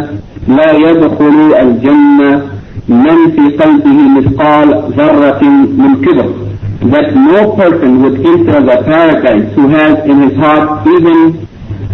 لا 0.49 0.73
يدخل 0.73 1.55
الجنة 1.61 2.56
من 2.89 3.31
في 3.31 3.57
قلبه 3.57 3.99
مثقال 4.19 4.69
ذرة 4.97 5.43
من 5.79 5.95
كبر 6.05 6.53
that 6.91 7.15
no 7.15 7.55
person 7.55 8.03
would 8.03 8.19
enter 8.27 8.61
the 8.61 8.83
paradise 8.85 9.55
who 9.55 9.69
has 9.69 9.99
in 10.05 10.23
his 10.23 10.35
heart 10.37 10.85
even 10.87 11.47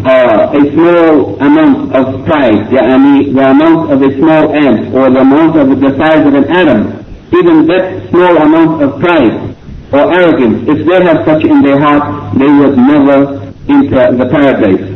uh, 0.06 0.50
a 0.54 0.72
small 0.72 1.36
amount 1.42 1.94
of 1.94 2.24
pride, 2.24 2.66
yani 2.70 3.34
the 3.34 3.50
amount 3.50 3.92
of 3.92 4.00
a 4.00 4.16
small 4.16 4.54
ant 4.54 4.94
or 4.94 5.10
the 5.10 5.20
amount 5.20 5.56
of 5.58 5.68
the 5.80 5.90
size 5.98 6.26
of 6.26 6.34
an 6.34 6.44
atom, 6.50 7.04
even 7.36 7.66
that 7.66 8.08
small 8.10 8.36
amount 8.38 8.82
of 8.82 8.98
pride 9.00 9.54
or 9.92 10.12
arrogance, 10.12 10.64
if 10.68 10.86
they 10.86 11.04
have 11.04 11.24
such 11.26 11.44
in 11.44 11.62
their 11.62 11.78
heart, 11.80 12.32
they 12.38 12.46
would 12.48 12.76
never 12.78 13.52
enter 13.68 14.16
the 14.16 14.26
paradise. 14.30 14.91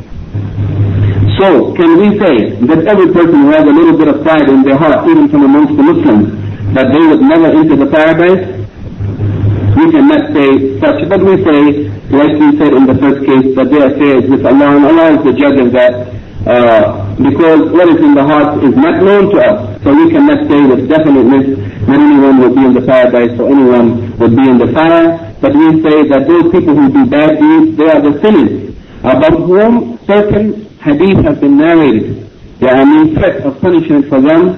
So, 1.37 1.69
can 1.77 2.01
we 2.01 2.17
say 2.17 2.57
that 2.65 2.79
every 2.89 3.13
person 3.13 3.45
who 3.45 3.49
has 3.53 3.61
a 3.61 3.69
little 3.69 3.93
bit 3.97 4.07
of 4.09 4.23
pride 4.25 4.49
in 4.49 4.63
their 4.65 4.73
heart, 4.77 5.05
even 5.05 5.29
from 5.29 5.45
amongst 5.45 5.77
the 5.77 5.83
Muslims, 5.85 6.33
that 6.73 6.89
they 6.89 7.03
would 7.05 7.21
never 7.21 7.53
enter 7.53 7.77
the 7.77 7.85
paradise? 7.85 8.41
We 9.77 9.85
cannot 9.93 10.33
say 10.33 10.81
such, 10.81 11.05
but 11.05 11.21
we 11.21 11.37
say, 11.45 11.61
like 12.09 12.33
we 12.41 12.57
said 12.57 12.73
in 12.73 12.89
the 12.89 12.97
first 12.97 13.21
case, 13.21 13.53
that 13.53 13.69
their 13.69 13.85
affair 13.93 14.17
is 14.17 14.25
with 14.25 14.41
Allah, 14.49 14.81
and 14.81 14.85
Allah 14.89 15.07
is 15.13 15.21
the 15.29 15.33
judge 15.37 15.59
of 15.61 15.69
that. 15.77 15.93
Uh, 16.49 17.13
because 17.21 17.69
what 17.69 17.85
is 17.89 18.01
in 18.01 18.15
the 18.17 18.23
heart 18.25 18.57
is 18.63 18.73
not 18.73 18.97
known 19.03 19.29
to 19.29 19.37
us. 19.37 19.77
So 19.83 19.93
we 19.93 20.09
cannot 20.09 20.41
say 20.49 20.57
with 20.65 20.89
definiteness 20.89 21.53
that 21.85 21.99
anyone 22.01 22.39
will 22.41 22.55
be 22.55 22.63
in 22.65 22.73
the 22.73 22.81
paradise 22.81 23.37
or 23.37 23.45
anyone 23.51 24.17
would 24.17 24.33
be 24.33 24.45
in 24.49 24.57
the 24.57 24.73
fire. 24.73 25.35
but 25.41 25.53
we 25.53 25.81
say 25.85 26.07
that 26.09 26.25
those 26.27 26.49
people 26.51 26.73
who 26.73 26.89
do 26.89 27.05
bad 27.05 27.37
deeds, 27.37 27.77
they 27.77 27.89
are 27.93 28.01
the 28.01 28.17
sinners, 28.25 28.73
about 29.03 29.37
whom 29.45 29.99
certain 30.07 30.66
hadith 30.81 31.23
has 31.25 31.37
been 31.39 31.57
narrated. 31.57 32.29
There 32.59 32.73
are 32.73 32.85
no 32.85 33.13
threat 33.13 33.45
of 33.45 33.59
punishment 33.61 34.09
for 34.09 34.21
them, 34.21 34.49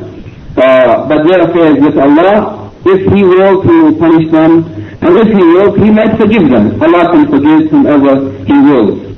uh, 0.58 1.08
but 1.08 1.28
their 1.28 1.42
affairs 1.50 1.78
with 1.80 1.98
Allah, 1.98 2.72
if 2.86 3.12
He 3.14 3.24
wills, 3.24 3.64
He 3.66 3.76
will 3.84 3.98
punish 4.00 4.32
them, 4.32 4.64
and 5.02 5.12
if 5.18 5.28
He 5.28 5.44
wills, 5.44 5.76
He 5.78 5.90
might 5.92 6.18
forgive 6.18 6.50
them. 6.50 6.82
Allah 6.82 7.12
can 7.12 7.28
forgive 7.28 7.70
whomever 7.72 8.32
He 8.46 8.54
wills. 8.54 9.10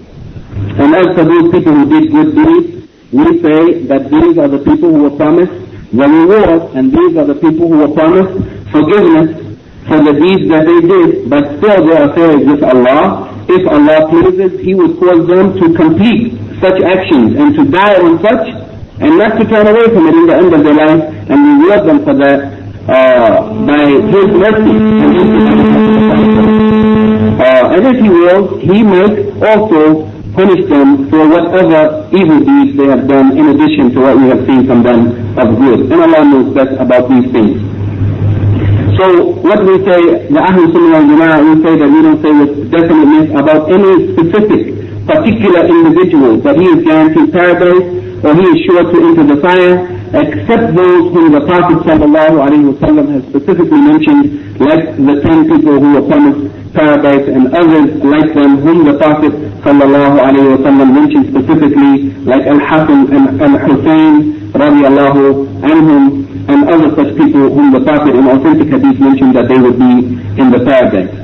And 0.81 0.95
as 0.95 1.07
for 1.15 1.25
those 1.25 1.51
people 1.51 1.73
who 1.73 1.85
did 1.89 2.11
good 2.11 2.35
deeds, 2.35 2.87
we 3.11 3.25
say 3.41 3.83
that 3.85 4.09
these 4.09 4.37
are 4.37 4.47
the 4.47 4.59
people 4.63 4.89
who 4.89 5.03
were 5.03 5.15
promised 5.17 5.51
the 5.91 6.07
reward, 6.07 6.73
and 6.75 6.91
these 6.91 7.17
are 7.17 7.25
the 7.25 7.35
people 7.35 7.67
who 7.67 7.79
were 7.85 7.93
promised 7.93 8.33
forgiveness 8.71 9.29
for 9.85 9.99
the 10.01 10.13
deeds 10.13 10.47
that 10.49 10.63
they 10.65 10.79
did, 10.87 11.29
but 11.29 11.43
still 11.57 11.85
their 11.85 12.09
affair 12.09 12.39
is 12.39 12.47
with 12.47 12.63
Allah. 12.63 13.27
If 13.49 13.67
Allah 13.67 14.07
pleases, 14.09 14.59
He 14.61 14.73
would 14.73 14.97
cause 14.97 15.27
them 15.27 15.53
to 15.59 15.73
complete 15.75 16.40
such 16.61 16.79
actions 16.85 17.35
and 17.35 17.55
to 17.57 17.63
die 17.69 17.95
on 17.99 18.21
such, 18.21 18.45
and 19.01 19.17
not 19.17 19.37
to 19.39 19.43
turn 19.49 19.65
away 19.67 19.85
from 19.89 20.07
it 20.07 20.15
in 20.15 20.25
the 20.27 20.35
end 20.37 20.53
of 20.53 20.61
their 20.63 20.77
life, 20.77 21.03
and 21.29 21.37
reward 21.61 21.81
them 21.89 21.99
for 22.05 22.13
that 22.15 22.39
uh, 22.87 23.49
by 23.65 23.81
His 24.13 24.27
mercy. 24.31 24.75
Uh, 27.41 27.73
and 27.73 27.81
if 27.89 27.97
He 28.01 28.09
wills, 28.09 28.61
He 28.61 28.83
might 28.83 29.17
also 29.41 30.05
punish 30.33 30.63
them 30.69 31.09
for 31.09 31.27
whatever 31.27 32.07
evil 32.15 32.39
deeds 32.39 32.77
they 32.77 32.87
have 32.87 33.07
done 33.07 33.35
in 33.37 33.49
addition 33.51 33.91
to 33.91 33.99
what 33.99 34.15
we 34.17 34.29
have 34.29 34.45
seen 34.47 34.65
from 34.65 34.83
them 34.83 35.11
of 35.37 35.47
good. 35.59 35.91
And 35.91 35.99
Allah 35.99 36.23
knows 36.23 36.53
best 36.55 36.71
about 36.79 37.09
these 37.09 37.27
things. 37.35 37.59
So 38.97 39.33
what 39.43 39.59
we 39.65 39.75
say, 39.83 40.29
the 40.29 40.39
Ahlul 40.39 40.71
Sunnah 40.71 40.91
wal 40.93 41.07
Jama'ah, 41.09 41.39
we 41.41 41.53
say 41.63 41.73
that 41.79 41.89
we 41.89 41.99
don't 42.05 42.21
say 42.21 42.31
with 42.31 42.71
definiteness 42.71 43.27
about 43.39 43.71
any 43.71 44.13
specific, 44.13 44.61
particular 45.11 45.67
individual 45.67 46.39
that 46.39 46.55
he 46.55 46.65
is 46.71 46.79
guaranteed 46.87 47.31
paradise 47.35 47.85
or 48.23 48.31
he 48.37 48.45
is 48.53 48.57
sure 48.69 48.83
to 48.85 48.97
enter 49.01 49.25
the 49.25 49.39
fire, 49.41 49.75
except 50.13 50.75
those 50.77 51.03
whom 51.11 51.33
the 51.33 51.41
Prophet 51.41 51.81
wasallam 51.81 53.07
has 53.11 53.23
specifically 53.33 53.81
mentioned, 53.81 54.59
like 54.61 54.93
the 54.95 55.15
ten 55.25 55.49
people 55.49 55.79
who 55.81 55.89
were 55.97 56.05
promised 56.07 56.53
paradise 56.73 57.27
and 57.27 57.49
others 57.51 57.89
like 58.05 58.29
them 58.37 58.61
whom 58.61 58.85
the 58.85 58.95
Prophet 59.01 59.33
wasallam 59.65 60.93
mentioned 60.93 61.33
specifically, 61.33 62.13
like 62.29 62.45
Al-Hasan 62.45 63.09
and 63.09 63.41
Al-Hussein 63.41 64.13
radiallahu 64.53 65.47
anhum, 65.65 66.03
and 66.47 66.69
other 66.69 66.93
such 66.95 67.17
people 67.17 67.49
whom 67.49 67.73
the 67.73 67.81
Prophet 67.81 68.15
in 68.15 68.27
authentic 68.27 68.67
hadith 68.69 68.99
mentioned 68.99 69.35
that 69.35 69.47
they 69.49 69.57
would 69.57 69.79
be 69.79 69.93
in 70.39 70.51
the 70.51 70.61
paradise. 70.63 71.20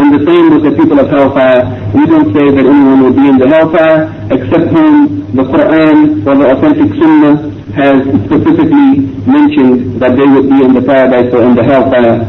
And 0.00 0.14
the 0.14 0.22
same 0.24 0.50
with 0.54 0.62
the 0.64 0.74
people 0.80 0.98
of 1.00 1.08
hellfire. 1.10 1.64
We 1.94 2.06
don't 2.06 2.32
say 2.32 2.46
that 2.50 2.64
anyone 2.64 3.02
will 3.04 3.16
be 3.16 3.26
in 3.28 3.38
the 3.38 3.48
hellfire 3.48 4.08
except 4.30 4.70
whom 4.72 5.20
the 5.36 5.44
Quran 5.44 6.26
or 6.26 6.34
the 6.36 6.46
authentic 6.56 6.88
Sunnah 7.00 7.34
has 7.74 8.02
specifically 8.26 9.08
mentioned 9.26 10.00
that 10.00 10.16
they 10.16 10.26
would 10.26 10.48
be 10.48 10.58
in 10.64 10.74
the 10.74 10.82
paradise 10.82 11.32
or 11.32 11.42
in 11.42 11.54
the 11.54 11.64
hellfire. 11.64 12.22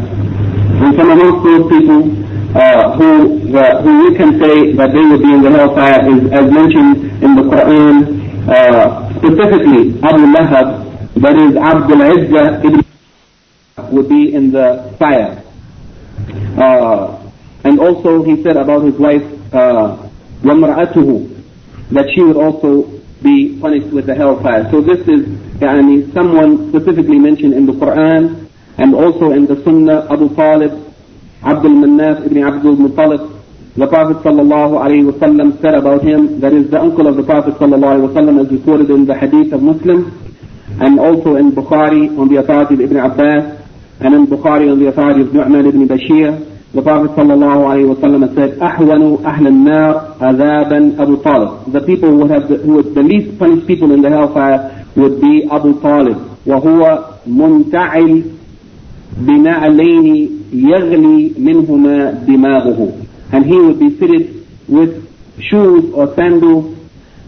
And 0.81 0.95
from 0.95 1.11
amongst 1.11 1.43
those 1.43 1.65
people 1.69 1.99
uh, 2.55 2.97
who, 2.97 3.55
uh, 3.57 3.81
who 3.81 4.09
we 4.09 4.15
can 4.17 4.39
say 4.39 4.73
that 4.73 4.91
they 4.93 5.03
would 5.05 5.21
be 5.21 5.31
in 5.33 5.41
the 5.41 5.51
hellfire 5.51 6.03
is 6.09 6.31
as 6.31 6.51
mentioned 6.51 7.23
in 7.23 7.35
the 7.35 7.43
Quran, 7.43 7.95
uh, 8.49 9.07
specifically 9.17 9.95
Abu 10.03 10.25
Lahab, 10.35 10.67
that 11.21 11.35
is 11.37 11.55
Abdul 11.55 12.01
Uzza 12.01 12.65
ibn 12.65 12.81
would 13.91 14.09
be 14.09 14.33
in 14.33 14.51
the 14.51 14.93
fire. 14.99 15.43
Uh, 16.57 17.20
and 17.64 17.80
also 17.80 18.22
he 18.22 18.42
said 18.42 18.56
about 18.56 18.84
his 18.84 18.94
wife, 18.94 19.24
uh, 19.52 20.08
وَمْرَأَتُهُ, 20.42 21.90
that 21.90 22.06
she 22.14 22.22
would 22.22 22.36
also 22.36 22.96
be 23.22 23.58
punished 23.60 23.92
with 23.92 24.06
the 24.06 24.14
hellfire. 24.14 24.70
So 24.70 24.80
this 24.80 25.00
is 25.08 25.26
yani, 25.58 26.12
someone 26.12 26.70
specifically 26.70 27.18
mentioned 27.18 27.54
in 27.54 27.66
the 27.66 27.72
Quran 27.72 28.48
and 28.78 28.94
also 28.94 29.32
in 29.32 29.46
the 29.46 29.62
Sunnah, 29.64 30.06
Abu 30.12 30.34
Talib, 30.36 30.72
Abdul 31.42 31.70
Manaf 31.82 32.26
ibn 32.26 32.42
Abdul 32.42 32.76
Muttalib. 32.76 33.32
The 33.76 33.86
Prophet 33.86 34.22
sallallahu 34.24 34.80
alayhi 34.80 35.04
wa 35.04 35.60
said 35.60 35.74
about 35.74 36.02
him, 36.02 36.40
that 36.40 36.52
is 36.52 36.70
the 36.70 36.80
uncle 36.80 37.06
of 37.06 37.16
the 37.16 37.22
Prophet 37.22 37.54
sallallahu 37.54 38.08
alayhi 38.08 38.36
wa 38.36 38.40
as 38.42 38.50
recorded 38.50 38.90
in 38.90 39.04
the 39.06 39.14
hadith 39.14 39.52
of 39.52 39.62
Muslim 39.62 40.12
and 40.80 40.98
also 40.98 41.36
in 41.36 41.52
Bukhari 41.52 42.16
on 42.18 42.28
the 42.28 42.36
authority 42.36 42.74
of 42.74 42.80
Ibn 42.80 42.96
Abbas 42.96 43.62
and 44.00 44.14
in 44.14 44.26
Bukhari 44.26 44.70
on 44.70 44.78
the 44.78 44.88
authority 44.88 45.22
of 45.22 45.32
Nu'man 45.32 45.66
ibn 45.66 45.88
Bashir. 45.88 46.52
The 46.74 46.82
Prophet 46.82 47.10
ﷺ 47.12 48.34
said, 48.34 48.58
أحون 48.58 49.24
أهل 49.24 49.46
النار 49.46 50.16
عذابا 50.20 50.96
أبو 50.98 51.16
طالب. 51.22 51.72
The 51.72 51.80
people 51.80 52.10
who, 52.10 52.26
have 52.26 52.48
the, 52.48 52.56
who 52.58 52.74
would 52.74 52.94
the 52.94 53.02
least 53.02 53.38
punished 53.38 53.66
people 53.66 53.92
in 53.92 54.02
the 54.02 54.10
hellfire 54.10 54.84
would 54.94 55.20
be 55.20 55.48
Abu 55.50 55.80
Talib. 55.80 56.18
وهو 56.46 57.04
منتعل 57.26 58.22
بنعلين 59.16 60.30
يغلي 60.52 61.32
منهما 61.38 62.10
دماغه. 62.26 62.92
And 63.32 63.46
he 63.46 63.58
would 63.58 63.78
be 63.80 63.90
fitted 63.90 64.46
with 64.68 65.08
shoes 65.40 65.92
or 65.94 66.14
sandals 66.14 66.76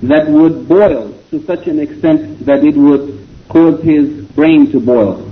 that 0.03 0.29
would 0.29 0.69
boil 0.69 1.15
to 1.31 1.45
such 1.47 1.67
an 1.67 1.79
extent 1.79 2.45
that 2.45 2.65
it 2.65 2.77
would 2.77 3.27
cause 3.49 3.83
his 3.83 4.09
brain 4.37 4.71
to 4.73 4.81
boil. 4.81 5.25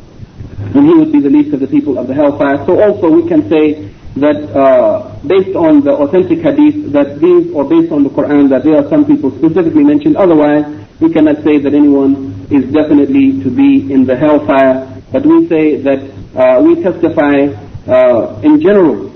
And 0.75 0.87
he 0.87 0.95
would 0.95 1.13
be 1.13 1.21
the 1.21 1.31
least 1.31 1.53
of 1.55 1.61
the 1.61 1.67
people 1.67 1.99
of 1.99 2.07
the 2.09 2.15
hellfire. 2.15 2.65
So 2.67 2.81
also 2.81 3.11
we 3.11 3.29
can 3.29 3.49
say 3.49 3.91
that 4.16 4.44
uh, 4.52 5.16
based 5.26 5.56
on 5.56 5.82
the 5.82 5.92
authentic 5.92 6.40
hadith 6.40 6.92
that 6.92 7.20
these, 7.20 7.52
or 7.54 7.64
based 7.64 7.92
on 7.92 8.04
the 8.04 8.10
Quran, 8.10 8.50
that 8.50 8.64
there 8.64 8.76
are 8.76 8.90
some 8.90 9.06
people 9.06 9.32
specifically 9.32 9.84
mentioned. 9.84 10.18
Otherwise, 10.18 10.66
we 11.00 11.12
cannot 11.12 11.44
say 11.44 11.58
that 11.60 11.74
anyone 11.74 12.46
is 12.50 12.66
definitely 12.74 13.42
to 13.42 13.50
be 13.50 13.92
in 13.92 14.06
the 14.06 14.16
hellfire. 14.16 14.88
But 15.12 15.26
we 15.26 15.48
say 15.48 15.78
that 15.82 16.00
uh, 16.36 16.62
we 16.62 16.82
testify 16.82 17.56
uh, 17.88 18.40
in 18.44 18.62
general 18.62 19.10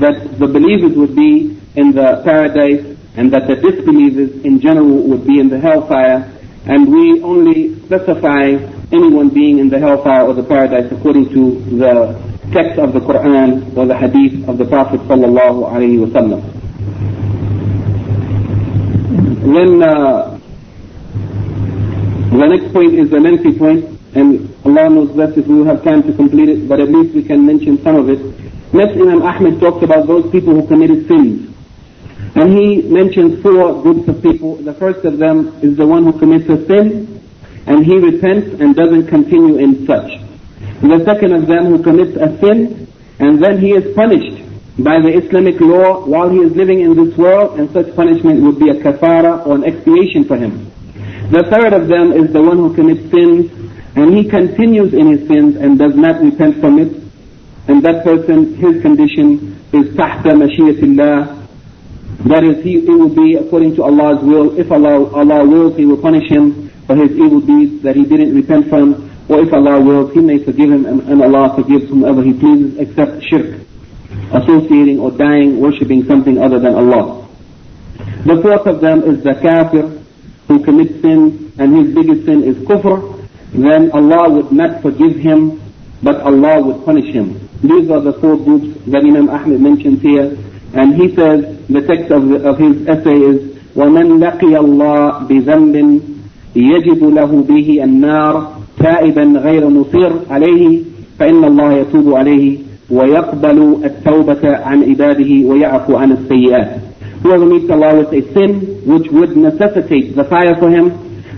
that 0.00 0.38
the 0.38 0.46
believers 0.46 0.96
would 0.96 1.14
be 1.14 1.60
in 1.76 1.92
the 1.92 2.22
paradise 2.24 2.96
and 3.16 3.32
that 3.32 3.46
the 3.46 3.56
disbelievers 3.56 4.44
in 4.44 4.60
general 4.60 5.08
would 5.08 5.26
be 5.26 5.40
in 5.40 5.48
the 5.48 5.60
hellfire. 5.60 6.32
And 6.66 6.90
we 6.92 7.22
only 7.22 7.78
specify 7.86 8.56
anyone 8.92 9.28
being 9.28 9.58
in 9.58 9.68
the 9.68 9.78
hellfire 9.78 10.22
or 10.22 10.34
the 10.34 10.42
paradise 10.42 10.90
according 10.92 11.28
to 11.30 11.60
the 11.76 12.14
text 12.52 12.78
of 12.78 12.92
the 12.92 13.00
Quran 13.00 13.76
or 13.76 13.86
the 13.86 13.96
hadith 13.96 14.48
of 14.48 14.58
the 14.58 14.64
Prophet 14.64 15.00
sallallahu. 15.00 15.72
Then 19.42 19.82
uh, 19.82 20.38
the 22.30 22.46
next 22.46 22.72
point 22.72 22.94
is 22.94 23.10
the 23.10 23.18
lengthy 23.20 23.56
point, 23.56 23.84
and 24.14 24.54
Allah 24.64 24.90
knows 24.90 25.10
best 25.16 25.38
if 25.38 25.46
we 25.46 25.64
have 25.66 25.82
time 25.84 26.02
to 26.04 26.12
complete 26.12 26.48
it, 26.48 26.68
but 26.68 26.80
at 26.80 26.90
least 26.90 27.14
we 27.14 27.22
can 27.22 27.46
mention 27.46 27.82
some 27.82 27.96
of 27.96 28.08
it. 28.08 28.20
Next, 28.72 28.94
Imam 28.94 29.22
Ahmed 29.22 29.60
talks 29.60 29.82
about 29.82 30.06
those 30.06 30.30
people 30.30 30.54
who 30.54 30.66
committed 30.66 31.06
sins. 31.08 31.54
And 32.34 32.52
he 32.52 32.82
mentions 32.82 33.40
four 33.42 33.80
groups 33.82 34.08
of 34.08 34.20
people. 34.22 34.56
The 34.56 34.74
first 34.74 35.04
of 35.04 35.18
them 35.18 35.58
is 35.62 35.76
the 35.76 35.86
one 35.86 36.04
who 36.04 36.18
commits 36.18 36.48
a 36.50 36.66
sin, 36.66 37.15
and 37.66 37.84
he 37.84 37.96
repents 37.96 38.60
and 38.60 38.74
doesn't 38.74 39.06
continue 39.08 39.58
in 39.58 39.86
such. 39.86 40.10
The 40.80 41.02
second 41.04 41.32
of 41.32 41.46
them 41.46 41.66
who 41.66 41.82
commits 41.82 42.16
a 42.16 42.38
sin 42.38 42.86
and 43.18 43.42
then 43.42 43.58
he 43.58 43.70
is 43.72 43.94
punished 43.94 44.42
by 44.78 45.00
the 45.00 45.08
Islamic 45.08 45.60
law 45.60 46.04
while 46.04 46.28
he 46.28 46.38
is 46.38 46.54
living 46.54 46.80
in 46.80 46.94
this 46.94 47.16
world 47.16 47.58
and 47.58 47.70
such 47.72 47.94
punishment 47.96 48.42
would 48.42 48.58
be 48.58 48.68
a 48.68 48.74
kafara 48.74 49.46
or 49.46 49.56
an 49.56 49.64
expiation 49.64 50.24
for 50.24 50.36
him. 50.36 50.70
The 51.30 51.42
third 51.50 51.72
of 51.72 51.88
them 51.88 52.12
is 52.12 52.32
the 52.32 52.42
one 52.42 52.58
who 52.58 52.74
commits 52.74 53.10
sins 53.10 53.50
and 53.96 54.14
he 54.14 54.28
continues 54.28 54.92
in 54.94 55.06
his 55.10 55.26
sins 55.26 55.56
and 55.56 55.78
does 55.78 55.96
not 55.96 56.20
repent 56.22 56.60
from 56.60 56.78
it 56.78 56.92
and 57.68 57.82
that 57.82 58.04
person, 58.04 58.54
his 58.54 58.80
condition 58.82 59.58
is 59.72 59.88
tahta 59.96 60.36
mashiyatillah 60.38 61.36
that 62.24 62.42
is, 62.42 62.64
he, 62.64 62.76
it 62.78 62.88
will 62.88 63.14
be 63.14 63.36
according 63.36 63.76
to 63.76 63.84
Allah's 63.84 64.22
will. 64.24 64.58
If 64.58 64.72
Allah, 64.72 65.12
Allah 65.14 65.46
wills, 65.46 65.76
He 65.76 65.84
will 65.84 66.00
punish 66.00 66.28
him 66.28 66.65
for 66.85 66.95
his 66.95 67.11
evil 67.11 67.41
deeds 67.41 67.81
that 67.83 67.95
he 67.95 68.03
didn't 68.05 68.35
repent 68.35 68.69
from. 68.69 69.09
Or 69.29 69.39
if 69.39 69.53
Allah 69.53 69.79
wills, 69.79 70.11
He 70.13 70.19
may 70.19 70.43
forgive 70.43 70.69
him 70.69 70.85
and, 70.85 71.01
and 71.07 71.21
Allah 71.23 71.55
forgives 71.55 71.87
whomever 71.87 72.21
He 72.21 72.33
pleases 72.33 72.77
except 72.77 73.23
shirk, 73.23 73.61
associating 74.33 74.99
or 74.99 75.11
dying, 75.11 75.61
worshipping 75.61 76.03
something 76.05 76.37
other 76.37 76.59
than 76.59 76.75
Allah. 76.75 77.29
The 78.25 78.41
fourth 78.41 78.67
of 78.67 78.81
them 78.81 79.03
is 79.03 79.23
the 79.23 79.35
kafir 79.35 79.87
who 80.47 80.63
commits 80.65 80.99
sin 81.01 81.53
and 81.57 81.73
his 81.73 81.95
biggest 81.95 82.25
sin 82.25 82.43
is 82.43 82.57
kufr, 82.67 83.25
then 83.53 83.91
Allah 83.91 84.29
would 84.29 84.51
not 84.51 84.81
forgive 84.81 85.15
him, 85.15 85.61
but 86.03 86.19
Allah 86.21 86.61
would 86.61 86.83
punish 86.83 87.13
him. 87.13 87.47
These 87.63 87.89
are 87.89 88.01
the 88.01 88.13
four 88.19 88.35
groups 88.35 88.83
that 88.87 88.99
Imam 88.99 89.29
Ahmed 89.29 89.61
mentions 89.61 90.01
here. 90.01 90.37
And 90.73 90.95
he 90.95 91.15
says, 91.15 91.67
the 91.67 91.81
text 91.87 92.11
of, 92.11 92.27
the, 92.27 92.43
of 92.47 92.57
his 92.57 92.87
essay 92.87 93.15
is, 93.15 93.55
وَمَنْ 93.75 94.19
لَقِيَ 94.19 94.59
اللَّهِ 94.59 95.27
بِذَنْبٍ 95.29 96.14
يَجِبُ 96.55 97.03
لَهُ 97.03 97.45
بِهِ 97.49 97.83
النَّارِ 97.83 98.61
تائبا 98.79 99.23
غير 99.23 99.69
مصير 99.69 100.11
عليه 100.29 100.79
فإن 101.19 101.43
الله 101.43 101.73
يتوب 101.73 102.13
عليه 102.13 102.57
ويقبل 102.89 103.77
التوبة 103.85 104.57
عن 104.57 104.83
عباده 104.83 105.47
ويعفو 105.47 105.95
عن 105.95 106.11
السيئات. 106.11 106.79
Whoever 107.23 107.45
meets 107.45 107.69
Allah 107.69 107.97
with 107.99 108.11
a 108.13 108.33
sin 108.33 108.81
which 108.85 109.07
would 109.11 109.37
necessitate 109.37 110.15
the 110.15 110.23
fire 110.23 110.55
for 110.59 110.69
him, 110.69 110.89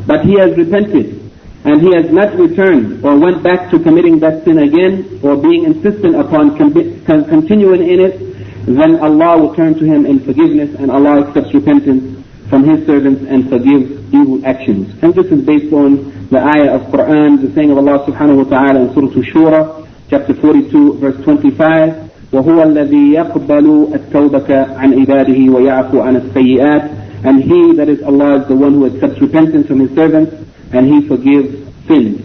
but 0.07 0.23
he 0.25 0.39
has 0.39 0.55
repented 0.57 1.19
and 1.65 1.81
he 1.81 1.91
has 1.95 2.11
not 2.11 2.35
returned 2.37 3.03
or 3.05 3.17
went 3.17 3.43
back 3.43 3.69
to 3.71 3.79
committing 3.79 4.19
that 4.19 4.43
sin 4.45 4.59
again 4.59 5.19
or 5.21 5.35
being 5.35 5.65
insistent 5.65 6.15
upon 6.15 6.55
continuing 6.57 7.83
in 7.87 7.99
it, 7.99 8.19
then 8.65 8.99
Allah 8.99 9.37
will 9.39 9.55
turn 9.55 9.73
to 9.75 9.85
him 9.85 10.05
in 10.05 10.19
forgiveness 10.21 10.73
and 10.79 10.89
Allah 10.89 11.27
accepts 11.27 11.53
repentance 11.53 12.16
from 12.49 12.63
his 12.63 12.85
servants 12.85 13.23
and 13.27 13.49
forgives 13.49 13.89
evil 14.13 14.45
actions. 14.45 14.93
And 15.01 15.13
this 15.13 15.27
is 15.27 15.43
based 15.45 15.73
on 15.73 16.27
the 16.29 16.39
ayah 16.39 16.75
of 16.75 16.81
Quran, 16.93 17.41
the 17.41 17.53
saying 17.53 17.71
of 17.71 17.77
Allah 17.77 18.05
subhanahu 18.05 18.45
wa 18.45 18.49
ta'ala 18.49 18.79
in 18.87 18.93
Surah 18.93 19.23
Shura, 19.31 19.89
chapter 20.09 20.33
42, 20.33 20.99
verse 20.99 21.23
25, 21.23 22.09
وهو 22.33 22.63
الذي 22.63 23.13
يقبل 23.13 23.87
التوبة 23.93 24.49
عن 24.77 24.93
عباده 24.93 25.53
ويعفو 25.53 26.01
عن 26.01 26.15
السيئات 26.15 27.03
and 27.23 27.41
he 27.43 27.73
that 27.73 27.87
is 27.87 28.01
Allah 28.03 28.41
is 28.41 28.47
the 28.47 28.55
one 28.55 28.73
who 28.73 28.85
accepts 28.85 29.21
repentance 29.21 29.67
from 29.67 29.79
his 29.79 29.91
servants 29.95 30.33
and 30.73 30.85
he 30.87 31.07
forgives 31.07 31.55
sins. 31.87 32.19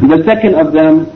The 0.00 0.22
second 0.24 0.54
of 0.56 0.72
them 0.72 1.06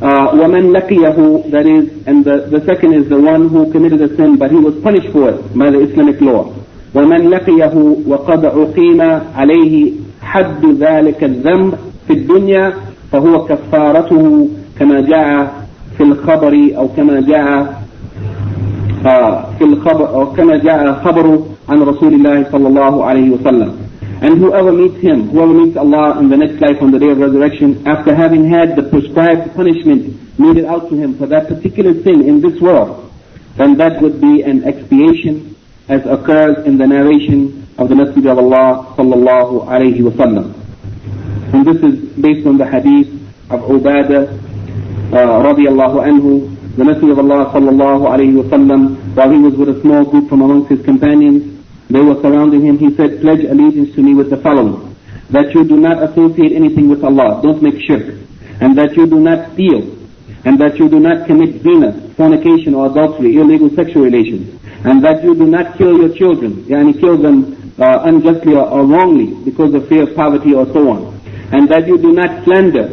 uh, 0.00 0.32
وَمَنْ 0.32 0.72
لَقِيَهُ 0.74 1.50
that 1.50 1.66
is, 1.66 2.06
and 2.06 2.24
the, 2.24 2.46
the 2.50 2.64
second 2.66 2.94
is 2.94 3.08
the 3.08 3.20
one 3.20 3.48
who 3.48 3.70
committed 3.70 4.00
a 4.00 4.16
sin 4.16 4.36
but 4.38 4.50
he 4.50 4.56
was 4.56 4.74
punished 4.82 5.12
for 5.12 5.28
it 5.30 5.58
by 5.58 5.70
the 5.70 5.80
Islamic 5.80 6.20
law. 6.20 6.54
وَمَنْ 6.95 7.29
لَقِيَهُ 7.29 7.95
وَقَدْ 8.07 8.45
عُقِيمَ 8.45 9.01
عَلَيْهِ 9.35 9.91
حد 10.27 10.65
ذلك 10.65 11.23
الذنب 11.23 11.73
في 12.07 12.13
الدنيا 12.13 12.73
فهو 13.11 13.45
كفارته 13.45 14.47
كما 14.79 15.01
جاء 15.01 15.53
في 15.97 16.03
الخبر 16.03 16.53
أو 16.77 16.87
كما 16.87 17.21
جاء 17.21 17.83
في 19.57 19.63
الخبر 19.63 20.07
أو 20.09 20.25
كما 20.33 20.57
جاء 20.57 20.93
خبر 21.05 21.39
عن 21.69 21.77
رسول 21.81 22.13
الله 22.13 22.45
صلى 22.51 22.67
الله 22.67 23.03
عليه 23.05 23.29
وسلم 23.31 23.71
And 24.19 24.39
whoever 24.39 24.71
meets 24.73 24.99
him, 24.99 25.29
whoever 25.29 25.53
meets 25.53 25.77
Allah 25.77 26.17
in 26.19 26.27
the 26.29 26.37
next 26.37 26.59
life 26.59 26.81
on 26.81 26.89
the 26.89 26.97
day 26.97 27.11
of 27.11 27.19
resurrection, 27.19 27.83
after 27.85 28.15
having 28.15 28.49
had 28.49 28.75
the 28.75 28.81
prescribed 28.81 29.53
punishment 29.55 30.01
meted 30.39 30.65
out 30.65 30.89
to 30.89 30.95
him 30.95 31.15
for 31.19 31.27
that 31.27 31.47
particular 31.47 31.93
sin 32.01 32.27
in 32.27 32.41
this 32.41 32.59
world, 32.59 33.11
then 33.57 33.77
that 33.77 34.01
would 34.01 34.19
be 34.19 34.41
an 34.41 34.63
expiation 34.63 35.46
as 35.89 36.05
occurs 36.05 36.65
in 36.65 36.77
the 36.77 36.85
narration 36.85 37.67
of 37.77 37.89
the 37.89 37.95
Messenger 37.95 38.31
of 38.31 38.39
Allah 38.39 38.93
sallallahu 38.97 39.67
alayhi 39.67 40.01
wa 40.03 40.11
sallam. 40.11 40.53
And 41.53 41.65
this 41.65 41.77
is 41.81 42.11
based 42.19 42.45
on 42.45 42.57
the 42.57 42.65
hadith 42.67 43.07
of 43.49 43.61
Ubadah 43.61 44.27
uh, 44.27 45.43
radiallahu 45.47 46.03
anhu. 46.03 46.53
The 46.75 46.83
Messenger 46.83 47.13
of 47.13 47.19
Allah 47.19 47.51
sallallahu 47.53 48.03
alayhi 48.03 48.35
wa 48.35 48.43
sallam, 48.51 49.15
while 49.15 49.31
he 49.31 49.39
was 49.39 49.55
with 49.55 49.69
a 49.69 49.81
small 49.81 50.03
group 50.05 50.27
from 50.29 50.41
amongst 50.41 50.69
his 50.71 50.83
companions, 50.83 51.63
they 51.89 52.01
were 52.01 52.19
surrounding 52.21 52.65
him. 52.65 52.77
He 52.77 52.93
said, 52.95 53.21
pledge 53.21 53.45
allegiance 53.45 53.95
to 53.95 54.01
me 54.03 54.13
with 54.13 54.29
the 54.29 54.37
following. 54.37 54.95
That 55.29 55.53
you 55.55 55.63
do 55.63 55.77
not 55.77 56.03
associate 56.03 56.51
anything 56.51 56.89
with 56.89 57.03
Allah. 57.03 57.41
Don't 57.41 57.61
make 57.63 57.79
shirk. 57.87 58.15
And 58.59 58.77
that 58.77 58.95
you 58.97 59.07
do 59.07 59.19
not 59.19 59.53
steal. 59.53 59.95
And 60.43 60.59
that 60.59 60.77
you 60.79 60.89
do 60.89 60.99
not 60.99 61.27
commit 61.27 61.61
zina, 61.63 61.93
fornication 62.15 62.75
or 62.75 62.87
adultery, 62.91 63.37
illegal 63.37 63.69
sexual 63.71 64.03
relations. 64.03 64.56
And 64.83 65.03
that 65.03 65.23
you 65.23 65.35
do 65.35 65.45
not 65.45 65.77
kill 65.77 65.97
your 65.97 66.15
children. 66.15 66.63
Yani 66.65 66.99
kill 66.99 67.17
them 67.17 67.73
uh, 67.79 68.01
unjustly 68.03 68.53
or, 68.53 68.67
or 68.67 68.85
wrongly 68.85 69.33
because 69.43 69.73
of 69.73 69.87
fear 69.87 70.03
of 70.03 70.15
poverty 70.15 70.53
or 70.53 70.65
so 70.67 70.89
on. 70.89 71.19
And 71.51 71.69
that 71.69 71.87
you 71.87 71.97
do 71.97 72.11
not 72.11 72.43
slander, 72.43 72.87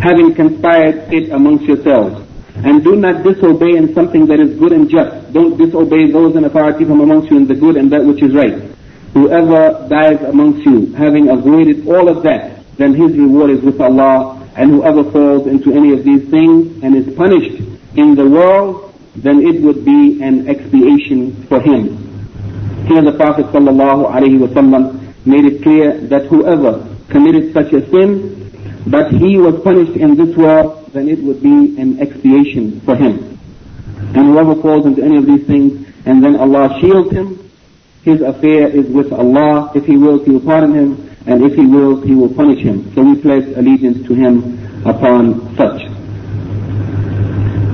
having 0.00 0.34
conspired 0.34 1.12
it 1.12 1.30
amongst 1.30 1.64
yourselves. 1.64 2.20
And 2.56 2.84
do 2.84 2.96
not 2.96 3.24
disobey 3.24 3.76
in 3.76 3.92
something 3.94 4.26
that 4.26 4.40
is 4.40 4.58
good 4.58 4.72
and 4.72 4.88
just. 4.88 5.32
Don't 5.32 5.56
disobey 5.58 6.10
those 6.10 6.36
in 6.36 6.44
authority 6.44 6.84
from 6.84 7.00
amongst 7.00 7.30
you 7.30 7.36
in 7.36 7.46
the 7.46 7.54
good 7.54 7.76
and 7.76 7.90
that 7.92 8.04
which 8.04 8.22
is 8.22 8.32
right. 8.32 8.54
Whoever 9.12 9.86
dies 9.88 10.20
amongst 10.22 10.64
you, 10.64 10.92
having 10.94 11.28
avoided 11.28 11.86
all 11.86 12.08
of 12.08 12.22
that, 12.22 12.64
then 12.76 12.94
his 12.94 13.16
reward 13.16 13.50
is 13.50 13.60
with 13.60 13.80
Allah. 13.80 14.40
And 14.56 14.70
whoever 14.70 15.10
falls 15.10 15.48
into 15.48 15.72
any 15.72 15.92
of 15.92 16.04
these 16.04 16.28
things 16.30 16.82
and 16.82 16.94
is 16.94 17.12
punished 17.16 17.60
in 17.96 18.14
the 18.14 18.28
world, 18.28 18.93
then 19.16 19.42
it 19.46 19.60
would 19.62 19.84
be 19.84 20.20
an 20.22 20.48
expiation 20.48 21.44
for 21.46 21.60
him. 21.60 21.96
Here 22.86 23.02
the 23.02 23.12
Prophet 23.12 23.46
ﷺ 23.46 25.26
made 25.26 25.44
it 25.44 25.62
clear 25.62 25.98
that 26.08 26.26
whoever 26.26 26.86
committed 27.08 27.52
such 27.52 27.72
a 27.72 27.88
sin, 27.90 28.40
but 28.86 29.10
he 29.12 29.38
was 29.38 29.60
punished 29.62 29.96
in 29.96 30.16
this 30.16 30.36
world, 30.36 30.90
then 30.92 31.08
it 31.08 31.22
would 31.22 31.42
be 31.42 31.76
an 31.80 32.00
expiation 32.00 32.80
for 32.80 32.94
him. 32.96 33.38
And 34.14 34.26
whoever 34.26 34.54
falls 34.60 34.86
into 34.86 35.02
any 35.02 35.16
of 35.16 35.26
these 35.26 35.46
things 35.46 35.84
and 36.06 36.22
then 36.22 36.36
Allah 36.36 36.78
shields 36.80 37.10
him, 37.10 37.50
his 38.04 38.20
affair 38.20 38.68
is 38.68 38.86
with 38.88 39.12
Allah. 39.12 39.72
If 39.74 39.86
he 39.86 39.96
wills, 39.96 40.24
he 40.26 40.32
will 40.32 40.40
pardon 40.40 40.74
him, 40.74 41.16
and 41.26 41.42
if 41.42 41.54
he 41.54 41.64
wills, 41.66 42.04
he 42.04 42.14
will 42.14 42.28
punish 42.28 42.62
him. 42.62 42.92
So 42.94 43.02
we 43.02 43.20
pledge 43.20 43.46
allegiance 43.56 44.06
to 44.06 44.14
him 44.14 44.60
upon 44.86 45.56
such. 45.56 45.80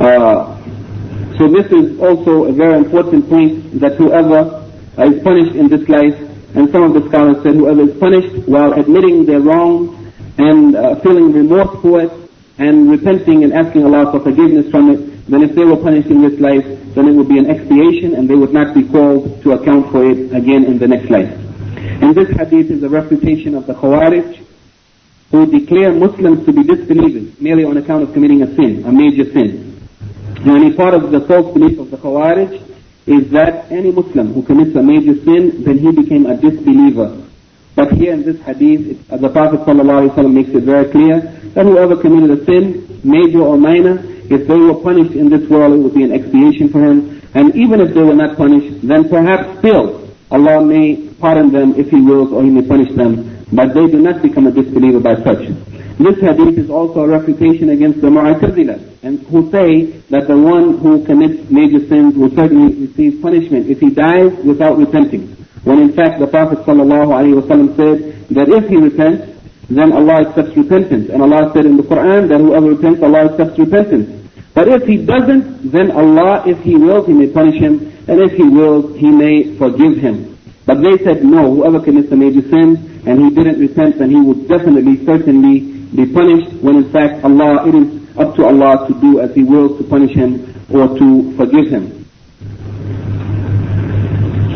Uh, 0.00 0.59
so 1.40 1.48
this 1.48 1.72
is 1.72 1.98
also 1.98 2.44
a 2.44 2.52
very 2.52 2.76
important 2.76 3.26
point 3.30 3.80
that 3.80 3.96
whoever 3.96 4.60
is 4.98 5.22
punished 5.22 5.56
in 5.56 5.68
this 5.68 5.88
life, 5.88 6.12
and 6.54 6.68
some 6.70 6.82
of 6.82 6.92
the 6.92 7.08
scholars 7.08 7.42
said 7.42 7.54
whoever 7.54 7.80
is 7.80 7.98
punished 7.98 8.46
while 8.46 8.74
admitting 8.74 9.24
their 9.24 9.40
wrong 9.40 10.12
and 10.36 10.76
uh, 10.76 10.96
feeling 10.96 11.32
remorse 11.32 11.80
for 11.80 12.02
it, 12.02 12.12
and 12.58 12.90
repenting 12.90 13.42
and 13.42 13.54
asking 13.54 13.86
Allah 13.86 14.12
for 14.12 14.20
forgiveness 14.20 14.70
from 14.70 14.90
it, 14.90 15.00
then 15.28 15.42
if 15.42 15.54
they 15.54 15.64
were 15.64 15.78
punished 15.78 16.08
in 16.08 16.20
this 16.20 16.38
life, 16.38 16.66
then 16.92 17.08
it 17.08 17.12
would 17.12 17.30
be 17.30 17.38
an 17.38 17.48
expiation 17.48 18.16
and 18.16 18.28
they 18.28 18.34
would 18.34 18.52
not 18.52 18.74
be 18.74 18.86
called 18.86 19.40
to 19.42 19.52
account 19.52 19.90
for 19.90 20.04
it 20.04 20.34
again 20.36 20.64
in 20.64 20.76
the 20.76 20.86
next 20.86 21.08
life. 21.08 21.32
And 22.04 22.14
this 22.14 22.28
hadith 22.36 22.70
is 22.70 22.82
a 22.82 22.88
refutation 22.90 23.54
of 23.54 23.66
the 23.66 23.72
Khawarij, 23.72 24.44
who 25.30 25.46
declare 25.46 25.94
Muslims 25.94 26.44
to 26.44 26.52
be 26.52 26.64
disbelievers 26.64 27.40
merely 27.40 27.64
on 27.64 27.78
account 27.78 28.02
of 28.02 28.12
committing 28.12 28.42
a 28.42 28.54
sin, 28.56 28.84
a 28.84 28.92
major 28.92 29.24
sin. 29.32 29.69
Any 30.46 30.72
part 30.72 30.94
of 30.94 31.10
the 31.10 31.20
false 31.22 31.52
belief 31.52 31.78
of 31.78 31.90
the 31.90 31.96
Khawarij 31.98 32.62
is 33.06 33.30
that 33.30 33.70
any 33.70 33.90
Muslim 33.92 34.32
who 34.32 34.42
commits 34.42 34.74
a 34.76 34.82
major 34.82 35.14
sin, 35.24 35.62
then 35.64 35.78
he 35.78 35.90
became 35.92 36.26
a 36.26 36.36
disbeliever. 36.36 37.26
But 37.74 37.92
here 37.92 38.12
in 38.12 38.22
this 38.22 38.40
hadith, 38.42 39.06
the 39.08 39.28
Prophet 39.28 39.60
ﷺ 39.60 40.32
makes 40.32 40.50
it 40.50 40.64
very 40.64 40.90
clear 40.90 41.20
that 41.54 41.64
whoever 41.66 41.96
committed 41.96 42.38
a 42.40 42.44
sin, 42.44 43.00
major 43.04 43.40
or 43.40 43.56
minor, 43.58 43.98
if 44.30 44.46
they 44.46 44.56
were 44.56 44.74
punished 44.80 45.12
in 45.14 45.28
this 45.28 45.48
world, 45.50 45.74
it 45.74 45.78
would 45.82 45.94
be 45.94 46.04
an 46.04 46.12
expiation 46.12 46.68
for 46.68 46.84
him. 46.84 47.20
And 47.34 47.54
even 47.56 47.80
if 47.80 47.94
they 47.94 48.02
were 48.02 48.14
not 48.14 48.36
punished, 48.36 48.86
then 48.86 49.08
perhaps 49.08 49.58
still 49.58 50.08
Allah 50.30 50.64
may 50.64 51.08
pardon 51.20 51.50
them 51.50 51.74
if 51.76 51.90
He 51.90 52.00
wills 52.00 52.32
or 52.32 52.42
He 52.44 52.50
may 52.50 52.62
punish 52.62 52.92
them. 52.94 53.44
But 53.52 53.74
they 53.74 53.86
do 53.88 53.98
not 54.00 54.22
become 54.22 54.46
a 54.46 54.52
disbeliever 54.52 55.00
by 55.00 55.16
such. 55.22 55.50
This 56.00 56.18
hadith 56.18 56.56
is 56.56 56.70
also 56.70 57.00
a 57.04 57.08
refutation 57.08 57.68
against 57.68 58.00
the 58.00 58.08
Mu'tazila, 58.08 58.80
and 59.02 59.20
who 59.28 59.50
say 59.50 59.84
that 60.08 60.28
the 60.28 60.36
one 60.38 60.78
who 60.78 61.04
commits 61.04 61.50
major 61.50 61.86
sins 61.88 62.16
will 62.16 62.30
certainly 62.30 62.72
receive 62.86 63.20
punishment 63.20 63.68
if 63.68 63.80
he 63.80 63.90
dies 63.90 64.32
without 64.42 64.78
repenting. 64.78 65.28
When 65.62 65.78
in 65.78 65.92
fact 65.92 66.18
the 66.18 66.26
Prophet 66.26 66.60
ﷺ 66.60 67.76
said 67.76 68.28
that 68.30 68.48
if 68.48 68.66
he 68.70 68.76
repents, 68.76 69.28
then 69.68 69.92
Allah 69.92 70.24
accepts 70.24 70.56
repentance. 70.56 71.10
And 71.10 71.20
Allah 71.20 71.52
said 71.52 71.66
in 71.66 71.76
the 71.76 71.82
Quran 71.82 72.28
that 72.30 72.40
whoever 72.40 72.70
repents, 72.70 73.02
Allah 73.02 73.28
accepts 73.28 73.58
repentance. 73.58 74.08
But 74.54 74.68
if 74.68 74.88
he 74.88 75.04
doesn't, 75.04 75.70
then 75.70 75.90
Allah, 75.90 76.44
if 76.46 76.58
he 76.62 76.76
wills, 76.76 77.08
he 77.08 77.12
may 77.12 77.28
punish 77.28 77.60
him, 77.60 77.92
and 78.08 78.22
if 78.24 78.32
he 78.32 78.44
wills, 78.44 78.96
he 78.96 79.10
may 79.10 79.54
forgive 79.58 79.98
him. 79.98 80.38
But 80.64 80.80
they 80.80 80.96
said 81.04 81.22
no, 81.22 81.54
whoever 81.54 81.78
commits 81.78 82.10
a 82.10 82.16
major 82.16 82.40
sin 82.48 82.90
and 83.06 83.20
he 83.20 83.30
didn't 83.30 83.60
repent, 83.60 83.98
then 83.98 84.10
he 84.10 84.20
would 84.20 84.48
definitely, 84.48 85.04
certainly 85.06 85.69
be 85.94 86.06
punished, 86.06 86.52
when 86.62 86.76
in 86.76 86.92
fact 86.92 87.24
Allah, 87.24 87.66
it 87.68 87.74
is 87.74 88.18
up 88.18 88.36
to 88.36 88.44
Allah 88.44 88.86
to 88.88 88.94
do 89.00 89.20
as 89.20 89.34
he 89.34 89.42
wills 89.42 89.78
to 89.78 89.84
punish 89.84 90.14
him 90.14 90.46
or 90.70 90.88
to 90.98 91.36
forgive 91.36 91.68
him. 91.70 91.84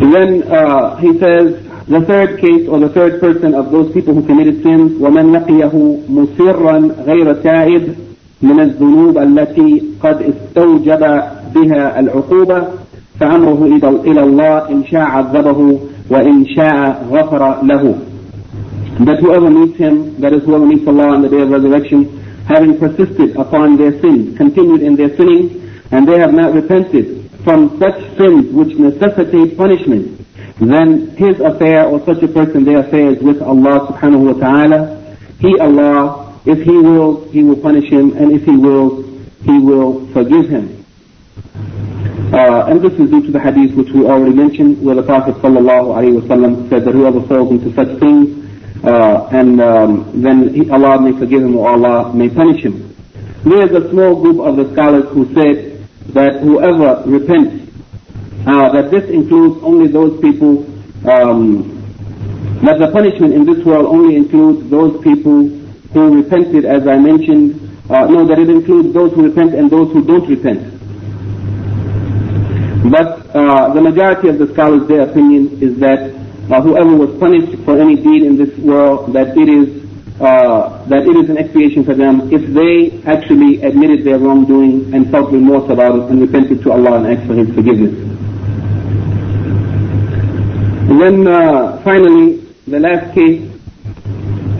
And 0.02 0.12
then 0.14 0.42
uh, 0.52 0.96
he 0.96 1.18
says, 1.18 1.62
the 1.86 2.00
third 2.00 2.40
case 2.40 2.68
or 2.68 2.78
the 2.80 2.88
third 2.88 3.20
person 3.20 3.54
of 3.54 3.70
those 3.70 3.92
people 3.92 4.14
who 4.14 4.26
committed 4.26 4.62
sins, 4.62 4.92
وَمَنْ 5.00 5.36
لَقِيَهُ 5.36 6.08
مُصِرًّا 6.08 7.04
غَيْرَ 7.04 7.42
تَائِبٍ 7.42 8.04
من 8.42 8.60
الذنوب 8.60 9.18
التي 9.18 9.82
قد 10.02 10.22
استوجب 10.22 11.00
بها 11.54 12.00
العقوبة 12.00 12.68
فأمره 13.20 13.64
إلى 14.04 14.20
الله 14.22 14.70
إن 14.70 14.84
شاء 14.84 15.00
عذبه 15.00 15.80
وإن 16.10 16.46
شاء 16.46 17.06
غفر 17.10 17.62
له. 17.62 17.94
That 19.00 19.18
whoever 19.20 19.50
meets 19.50 19.76
him, 19.76 20.20
that 20.20 20.32
is 20.32 20.44
whoever 20.44 20.66
meets 20.66 20.86
Allah 20.86 21.08
on 21.08 21.22
the 21.22 21.28
day 21.28 21.40
of 21.42 21.50
resurrection, 21.50 22.20
having 22.46 22.78
persisted 22.78 23.36
upon 23.36 23.76
their 23.76 23.98
sin, 24.00 24.36
continued 24.36 24.82
in 24.82 24.94
their 24.94 25.16
sinning, 25.16 25.68
and 25.90 26.06
they 26.06 26.18
have 26.18 26.32
not 26.32 26.54
repented, 26.54 27.30
from 27.42 27.78
such 27.78 27.98
sins 28.16 28.52
which 28.52 28.76
necessitate 28.78 29.56
punishment, 29.56 30.20
then 30.60 31.10
his 31.16 31.40
affair 31.40 31.86
or 31.86 31.98
such 32.06 32.22
a 32.22 32.28
person, 32.28 32.64
their 32.64 32.80
affair 32.86 33.10
is 33.10 33.22
with 33.22 33.42
Allah 33.42 33.88
subhanahu 33.90 34.32
wa 34.32 34.38
ta'ala. 34.38 35.16
He, 35.40 35.58
Allah, 35.58 36.40
if 36.46 36.62
He 36.62 36.72
wills, 36.76 37.32
He 37.32 37.42
will 37.42 37.56
punish 37.56 37.90
him, 37.90 38.16
and 38.16 38.32
if 38.32 38.44
He 38.44 38.56
wills, 38.56 39.04
He 39.42 39.58
will 39.58 40.06
forgive 40.12 40.48
him. 40.48 40.84
Uh, 42.32 42.66
and 42.66 42.80
this 42.82 42.92
is 42.94 43.10
due 43.10 43.22
to 43.22 43.30
the 43.30 43.40
hadith 43.40 43.74
which 43.76 43.90
we 43.90 44.04
already 44.06 44.34
mentioned, 44.34 44.82
where 44.84 44.94
the 44.94 45.02
Prophet 45.02 45.34
ﷺ 45.36 46.68
said 46.68 46.84
that 46.84 46.92
whoever 46.94 47.20
falls 47.26 47.50
into 47.50 47.72
such 47.74 47.98
things, 47.98 48.43
uh, 48.86 49.28
and 49.32 49.60
um, 49.60 50.22
then 50.22 50.52
he, 50.52 50.68
Allah 50.70 51.00
may 51.00 51.18
forgive 51.18 51.42
him 51.42 51.56
or 51.56 51.70
Allah 51.70 52.12
may 52.14 52.28
punish 52.28 52.62
him. 52.62 52.94
There 53.44 53.64
is 53.64 53.72
a 53.72 53.90
small 53.90 54.20
group 54.22 54.40
of 54.40 54.56
the 54.56 54.72
scholars 54.72 55.04
who 55.12 55.26
said 55.34 55.86
that 56.12 56.40
whoever 56.40 57.02
repents, 57.06 57.70
uh, 58.46 58.72
that 58.72 58.90
this 58.90 59.08
includes 59.10 59.62
only 59.62 59.88
those 59.88 60.20
people, 60.20 60.64
um, 61.08 61.74
that 62.64 62.78
the 62.78 62.90
punishment 62.92 63.32
in 63.32 63.44
this 63.44 63.64
world 63.64 63.86
only 63.86 64.16
includes 64.16 64.68
those 64.70 65.02
people 65.02 65.48
who 65.92 66.22
repented, 66.22 66.64
as 66.64 66.86
I 66.86 66.98
mentioned, 66.98 67.60
uh, 67.90 68.06
no, 68.06 68.26
that 68.26 68.38
it 68.38 68.48
includes 68.48 68.92
those 68.92 69.12
who 69.12 69.28
repent 69.28 69.54
and 69.54 69.70
those 69.70 69.92
who 69.92 70.04
don't 70.04 70.28
repent. 70.28 70.60
But 72.90 73.34
uh, 73.34 73.72
the 73.72 73.80
majority 73.80 74.28
of 74.28 74.38
the 74.38 74.52
scholars, 74.52 74.86
their 74.88 75.08
opinion 75.08 75.62
is 75.62 75.78
that 75.80 76.13
uh, 76.51 76.61
whoever 76.61 76.95
was 76.95 77.17
punished 77.19 77.57
for 77.63 77.79
any 77.79 77.95
deed 77.95 78.23
in 78.23 78.37
this 78.37 78.55
world, 78.59 79.13
that 79.13 79.37
it 79.37 79.49
is 79.49 79.79
uh, 80.19 80.83
that 80.87 81.03
it 81.07 81.15
is 81.15 81.29
an 81.29 81.37
expiation 81.37 81.85
for 81.85 81.93
them 81.95 82.27
if 82.33 82.41
they 82.53 83.01
actually 83.09 83.61
admitted 83.61 84.03
their 84.03 84.19
wrongdoing 84.19 84.93
and 84.93 85.09
felt 85.11 85.31
remorse 85.31 85.69
about 85.71 85.95
it 85.95 86.03
and 86.11 86.19
repented 86.21 86.61
to 86.61 86.71
Allah 86.71 86.97
and 86.99 87.07
asked 87.17 87.25
for 87.27 87.35
His 87.35 87.47
forgiveness. 87.55 87.93
And 90.89 90.99
then 91.01 91.27
uh, 91.27 91.81
finally, 91.83 92.37
the 92.67 92.79
last 92.79 93.13
case 93.13 93.41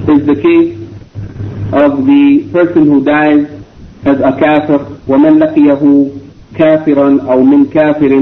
is 0.08 0.26
the 0.26 0.36
case 0.40 0.76
of 1.74 2.06
the 2.06 2.50
person 2.54 2.86
who 2.86 3.04
dies 3.04 3.46
as 4.06 4.20
a 4.22 4.32
kafir, 4.40 4.80
وَمَنْ 5.08 5.44
لَقِيَهُ 5.44 6.20
كافرا 6.56 7.22
أو 7.32 7.44
من 7.44 7.66
كافر 7.66 8.14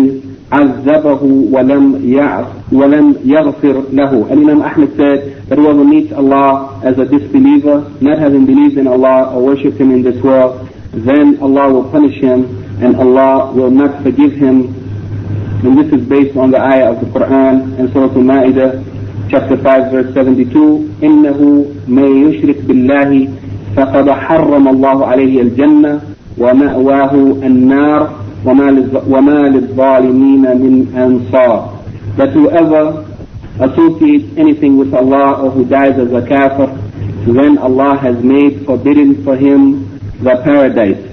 عذبه 0.52 1.22
ولم 1.52 1.84
ولم 2.72 3.14
يغفر 3.24 3.82
له. 3.92 4.30
And 4.30 4.50
Imam 4.50 4.96
said 4.96 5.48
that 5.48 5.58
whoever 5.58 5.84
meets 5.84 6.12
Allah 6.12 6.80
as 6.84 6.98
a 6.98 7.06
disbeliever, 7.06 7.90
not 8.00 8.18
having 8.18 8.44
believed 8.46 8.76
in 8.78 8.86
Allah 8.86 9.34
or 9.34 9.42
worshipped 9.42 9.78
Him 9.80 9.90
in 9.90 10.02
this 10.02 10.22
world, 10.22 10.68
then 10.92 11.40
Allah 11.40 11.72
will 11.72 11.88
punish 11.90 12.20
him 12.20 12.44
and 12.84 12.96
Allah 12.96 13.50
will 13.52 13.70
not 13.70 14.02
forgive 14.02 14.32
him. 14.32 14.68
And 15.64 15.78
this 15.78 15.88
is 15.92 16.06
based 16.06 16.36
on 16.36 16.50
the 16.50 16.60
ayah 16.60 16.92
of 16.92 17.00
the 17.00 17.06
Quran 17.06 17.78
in 17.78 17.90
Surah 17.92 18.12
Al-Ma'idah, 18.12 19.30
chapter 19.30 19.56
5, 19.56 19.90
verse 19.90 20.14
72. 20.14 21.00
إنه 21.02 21.40
من 21.88 22.08
يشرك 22.28 22.60
بالله 22.68 23.28
فقد 23.76 24.10
حرم 24.10 24.68
الله 24.68 25.06
عليه 25.06 25.40
الجنة 25.42 26.00
ومأواه 26.38 27.14
النار 27.42 28.21
وما 28.45 29.49
للظالمين 29.49 30.41
من 30.41 30.87
أنصار 30.97 31.77
that 32.17 32.29
whoever 32.33 33.05
associates 33.59 34.25
anything 34.37 34.77
with 34.77 34.93
Allah 34.93 35.41
or 35.43 35.51
who 35.51 35.65
dies 35.65 35.97
as 35.99 36.11
a 36.13 36.21
kafir 36.27 36.67
then 37.25 37.57
Allah 37.57 37.97
has 37.97 38.15
made 38.23 38.65
forbidden 38.65 39.23
for 39.23 39.35
him 39.35 39.99
the 40.23 40.41
paradise 40.43 41.03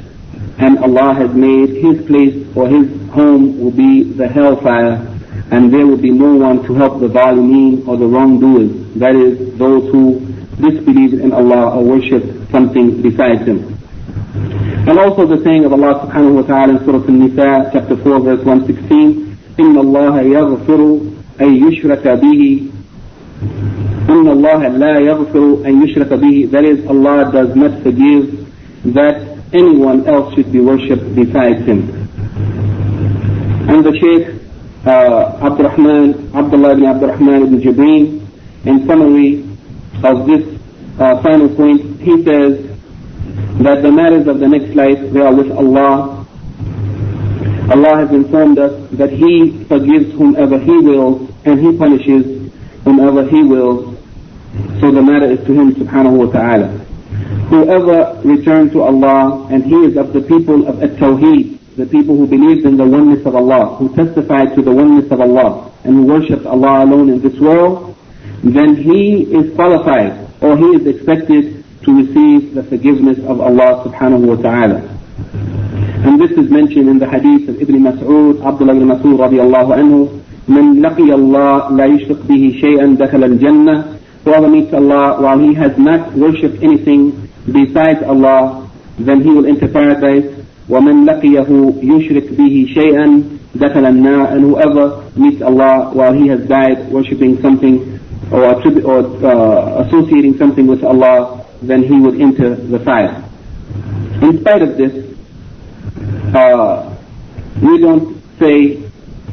and 0.58 0.78
Allah 0.78 1.14
has 1.14 1.30
made 1.34 1.70
his 1.82 2.06
place 2.06 2.36
or 2.54 2.68
his 2.68 2.86
home 3.10 3.58
will 3.60 3.70
be 3.72 4.04
the 4.04 4.28
hellfire 4.28 4.94
and 5.50 5.72
there 5.72 5.86
will 5.86 5.96
be 6.00 6.10
no 6.10 6.34
one 6.34 6.62
to 6.66 6.74
help 6.74 7.00
the 7.00 7.08
zalimeen 7.08 7.86
or 7.88 7.96
the 7.96 8.06
wrongdoers 8.06 8.70
that 8.96 9.14
is 9.16 9.56
those 9.58 9.90
who 9.90 10.20
disbelieve 10.60 11.14
in 11.20 11.32
Allah 11.32 11.76
or 11.76 11.84
worship 11.84 12.22
something 12.50 13.02
besides 13.02 13.44
him 13.46 13.74
and 14.88 14.98
also 14.98 15.26
the 15.26 15.42
saying 15.44 15.64
of 15.64 15.72
Allah 15.72 16.06
subhanahu 16.06 16.34
wa 16.34 16.42
ta'ala 16.42 16.76
in 16.76 16.84
Surah 16.84 17.04
Al-Nisa, 17.04 17.70
chapter 17.72 17.96
4, 17.96 18.20
verse 18.20 18.44
116, 18.44 19.36
إِنَّ 19.58 19.76
اللَّهَ 19.76 20.14
يَغْفِرُ 20.24 20.80
أَن 21.40 21.50
يُشْرَكَ 21.68 22.04
بِهِ 22.04 22.42
إِنَّ 24.08 24.26
اللَّهَ 24.28 24.60
لَا 24.76 24.94
يَغْفِرُ 25.00 25.64
أَن 25.66 25.82
يُشْرَكَ 25.86 26.12
بِهِ 26.20 26.50
That 26.50 26.64
is, 26.64 26.86
Allah 26.86 27.30
does 27.32 27.54
not 27.56 27.82
forgive 27.82 28.48
that 28.94 29.38
anyone 29.52 30.06
else 30.06 30.34
should 30.34 30.52
be 30.52 30.60
worshipped 30.60 31.14
besides 31.14 31.64
Him. 31.64 31.88
And 33.68 33.84
the 33.84 33.92
Shaykh 33.96 34.40
uh, 34.86 35.38
Abdurrahman, 35.40 36.34
Abdullah 36.34 36.72
ibn 36.72 36.84
Abdurrahman 36.84 37.42
ibn 37.42 37.60
Jibreen, 37.60 38.20
in 38.66 38.86
summary 38.86 39.44
of 40.04 40.26
this 40.26 40.44
uh, 41.00 41.22
final 41.22 41.48
point, 41.56 42.00
he 42.00 42.22
says, 42.24 42.67
that 43.63 43.81
the 43.81 43.91
matters 43.91 44.27
of 44.27 44.39
the 44.39 44.47
next 44.47 44.75
life, 44.75 44.99
they 45.11 45.19
are 45.21 45.33
with 45.33 45.51
Allah. 45.51 46.25
Allah 47.71 47.97
has 47.97 48.11
informed 48.11 48.57
us 48.59 48.71
that 48.91 49.11
He 49.11 49.63
forgives 49.65 50.11
whomever 50.13 50.57
He 50.59 50.77
wills 50.79 51.29
and 51.45 51.59
He 51.59 51.77
punishes 51.77 52.51
whomever 52.83 53.27
He 53.27 53.43
wills. 53.43 53.97
So 54.81 54.91
the 54.91 55.01
matter 55.01 55.25
is 55.31 55.39
to 55.45 55.53
Him 55.53 55.73
subhanahu 55.75 56.25
wa 56.25 56.31
ta'ala. 56.31 56.85
Whoever 57.49 58.21
returns 58.23 58.71
to 58.73 58.81
Allah 58.83 59.47
and 59.49 59.65
he 59.65 59.73
is 59.89 59.97
of 59.97 60.13
the 60.13 60.21
people 60.21 60.67
of 60.67 60.83
At-Tawheed, 60.83 61.57
the 61.77 61.85
people 61.87 62.15
who 62.15 62.27
believe 62.27 62.63
in 62.63 62.77
the 62.77 62.85
oneness 62.85 63.25
of 63.25 63.35
Allah, 63.35 63.75
who 63.77 63.89
testify 63.95 64.45
to 64.53 64.61
the 64.61 64.71
oneness 64.71 65.11
of 65.11 65.19
Allah 65.19 65.71
and 65.83 65.95
who 65.95 66.03
worship 66.05 66.45
Allah 66.45 66.85
alone 66.85 67.09
in 67.09 67.21
this 67.21 67.39
world, 67.39 67.95
then 68.43 68.75
he 68.75 69.23
is 69.33 69.53
qualified 69.55 70.27
or 70.41 70.57
he 70.57 70.65
is 70.77 70.85
expected 70.85 71.58
to 71.88 71.90
receive 71.92 72.54
the 72.54 72.62
forgiveness 72.64 73.18
of 73.28 73.40
Allah 73.40 73.84
subhanahu 73.84 74.24
wa 74.24 74.36
ta'ala. 74.36 74.80
And 76.06 76.20
this 76.20 76.32
is 76.32 76.50
mentioned 76.50 76.88
in 76.88 76.98
the 76.98 77.08
hadith 77.08 77.48
of 77.48 77.60
Ibn 77.60 77.76
Mas'ud, 77.80 78.44
Abdullah 78.44 78.74
ibn 78.76 78.88
Mas'ud 78.88 79.16
radiallahu 79.18 79.72
anhu, 79.78 80.20
من 80.48 80.82
لقي 80.82 81.08
الله 81.14 81.70
لا 81.76 81.84
يشرك 81.86 82.16
به 82.28 82.54
شيئا 82.60 82.86
دخل 83.00 83.24
الجنة 83.24 83.84
Whoever 84.24 84.48
meets 84.48 84.72
Allah 84.72 85.20
while 85.20 85.38
he 85.38 85.52
has 85.54 85.76
not 85.76 86.12
worshipped 86.14 86.62
anything 86.62 87.28
besides 87.50 88.02
Allah, 88.02 88.70
then 88.98 89.20
he 89.22 89.30
will 89.30 89.46
enter 89.46 89.68
paradise. 89.68 90.24
ومن 90.68 91.04
لقيه 91.04 91.46
يشرك 91.82 92.32
به 92.38 92.66
شيئا 92.74 93.22
دخل 93.54 93.84
النار 93.86 94.32
And 94.32 94.40
whoever 94.44 95.02
meets 95.16 95.42
Allah 95.42 95.90
while 95.92 96.12
he 96.14 96.28
has 96.28 96.40
died 96.48 96.90
worshipping 96.90 97.40
something 97.42 98.00
or, 98.32 98.44
or 98.84 99.00
uh, 99.26 99.84
associating 99.84 100.38
something 100.38 100.66
with 100.66 100.82
Allah, 100.84 101.44
then 101.61 101.83
he 101.83 101.99
would 101.99 102.19
enter 102.19 102.55
the 102.55 102.79
fire. 102.79 103.23
In 104.21 104.39
spite 104.41 104.61
of 104.61 104.77
this, 104.77 104.93
uh, 106.35 106.95
we 107.61 107.77
don't 107.79 108.21
say 108.39 108.81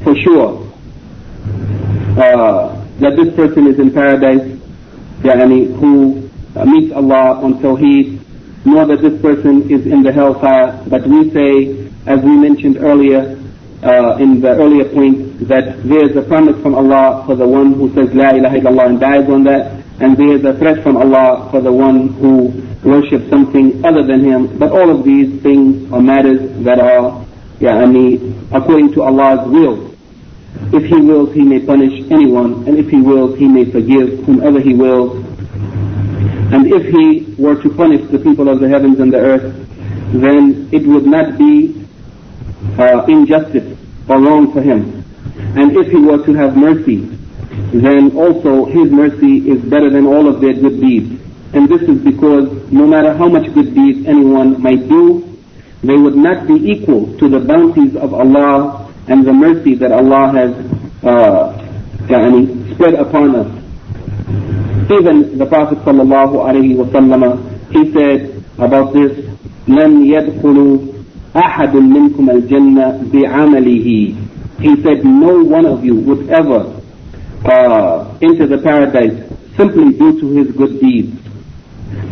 for 0.02 0.14
sure 0.16 0.66
uh, 2.18 2.82
that 3.00 3.16
this 3.16 3.34
person 3.34 3.66
is 3.66 3.78
in 3.78 3.92
paradise, 3.92 4.46
yani, 5.22 5.74
who 5.78 6.28
meets 6.64 6.92
Allah 6.94 7.40
on 7.42 7.60
Tawheed, 7.60 8.20
nor 8.64 8.86
that 8.86 9.00
this 9.02 9.20
person 9.20 9.70
is 9.70 9.86
in 9.86 10.02
the 10.02 10.12
hellfire, 10.12 10.82
but 10.88 11.06
we 11.06 11.30
say, 11.30 11.86
as 12.06 12.20
we 12.22 12.30
mentioned 12.36 12.78
earlier, 12.78 13.38
uh, 13.82 14.16
in 14.18 14.40
the 14.40 14.48
earlier 14.56 14.84
point, 14.88 15.38
that 15.48 15.82
there 15.84 16.08
is 16.10 16.16
a 16.16 16.22
promise 16.22 16.60
from 16.62 16.74
Allah 16.74 17.22
for 17.26 17.36
the 17.36 17.46
one 17.46 17.74
who 17.74 17.92
says 17.94 18.08
La 18.14 18.30
ilaha 18.30 18.56
illallah 18.58 18.86
and 18.86 19.00
dies 19.00 19.28
on 19.28 19.44
that, 19.44 19.75
and 20.00 20.16
there 20.16 20.32
is 20.36 20.44
a 20.44 20.52
threat 20.58 20.82
from 20.82 20.96
Allah 20.96 21.48
for 21.50 21.60
the 21.62 21.72
one 21.72 22.08
who 22.20 22.48
worships 22.84 23.28
something 23.30 23.82
other 23.84 24.02
than 24.04 24.24
Him. 24.24 24.58
But 24.58 24.72
all 24.72 24.90
of 24.90 25.04
these 25.04 25.40
things 25.42 25.90
are 25.90 26.02
matters 26.02 26.40
that 26.64 26.78
are, 26.78 27.24
I 27.62 28.56
according 28.56 28.92
to 28.92 29.02
Allah's 29.02 29.48
will. 29.48 29.94
If 30.72 30.84
He 30.84 30.96
wills, 30.96 31.32
He 31.34 31.42
may 31.42 31.60
punish 31.64 31.94
anyone, 32.10 32.68
and 32.68 32.78
if 32.78 32.90
He 32.90 33.00
wills, 33.00 33.38
He 33.38 33.48
may 33.48 33.64
forgive 33.70 34.24
whomever 34.24 34.60
He 34.60 34.74
wills. 34.74 35.24
And 36.52 36.66
if 36.70 36.84
He 36.92 37.34
were 37.42 37.60
to 37.62 37.70
punish 37.70 38.06
the 38.10 38.18
people 38.18 38.48
of 38.50 38.60
the 38.60 38.68
heavens 38.68 39.00
and 39.00 39.12
the 39.12 39.18
earth, 39.18 39.66
then 40.12 40.68
it 40.72 40.86
would 40.86 41.06
not 41.06 41.38
be 41.38 41.86
uh, 42.78 43.04
injustice 43.08 43.78
or 44.08 44.20
wrong 44.20 44.52
for 44.52 44.60
Him. 44.60 45.02
And 45.56 45.74
if 45.74 45.90
He 45.90 45.96
were 45.96 46.24
to 46.24 46.34
have 46.34 46.54
mercy, 46.54 47.15
then 47.73 48.15
also 48.15 48.65
His 48.65 48.91
mercy 48.91 49.49
is 49.49 49.61
better 49.63 49.89
than 49.89 50.05
all 50.05 50.27
of 50.27 50.41
their 50.41 50.53
good 50.53 50.79
deeds. 50.81 51.21
And 51.53 51.67
this 51.67 51.81
is 51.81 51.99
because 52.03 52.47
no 52.71 52.87
matter 52.87 53.13
how 53.13 53.27
much 53.27 53.53
good 53.53 53.75
deeds 53.75 54.07
anyone 54.07 54.61
might 54.61 54.87
do, 54.87 55.27
they 55.83 55.95
would 55.95 56.15
not 56.15 56.47
be 56.47 56.55
equal 56.71 57.17
to 57.17 57.27
the 57.27 57.39
bounties 57.39 57.95
of 57.95 58.13
Allah 58.13 58.91
and 59.07 59.25
the 59.25 59.33
mercy 59.33 59.75
that 59.75 59.91
Allah 59.91 60.31
has 60.31 60.51
uh, 61.03 61.57
spread 62.73 62.93
upon 62.95 63.35
us. 63.35 63.47
Even 64.91 65.37
the 65.37 65.45
Prophet 65.45 65.79
sallallahu 65.79 66.35
alaihi 66.45 66.75
wasallam, 66.75 67.39
he 67.71 67.91
said 67.93 68.43
about 68.57 68.93
this, 68.93 69.11
لن 69.67 70.05
يدخل 70.05 70.79
أحد 71.35 71.75
منكم 71.75 72.29
الجنة 72.29 73.01
بعمله. 73.13 74.15
He 74.59 74.75
said, 74.83 75.03
no 75.05 75.43
one 75.43 75.65
of 75.65 75.83
you 75.83 75.95
would 75.95 76.29
ever 76.29 76.74
uh, 77.45 78.17
into 78.21 78.47
the 78.47 78.57
paradise 78.59 79.17
simply 79.57 79.91
due 79.97 80.19
to 80.19 80.27
his 80.31 80.51
good 80.55 80.79
deeds. 80.79 81.17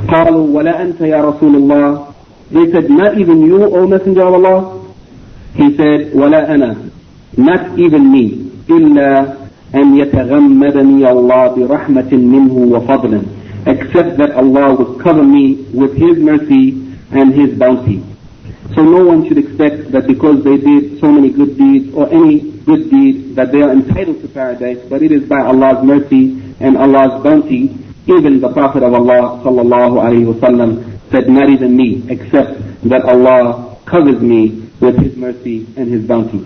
قالوا 0.08 0.48
ولا 0.58 0.82
أنت 0.82 1.02
يا 1.02 1.22
رسول 1.22 1.56
الله 1.56 2.06
They 2.52 2.72
said, 2.72 2.90
not 2.90 3.18
even 3.20 3.42
you, 3.46 3.64
O 3.64 3.86
Messenger 3.88 4.24
of 4.24 4.34
Allah? 4.34 4.94
He 5.54 5.76
said, 5.78 6.14
وَلَا 6.14 6.50
أَنَا 6.50 6.90
Not 7.38 7.78
even 7.78 8.12
me. 8.12 8.50
إِلَّا 8.68 9.38
أن 9.76 9.98
يتغمدني 10.00 11.12
الله 11.12 11.48
برحمة 11.56 12.12
منه 12.14 12.54
وفضل 12.74 13.22
except 13.68 14.18
that 14.18 14.32
Allah 14.32 14.74
would 14.76 15.00
cover 15.04 15.22
me 15.24 15.66
with 15.74 15.94
His 15.96 16.18
mercy 16.18 16.96
and 17.12 17.34
His 17.34 17.58
bounty. 17.60 18.02
So 18.73 18.83
no 18.83 19.05
one 19.05 19.29
should 19.29 19.37
expect 19.39 19.93
that 19.93 20.07
because 20.07 20.43
they 20.43 20.57
did 20.57 20.99
so 21.01 21.13
many 21.13 21.31
good 21.31 21.59
deeds 21.59 21.95
or 21.95 22.09
any 22.09 22.51
good 22.65 22.89
deed 22.91 23.37
that 23.37 23.53
they 23.53 23.61
are 23.61 23.71
entitled 23.71 24.23
to 24.23 24.29
paradise, 24.29 24.79
but 24.89 25.03
it 25.03 25.13
is 25.13 25.29
by 25.29 25.41
Allah's 25.45 25.85
mercy 25.85 26.41
and 26.61 26.77
Allah's 26.77 27.23
bounty. 27.23 27.77
Even 28.07 28.41
the 28.41 28.53
Prophet 28.53 28.83
of 28.83 28.93
Allah 28.95 29.41
sallallahu 29.45 30.01
alaihi 30.01 30.33
wasallam 30.33 31.01
said, 31.11 31.29
not 31.29 31.49
even 31.51 31.77
me, 31.77 32.03
except 32.09 32.57
that 32.89 33.05
Allah 33.05 33.79
covers 33.87 34.21
me 34.21 34.71
with 34.81 34.97
His 34.99 35.17
mercy 35.17 35.67
and 35.77 35.89
His 35.93 36.07
bounty. 36.07 36.45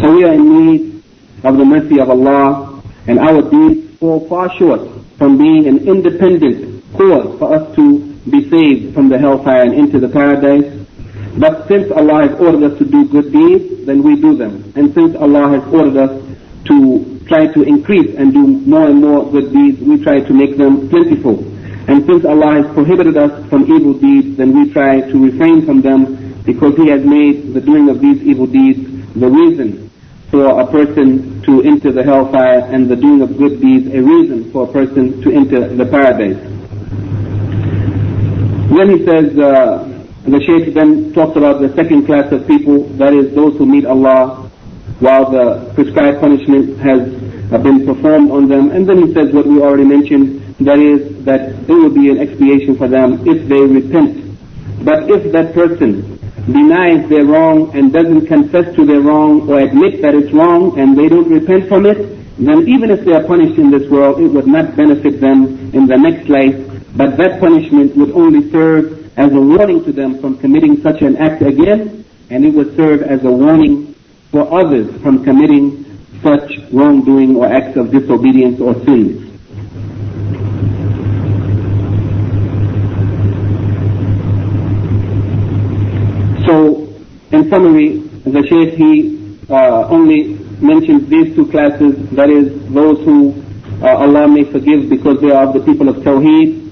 So 0.00 0.14
we 0.16 0.24
are 0.24 0.32
in 0.34 0.66
need 0.66 1.02
of 1.44 1.56
the 1.56 1.64
mercy 1.64 2.00
of 2.00 2.08
Allah 2.10 2.82
and 3.06 3.18
our 3.18 3.42
deeds 3.42 3.98
fall 3.98 4.26
far 4.28 4.50
short 4.58 4.80
from 5.18 5.36
being 5.38 5.66
an 5.66 5.86
independent 5.88 6.84
cause 6.94 7.38
for 7.38 7.54
us 7.54 7.74
to 7.76 8.07
be 8.30 8.48
saved 8.48 8.94
from 8.94 9.08
the 9.08 9.18
hellfire 9.18 9.62
and 9.62 9.74
into 9.74 9.98
the 9.98 10.08
paradise. 10.08 10.66
But 11.38 11.68
since 11.68 11.90
Allah 11.92 12.28
has 12.28 12.40
ordered 12.40 12.72
us 12.72 12.78
to 12.78 12.84
do 12.84 13.08
good 13.08 13.32
deeds, 13.32 13.86
then 13.86 14.02
we 14.02 14.16
do 14.20 14.36
them. 14.36 14.72
And 14.76 14.92
since 14.94 15.14
Allah 15.16 15.48
has 15.58 15.62
ordered 15.72 15.96
us 15.96 16.22
to 16.66 17.20
try 17.28 17.46
to 17.46 17.62
increase 17.62 18.16
and 18.16 18.32
do 18.32 18.46
more 18.46 18.88
and 18.88 19.00
more 19.00 19.30
good 19.30 19.52
deeds, 19.52 19.80
we 19.80 20.02
try 20.02 20.20
to 20.20 20.32
make 20.32 20.56
them 20.56 20.88
plentiful. 20.88 21.38
And 21.88 22.04
since 22.06 22.24
Allah 22.24 22.62
has 22.62 22.66
prohibited 22.74 23.16
us 23.16 23.48
from 23.48 23.64
evil 23.72 23.94
deeds, 23.94 24.36
then 24.36 24.52
we 24.52 24.72
try 24.72 25.00
to 25.00 25.16
refrain 25.24 25.64
from 25.64 25.80
them 25.80 26.42
because 26.44 26.76
He 26.76 26.88
has 26.88 27.04
made 27.04 27.54
the 27.54 27.60
doing 27.60 27.88
of 27.88 28.00
these 28.00 28.22
evil 28.22 28.46
deeds 28.46 28.80
the 29.14 29.28
reason 29.28 29.88
for 30.30 30.60
a 30.60 30.66
person 30.66 31.40
to 31.42 31.62
enter 31.62 31.90
the 31.90 32.02
hellfire 32.02 32.60
and 32.72 32.88
the 32.90 32.96
doing 32.96 33.22
of 33.22 33.38
good 33.38 33.60
deeds 33.60 33.86
a 33.94 34.00
reason 34.00 34.50
for 34.52 34.68
a 34.68 34.72
person 34.72 35.22
to 35.22 35.32
enter 35.32 35.68
the 35.74 35.86
paradise. 35.86 36.57
Then 38.68 38.90
he 38.90 39.04
says, 39.04 39.38
uh, 39.38 39.88
the 40.24 40.40
Shaykh 40.44 40.74
then 40.74 41.12
talks 41.14 41.36
about 41.36 41.60
the 41.60 41.74
second 41.74 42.04
class 42.04 42.30
of 42.32 42.46
people, 42.46 42.84
that 43.00 43.14
is 43.14 43.34
those 43.34 43.56
who 43.56 43.64
meet 43.64 43.86
Allah 43.86 44.50
while 45.00 45.30
the 45.30 45.72
prescribed 45.74 46.20
punishment 46.20 46.78
has 46.78 47.00
uh, 47.52 47.58
been 47.58 47.86
performed 47.86 48.30
on 48.30 48.48
them. 48.48 48.70
And 48.70 48.86
then 48.86 49.06
he 49.06 49.14
says 49.14 49.32
what 49.32 49.46
we 49.46 49.62
already 49.62 49.84
mentioned, 49.84 50.56
that 50.60 50.78
is 50.78 51.24
that 51.24 51.48
it 51.48 51.68
will 51.68 51.88
be 51.88 52.10
an 52.10 52.18
expiation 52.18 52.76
for 52.76 52.88
them 52.88 53.26
if 53.26 53.48
they 53.48 53.60
repent. 53.60 54.36
But 54.84 55.08
if 55.08 55.32
that 55.32 55.54
person 55.54 56.18
denies 56.44 57.08
their 57.08 57.24
wrong 57.24 57.74
and 57.76 57.92
doesn't 57.92 58.26
confess 58.26 58.74
to 58.76 58.84
their 58.84 59.00
wrong 59.00 59.48
or 59.48 59.60
admit 59.60 60.02
that 60.02 60.14
it's 60.14 60.32
wrong 60.32 60.78
and 60.78 60.96
they 60.96 61.08
don't 61.08 61.30
repent 61.30 61.68
from 61.68 61.86
it, 61.86 61.96
then 62.36 62.68
even 62.68 62.90
if 62.90 63.04
they 63.04 63.12
are 63.12 63.24
punished 63.24 63.58
in 63.58 63.70
this 63.70 63.88
world, 63.90 64.20
it 64.20 64.28
would 64.28 64.46
not 64.46 64.76
benefit 64.76 65.20
them 65.20 65.72
in 65.74 65.86
the 65.86 65.96
next 65.96 66.28
life, 66.28 66.54
but 66.96 67.16
that 67.16 67.40
punishment 67.40 67.96
would 67.96 68.12
only 68.12 68.50
serve 68.50 69.08
as 69.18 69.32
a 69.32 69.40
warning 69.40 69.84
to 69.84 69.92
them 69.92 70.20
from 70.20 70.38
committing 70.38 70.80
such 70.80 71.02
an 71.02 71.16
act 71.16 71.42
again, 71.42 72.04
and 72.30 72.44
it 72.44 72.54
would 72.54 72.74
serve 72.76 73.02
as 73.02 73.22
a 73.24 73.30
warning 73.30 73.94
for 74.30 74.46
others 74.52 74.88
from 75.02 75.24
committing 75.24 75.84
such 76.22 76.52
wrongdoing 76.72 77.36
or 77.36 77.46
acts 77.46 77.76
of 77.76 77.90
disobedience 77.90 78.60
or 78.60 78.74
sins. 78.84 79.24
So, 86.46 86.88
in 87.32 87.50
summary, 87.50 87.98
the 88.24 88.46
Shaykh, 88.48 88.74
he 88.74 89.38
uh, 89.50 89.88
only 89.88 90.34
mentions 90.60 91.08
these 91.08 91.34
two 91.34 91.46
classes, 91.50 92.08
that 92.10 92.30
is, 92.30 92.52
those 92.72 93.04
who 93.04 93.44
uh, 93.82 93.96
Allah 93.96 94.28
may 94.28 94.44
forgive 94.44 94.88
because 94.88 95.20
they 95.20 95.30
are 95.30 95.46
of 95.48 95.54
the 95.54 95.60
people 95.60 95.88
of 95.88 95.96
Tawheed, 95.96 96.67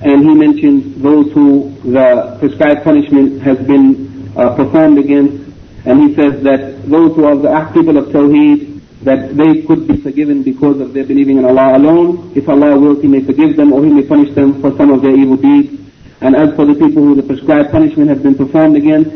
and 0.00 0.24
he 0.24 0.34
mentions 0.34 1.00
those 1.02 1.32
who 1.32 1.74
the 1.82 2.36
prescribed 2.38 2.84
punishment 2.84 3.42
has 3.42 3.58
been 3.58 4.32
uh, 4.36 4.54
performed 4.54 4.98
against, 4.98 5.52
and 5.84 6.08
he 6.08 6.14
says 6.14 6.42
that 6.42 6.88
those 6.88 7.16
who 7.16 7.24
are 7.24 7.36
the 7.36 7.50
people 7.74 7.96
of 7.96 8.06
Tawheed, 8.06 8.78
that 9.02 9.36
they 9.36 9.62
could 9.62 9.86
be 9.86 9.96
forgiven 9.96 10.42
because 10.42 10.80
of 10.80 10.92
their 10.92 11.04
believing 11.04 11.38
in 11.38 11.44
Allah 11.44 11.76
alone. 11.78 12.32
If 12.34 12.48
Allah 12.48 12.78
wills, 12.78 13.00
He 13.00 13.08
may 13.08 13.22
forgive 13.22 13.56
them 13.56 13.72
or 13.72 13.84
He 13.84 13.92
may 13.92 14.02
punish 14.02 14.34
them 14.34 14.60
for 14.60 14.76
some 14.76 14.90
of 14.90 15.02
their 15.02 15.14
evil 15.14 15.36
deeds. 15.36 15.80
And 16.20 16.34
as 16.34 16.54
for 16.56 16.66
the 16.66 16.74
people 16.74 17.02
who 17.04 17.14
the 17.14 17.22
prescribed 17.22 17.70
punishment 17.70 18.08
has 18.10 18.20
been 18.20 18.34
performed 18.34 18.76
against, 18.76 19.10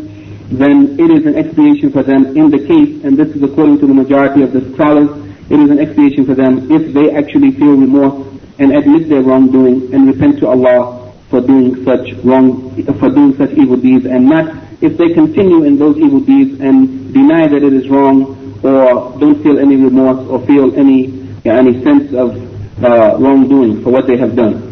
then 0.56 1.00
it 1.00 1.10
is 1.10 1.26
an 1.26 1.34
expiation 1.34 1.90
for 1.90 2.02
them 2.02 2.36
in 2.36 2.50
the 2.50 2.58
case, 2.58 3.02
and 3.04 3.16
this 3.16 3.34
is 3.34 3.42
according 3.42 3.80
to 3.80 3.86
the 3.86 3.94
majority 3.94 4.42
of 4.42 4.52
the 4.52 4.60
scholars, 4.74 5.10
it 5.50 5.58
is 5.58 5.70
an 5.70 5.78
expiation 5.78 6.26
for 6.26 6.34
them 6.34 6.70
if 6.70 6.92
they 6.92 7.10
actually 7.10 7.52
feel 7.52 7.74
remorse 7.74 8.28
and 8.58 8.72
admit 8.72 9.08
their 9.08 9.22
wrongdoing 9.22 9.92
and 9.94 10.06
repent 10.06 10.38
to 10.40 10.48
Allah 10.48 11.12
for 11.30 11.40
doing 11.40 11.84
such 11.84 12.12
wrong, 12.24 12.74
for 12.98 13.08
doing 13.10 13.36
such 13.36 13.50
evil 13.52 13.76
deeds, 13.76 14.04
and 14.06 14.28
not 14.28 14.54
if 14.82 14.96
they 14.98 15.14
continue 15.14 15.64
in 15.64 15.78
those 15.78 15.96
evil 15.96 16.20
deeds 16.20 16.60
and 16.60 17.12
deny 17.14 17.46
that 17.48 17.62
it 17.62 17.72
is 17.72 17.88
wrong, 17.88 18.36
or 18.62 19.18
don't 19.18 19.42
feel 19.42 19.58
any 19.58 19.76
remorse 19.76 20.26
or 20.28 20.44
feel 20.46 20.74
any 20.78 21.22
any 21.44 21.82
sense 21.82 22.12
of 22.14 22.36
uh, 22.84 23.16
wrongdoing 23.18 23.82
for 23.82 23.90
what 23.90 24.06
they 24.06 24.16
have 24.16 24.36
done. 24.36 24.70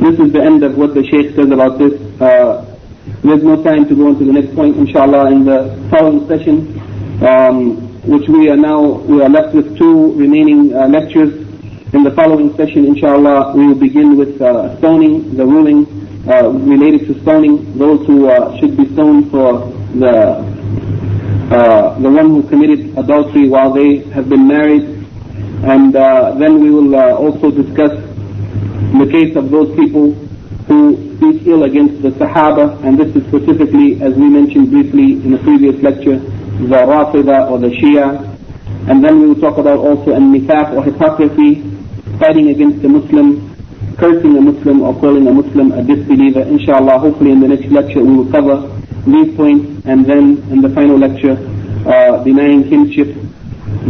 This 0.00 0.18
is 0.18 0.32
the 0.32 0.42
end 0.42 0.62
of 0.62 0.76
what 0.76 0.94
the 0.94 1.04
Shaykh 1.04 1.34
says 1.34 1.50
about 1.50 1.78
this. 1.78 1.92
Uh, 2.20 2.64
there's 3.22 3.42
no 3.42 3.62
time 3.62 3.88
to 3.88 3.94
go 3.94 4.08
on 4.08 4.18
to 4.18 4.24
the 4.24 4.32
next 4.32 4.54
point, 4.54 4.76
inshallah, 4.76 5.30
in 5.30 5.44
the 5.44 5.76
following 5.90 6.26
session, 6.28 6.78
um, 7.22 7.76
which 8.08 8.26
we 8.28 8.48
are 8.48 8.56
now, 8.56 8.80
we 8.80 9.20
are 9.22 9.28
left 9.28 9.54
with 9.54 9.76
two 9.76 10.12
remaining 10.14 10.74
uh, 10.74 10.86
lectures. 10.88 11.39
In 11.92 12.04
the 12.04 12.12
following 12.12 12.56
session, 12.56 12.84
inshallah, 12.84 13.52
we 13.56 13.66
will 13.66 13.74
begin 13.74 14.16
with 14.16 14.40
uh, 14.40 14.78
stoning, 14.78 15.34
the 15.36 15.44
ruling 15.44 15.86
uh, 16.30 16.48
related 16.48 17.08
to 17.08 17.20
stoning, 17.22 17.76
those 17.76 18.06
who 18.06 18.28
uh, 18.28 18.56
should 18.60 18.76
be 18.76 18.86
stoned 18.92 19.28
for 19.32 19.66
the, 19.98 20.38
uh, 21.50 21.98
the 21.98 22.08
one 22.08 22.28
who 22.30 22.48
committed 22.48 22.96
adultery 22.96 23.48
while 23.48 23.72
they 23.72 23.98
have 24.14 24.28
been 24.28 24.46
married. 24.46 24.84
And 25.64 25.96
uh, 25.96 26.36
then 26.38 26.60
we 26.60 26.70
will 26.70 26.94
also 26.94 27.50
discuss 27.50 27.90
the 27.90 29.08
case 29.10 29.34
of 29.34 29.50
those 29.50 29.74
people 29.74 30.12
who 30.70 30.94
speak 31.16 31.44
ill 31.48 31.64
against 31.64 32.02
the 32.02 32.10
Sahaba, 32.10 32.84
and 32.84 33.00
this 33.00 33.16
is 33.16 33.26
specifically, 33.26 34.00
as 34.00 34.14
we 34.14 34.28
mentioned 34.28 34.70
briefly 34.70 35.14
in 35.14 35.32
the 35.32 35.38
previous 35.38 35.82
lecture, 35.82 36.18
the 36.20 36.86
Rafida 36.86 37.50
or 37.50 37.58
the 37.58 37.70
Shia. 37.70 38.28
And 38.88 39.04
then 39.04 39.20
we 39.20 39.26
will 39.26 39.40
talk 39.40 39.58
about 39.58 39.78
also 39.78 40.14
an 40.14 40.32
nifaq 40.32 40.72
or 40.72 40.84
hypocrisy, 40.84 41.66
fighting 42.20 42.50
against 42.50 42.84
a 42.84 42.88
Muslim, 42.88 43.50
cursing 43.96 44.36
a 44.36 44.40
Muslim 44.40 44.82
or 44.82 44.92
calling 45.00 45.26
a 45.26 45.32
Muslim 45.32 45.72
a 45.72 45.82
disbeliever. 45.82 46.42
Inshallah, 46.42 46.98
hopefully 46.98 47.32
in 47.32 47.40
the 47.40 47.48
next 47.48 47.72
lecture 47.72 48.04
we 48.04 48.14
will 48.16 48.30
cover 48.30 48.68
these 49.08 49.34
points, 49.34 49.86
and 49.86 50.04
then 50.04 50.44
in 50.52 50.60
the 50.60 50.68
final 50.68 50.98
lecture, 50.98 51.34
uh, 51.88 52.22
denying 52.22 52.68
kinship, 52.68 53.08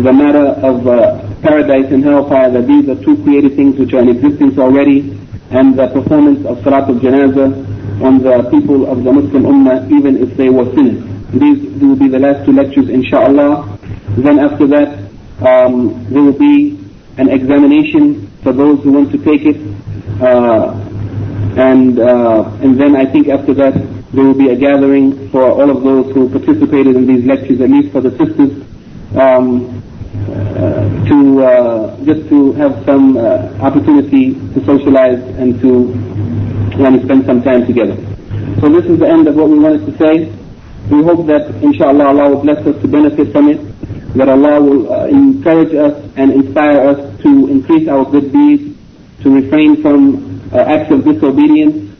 the 0.06 0.12
matter 0.12 0.46
of 0.62 0.86
uh, 0.86 1.18
paradise 1.42 1.90
and 1.92 2.04
hellfire, 2.04 2.50
that 2.52 2.66
these 2.68 2.88
are 2.88 2.94
two 3.04 3.20
created 3.24 3.56
things 3.56 3.76
which 3.76 3.92
are 3.92 4.00
in 4.00 4.08
existence 4.08 4.56
already, 4.56 5.18
and 5.50 5.76
the 5.76 5.88
performance 5.88 6.46
of 6.46 6.62
Salat 6.62 6.86
Salatul 6.86 7.00
Janazah 7.02 8.02
on 8.02 8.22
the 8.22 8.48
people 8.50 8.86
of 8.90 9.02
the 9.02 9.12
Muslim 9.12 9.42
Ummah 9.42 9.90
even 9.90 10.16
if 10.16 10.36
they 10.36 10.48
were 10.48 10.64
sinners. 10.74 11.02
These 11.32 11.82
will 11.82 11.96
be 11.96 12.08
the 12.08 12.18
last 12.18 12.46
two 12.46 12.52
lectures 12.52 12.88
inshallah. 12.88 13.78
Then 14.16 14.38
after 14.38 14.66
that 14.68 15.10
um, 15.44 16.06
there 16.08 16.22
will 16.22 16.38
be 16.38 16.79
an 17.20 17.28
examination 17.28 18.26
for 18.42 18.52
those 18.52 18.82
who 18.82 18.92
want 18.92 19.12
to 19.12 19.18
take 19.18 19.42
it 19.44 19.58
uh, 20.20 20.72
and 21.56 21.98
uh, 21.98 22.50
and 22.62 22.80
then 22.80 22.96
I 22.96 23.04
think 23.04 23.28
after 23.28 23.54
that 23.54 23.74
there 24.12 24.24
will 24.24 24.34
be 24.34 24.50
a 24.50 24.56
gathering 24.56 25.30
for 25.30 25.42
all 25.42 25.70
of 25.70 25.82
those 25.82 26.12
who 26.14 26.28
participated 26.30 26.96
in 26.96 27.06
these 27.06 27.24
lectures, 27.24 27.60
at 27.60 27.70
least 27.70 27.92
for 27.92 28.00
the 28.00 28.10
sisters. 28.18 28.66
Um, 29.16 29.82
uh, 30.30 31.06
to 31.06 31.42
uh, 31.42 32.04
just 32.04 32.28
to 32.28 32.52
have 32.52 32.84
some 32.84 33.16
uh, 33.16 33.50
opportunity 33.62 34.34
to 34.54 34.64
socialize 34.66 35.18
and 35.38 35.60
to 35.60 35.90
to 36.76 37.02
spend 37.04 37.24
some 37.26 37.42
time 37.42 37.66
together. 37.66 37.96
So 38.60 38.68
this 38.68 38.84
is 38.84 38.98
the 38.98 39.08
end 39.08 39.26
of 39.26 39.34
what 39.34 39.48
we 39.48 39.58
wanted 39.58 39.86
to 39.86 39.96
say. 39.98 40.30
We 40.90 41.02
hope 41.02 41.26
that 41.26 41.50
inshallah 41.62 42.04
Allah 42.06 42.30
will 42.34 42.42
bless 42.42 42.58
us 42.66 42.80
to 42.82 42.88
benefit 42.88 43.32
from 43.32 43.48
it, 43.48 43.60
that 44.14 44.28
Allah 44.28 44.60
will 44.60 44.92
uh, 44.92 45.06
encourage 45.06 45.74
us 45.74 45.94
and 46.16 46.32
inspire 46.32 46.80
us 46.88 47.22
to 47.22 47.48
increase 47.48 47.88
our 47.88 48.04
good 48.04 48.32
deeds, 48.32 48.76
to 49.22 49.30
refrain 49.30 49.82
from 49.82 50.40
uh, 50.52 50.58
acts 50.58 50.90
of 50.90 51.04
disobedience, 51.04 51.94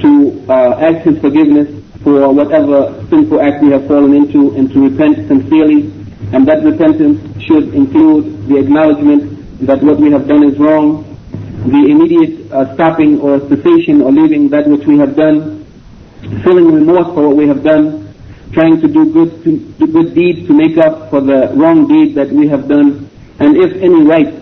to 0.00 0.44
uh, 0.48 0.78
ask 0.78 1.04
His 1.06 1.18
forgiveness 1.20 1.68
for 2.02 2.32
whatever 2.32 3.04
sinful 3.10 3.40
act 3.40 3.62
we 3.62 3.70
have 3.70 3.86
fallen 3.88 4.14
into 4.14 4.54
and 4.56 4.70
to 4.72 4.88
repent 4.88 5.26
sincerely. 5.28 5.90
And 6.32 6.46
that 6.46 6.62
repentance 6.62 7.18
should 7.44 7.74
include 7.74 8.48
the 8.48 8.56
acknowledgement 8.58 9.66
that 9.66 9.82
what 9.82 9.98
we 9.98 10.10
have 10.10 10.28
done 10.28 10.44
is 10.44 10.58
wrong 10.58 11.08
the 11.66 11.90
immediate 11.90 12.50
uh, 12.52 12.72
stopping 12.74 13.20
or 13.20 13.40
cessation 13.48 14.00
or 14.00 14.12
leaving 14.12 14.48
that 14.48 14.66
which 14.66 14.86
we 14.86 14.96
have 14.98 15.16
done, 15.16 15.64
feeling 16.44 16.72
remorse 16.72 17.06
for 17.14 17.28
what 17.28 17.36
we 17.36 17.48
have 17.48 17.62
done, 17.62 18.07
trying 18.52 18.80
to 18.80 18.88
do 18.88 19.12
good, 19.12 19.44
to, 19.44 19.58
do 19.58 19.86
good 19.86 20.14
deeds 20.14 20.46
to 20.46 20.54
make 20.54 20.78
up 20.78 21.10
for 21.10 21.20
the 21.20 21.52
wrong 21.54 21.86
deed 21.86 22.14
that 22.14 22.28
we 22.30 22.48
have 22.48 22.68
done, 22.68 23.08
and 23.38 23.56
if 23.56 23.72
any 23.82 24.02
rights 24.02 24.36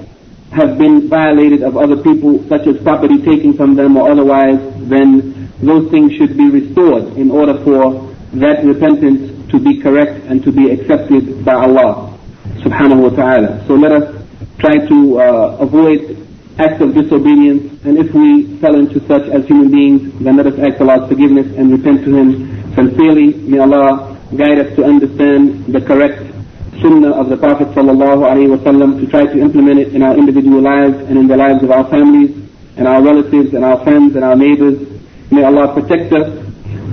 have 0.52 0.78
been 0.78 1.08
violated 1.08 1.62
of 1.62 1.76
other 1.76 1.96
people, 1.96 2.42
such 2.48 2.66
as 2.66 2.80
property 2.82 3.20
taken 3.22 3.54
from 3.54 3.74
them 3.74 3.96
or 3.96 4.10
otherwise, 4.10 4.58
then 4.88 5.50
those 5.60 5.90
things 5.90 6.12
should 6.14 6.36
be 6.36 6.48
restored 6.48 7.04
in 7.16 7.30
order 7.30 7.62
for 7.64 8.14
that 8.34 8.64
repentance 8.64 9.32
to 9.50 9.58
be 9.58 9.80
correct 9.80 10.24
and 10.26 10.42
to 10.44 10.52
be 10.52 10.70
accepted 10.70 11.44
by 11.44 11.54
Allah 11.54 12.16
subhanahu 12.60 13.10
wa 13.10 13.16
ta'ala. 13.16 13.64
So 13.66 13.74
let 13.74 13.92
us 13.92 14.22
try 14.58 14.86
to 14.86 15.20
uh, 15.20 15.56
avoid 15.60 16.25
acts 16.58 16.80
of 16.80 16.94
disobedience 16.94 17.84
and 17.84 17.98
if 17.98 18.12
we 18.14 18.56
fell 18.60 18.76
into 18.76 19.00
such 19.06 19.28
as 19.28 19.46
human 19.46 19.70
beings, 19.70 20.12
then 20.20 20.36
let 20.36 20.46
us 20.46 20.58
ask 20.58 20.80
Allah's 20.80 21.08
forgiveness 21.08 21.46
and 21.56 21.70
repent 21.70 22.04
to 22.04 22.16
Him 22.16 22.28
sincerely. 22.74 23.34
May 23.44 23.58
Allah 23.58 24.16
guide 24.36 24.58
us 24.58 24.74
to 24.76 24.84
understand 24.84 25.66
the 25.66 25.80
correct 25.80 26.24
sunnah 26.80 27.12
of 27.12 27.28
the 27.28 27.36
Prophet 27.36 27.68
wasallam 27.68 29.00
to 29.00 29.06
try 29.06 29.24
to 29.26 29.38
implement 29.38 29.80
it 29.80 29.94
in 29.94 30.02
our 30.02 30.16
individual 30.16 30.60
lives 30.60 30.96
and 31.08 31.18
in 31.18 31.26
the 31.28 31.36
lives 31.36 31.62
of 31.62 31.70
our 31.70 31.84
families 31.90 32.32
and 32.76 32.88
our 32.88 33.02
relatives 33.02 33.52
and 33.54 33.64
our 33.64 33.82
friends 33.84 34.16
and 34.16 34.24
our 34.24 34.36
neighbors. 34.36 34.80
May 35.30 35.44
Allah 35.44 35.74
protect 35.74 36.12
us 36.12 36.28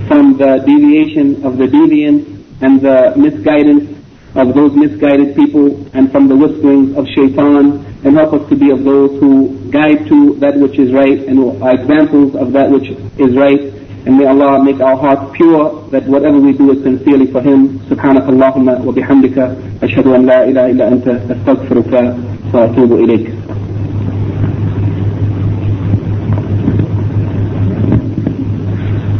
from 0.08 0.36
the 0.36 0.62
deviation 0.66 1.44
of 1.44 1.56
the 1.56 1.66
deviant 1.66 2.28
and 2.60 2.80
the 2.80 3.14
misguidance 3.16 3.96
of 4.34 4.54
those 4.54 4.72
misguided 4.74 5.36
people 5.36 5.86
and 5.94 6.10
from 6.10 6.28
the 6.28 6.36
whisperings 6.36 6.96
of 6.96 7.06
shaitan 7.08 7.93
and 8.03 8.15
help 8.15 8.33
us 8.33 8.47
to 8.49 8.55
be 8.55 8.71
of 8.71 8.83
those 8.83 9.19
who 9.19 9.69
guide 9.71 10.07
to 10.07 10.35
that 10.35 10.55
which 10.57 10.79
is 10.79 10.91
right 10.93 11.19
and 11.27 11.39
are 11.61 11.75
examples 11.75 12.35
of 12.35 12.51
that 12.53 12.69
which 12.69 12.89
is 13.19 13.35
right. 13.35 13.59
And 14.05 14.17
may 14.17 14.25
Allah 14.27 14.63
make 14.63 14.79
our 14.79 14.95
hearts 14.95 15.35
pure 15.35 15.87
that 15.91 16.05
whatever 16.07 16.39
we 16.39 16.53
do 16.53 16.71
is 16.71 16.81
sincerely 16.83 17.27
for 17.31 17.41
Him. 17.41 17.79
سبحانك 17.89 18.29
اللهم 18.29 18.87
وبحمدك 18.87 19.37
أشهد 19.83 20.07
أن 20.07 20.25
لا 20.25 20.47
إله 20.49 20.71
إلا 20.71 20.87
أنت 20.87 21.07
أستغفرك 21.07 22.15
وأتوب 22.53 22.91
إليك. 22.93 23.27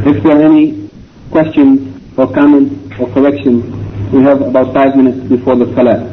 If 0.08 0.24
there 0.24 0.38
are 0.40 0.44
any 0.44 0.90
questions 1.30 2.02
or 2.18 2.32
comments 2.34 2.74
or 3.00 3.10
corrections, 3.14 3.64
we 4.14 4.24
have 4.24 4.42
about 4.42 4.74
five 4.74 4.96
minutes 4.96 5.20
before 5.28 5.56
the 5.56 5.66
Salah. 5.76 6.13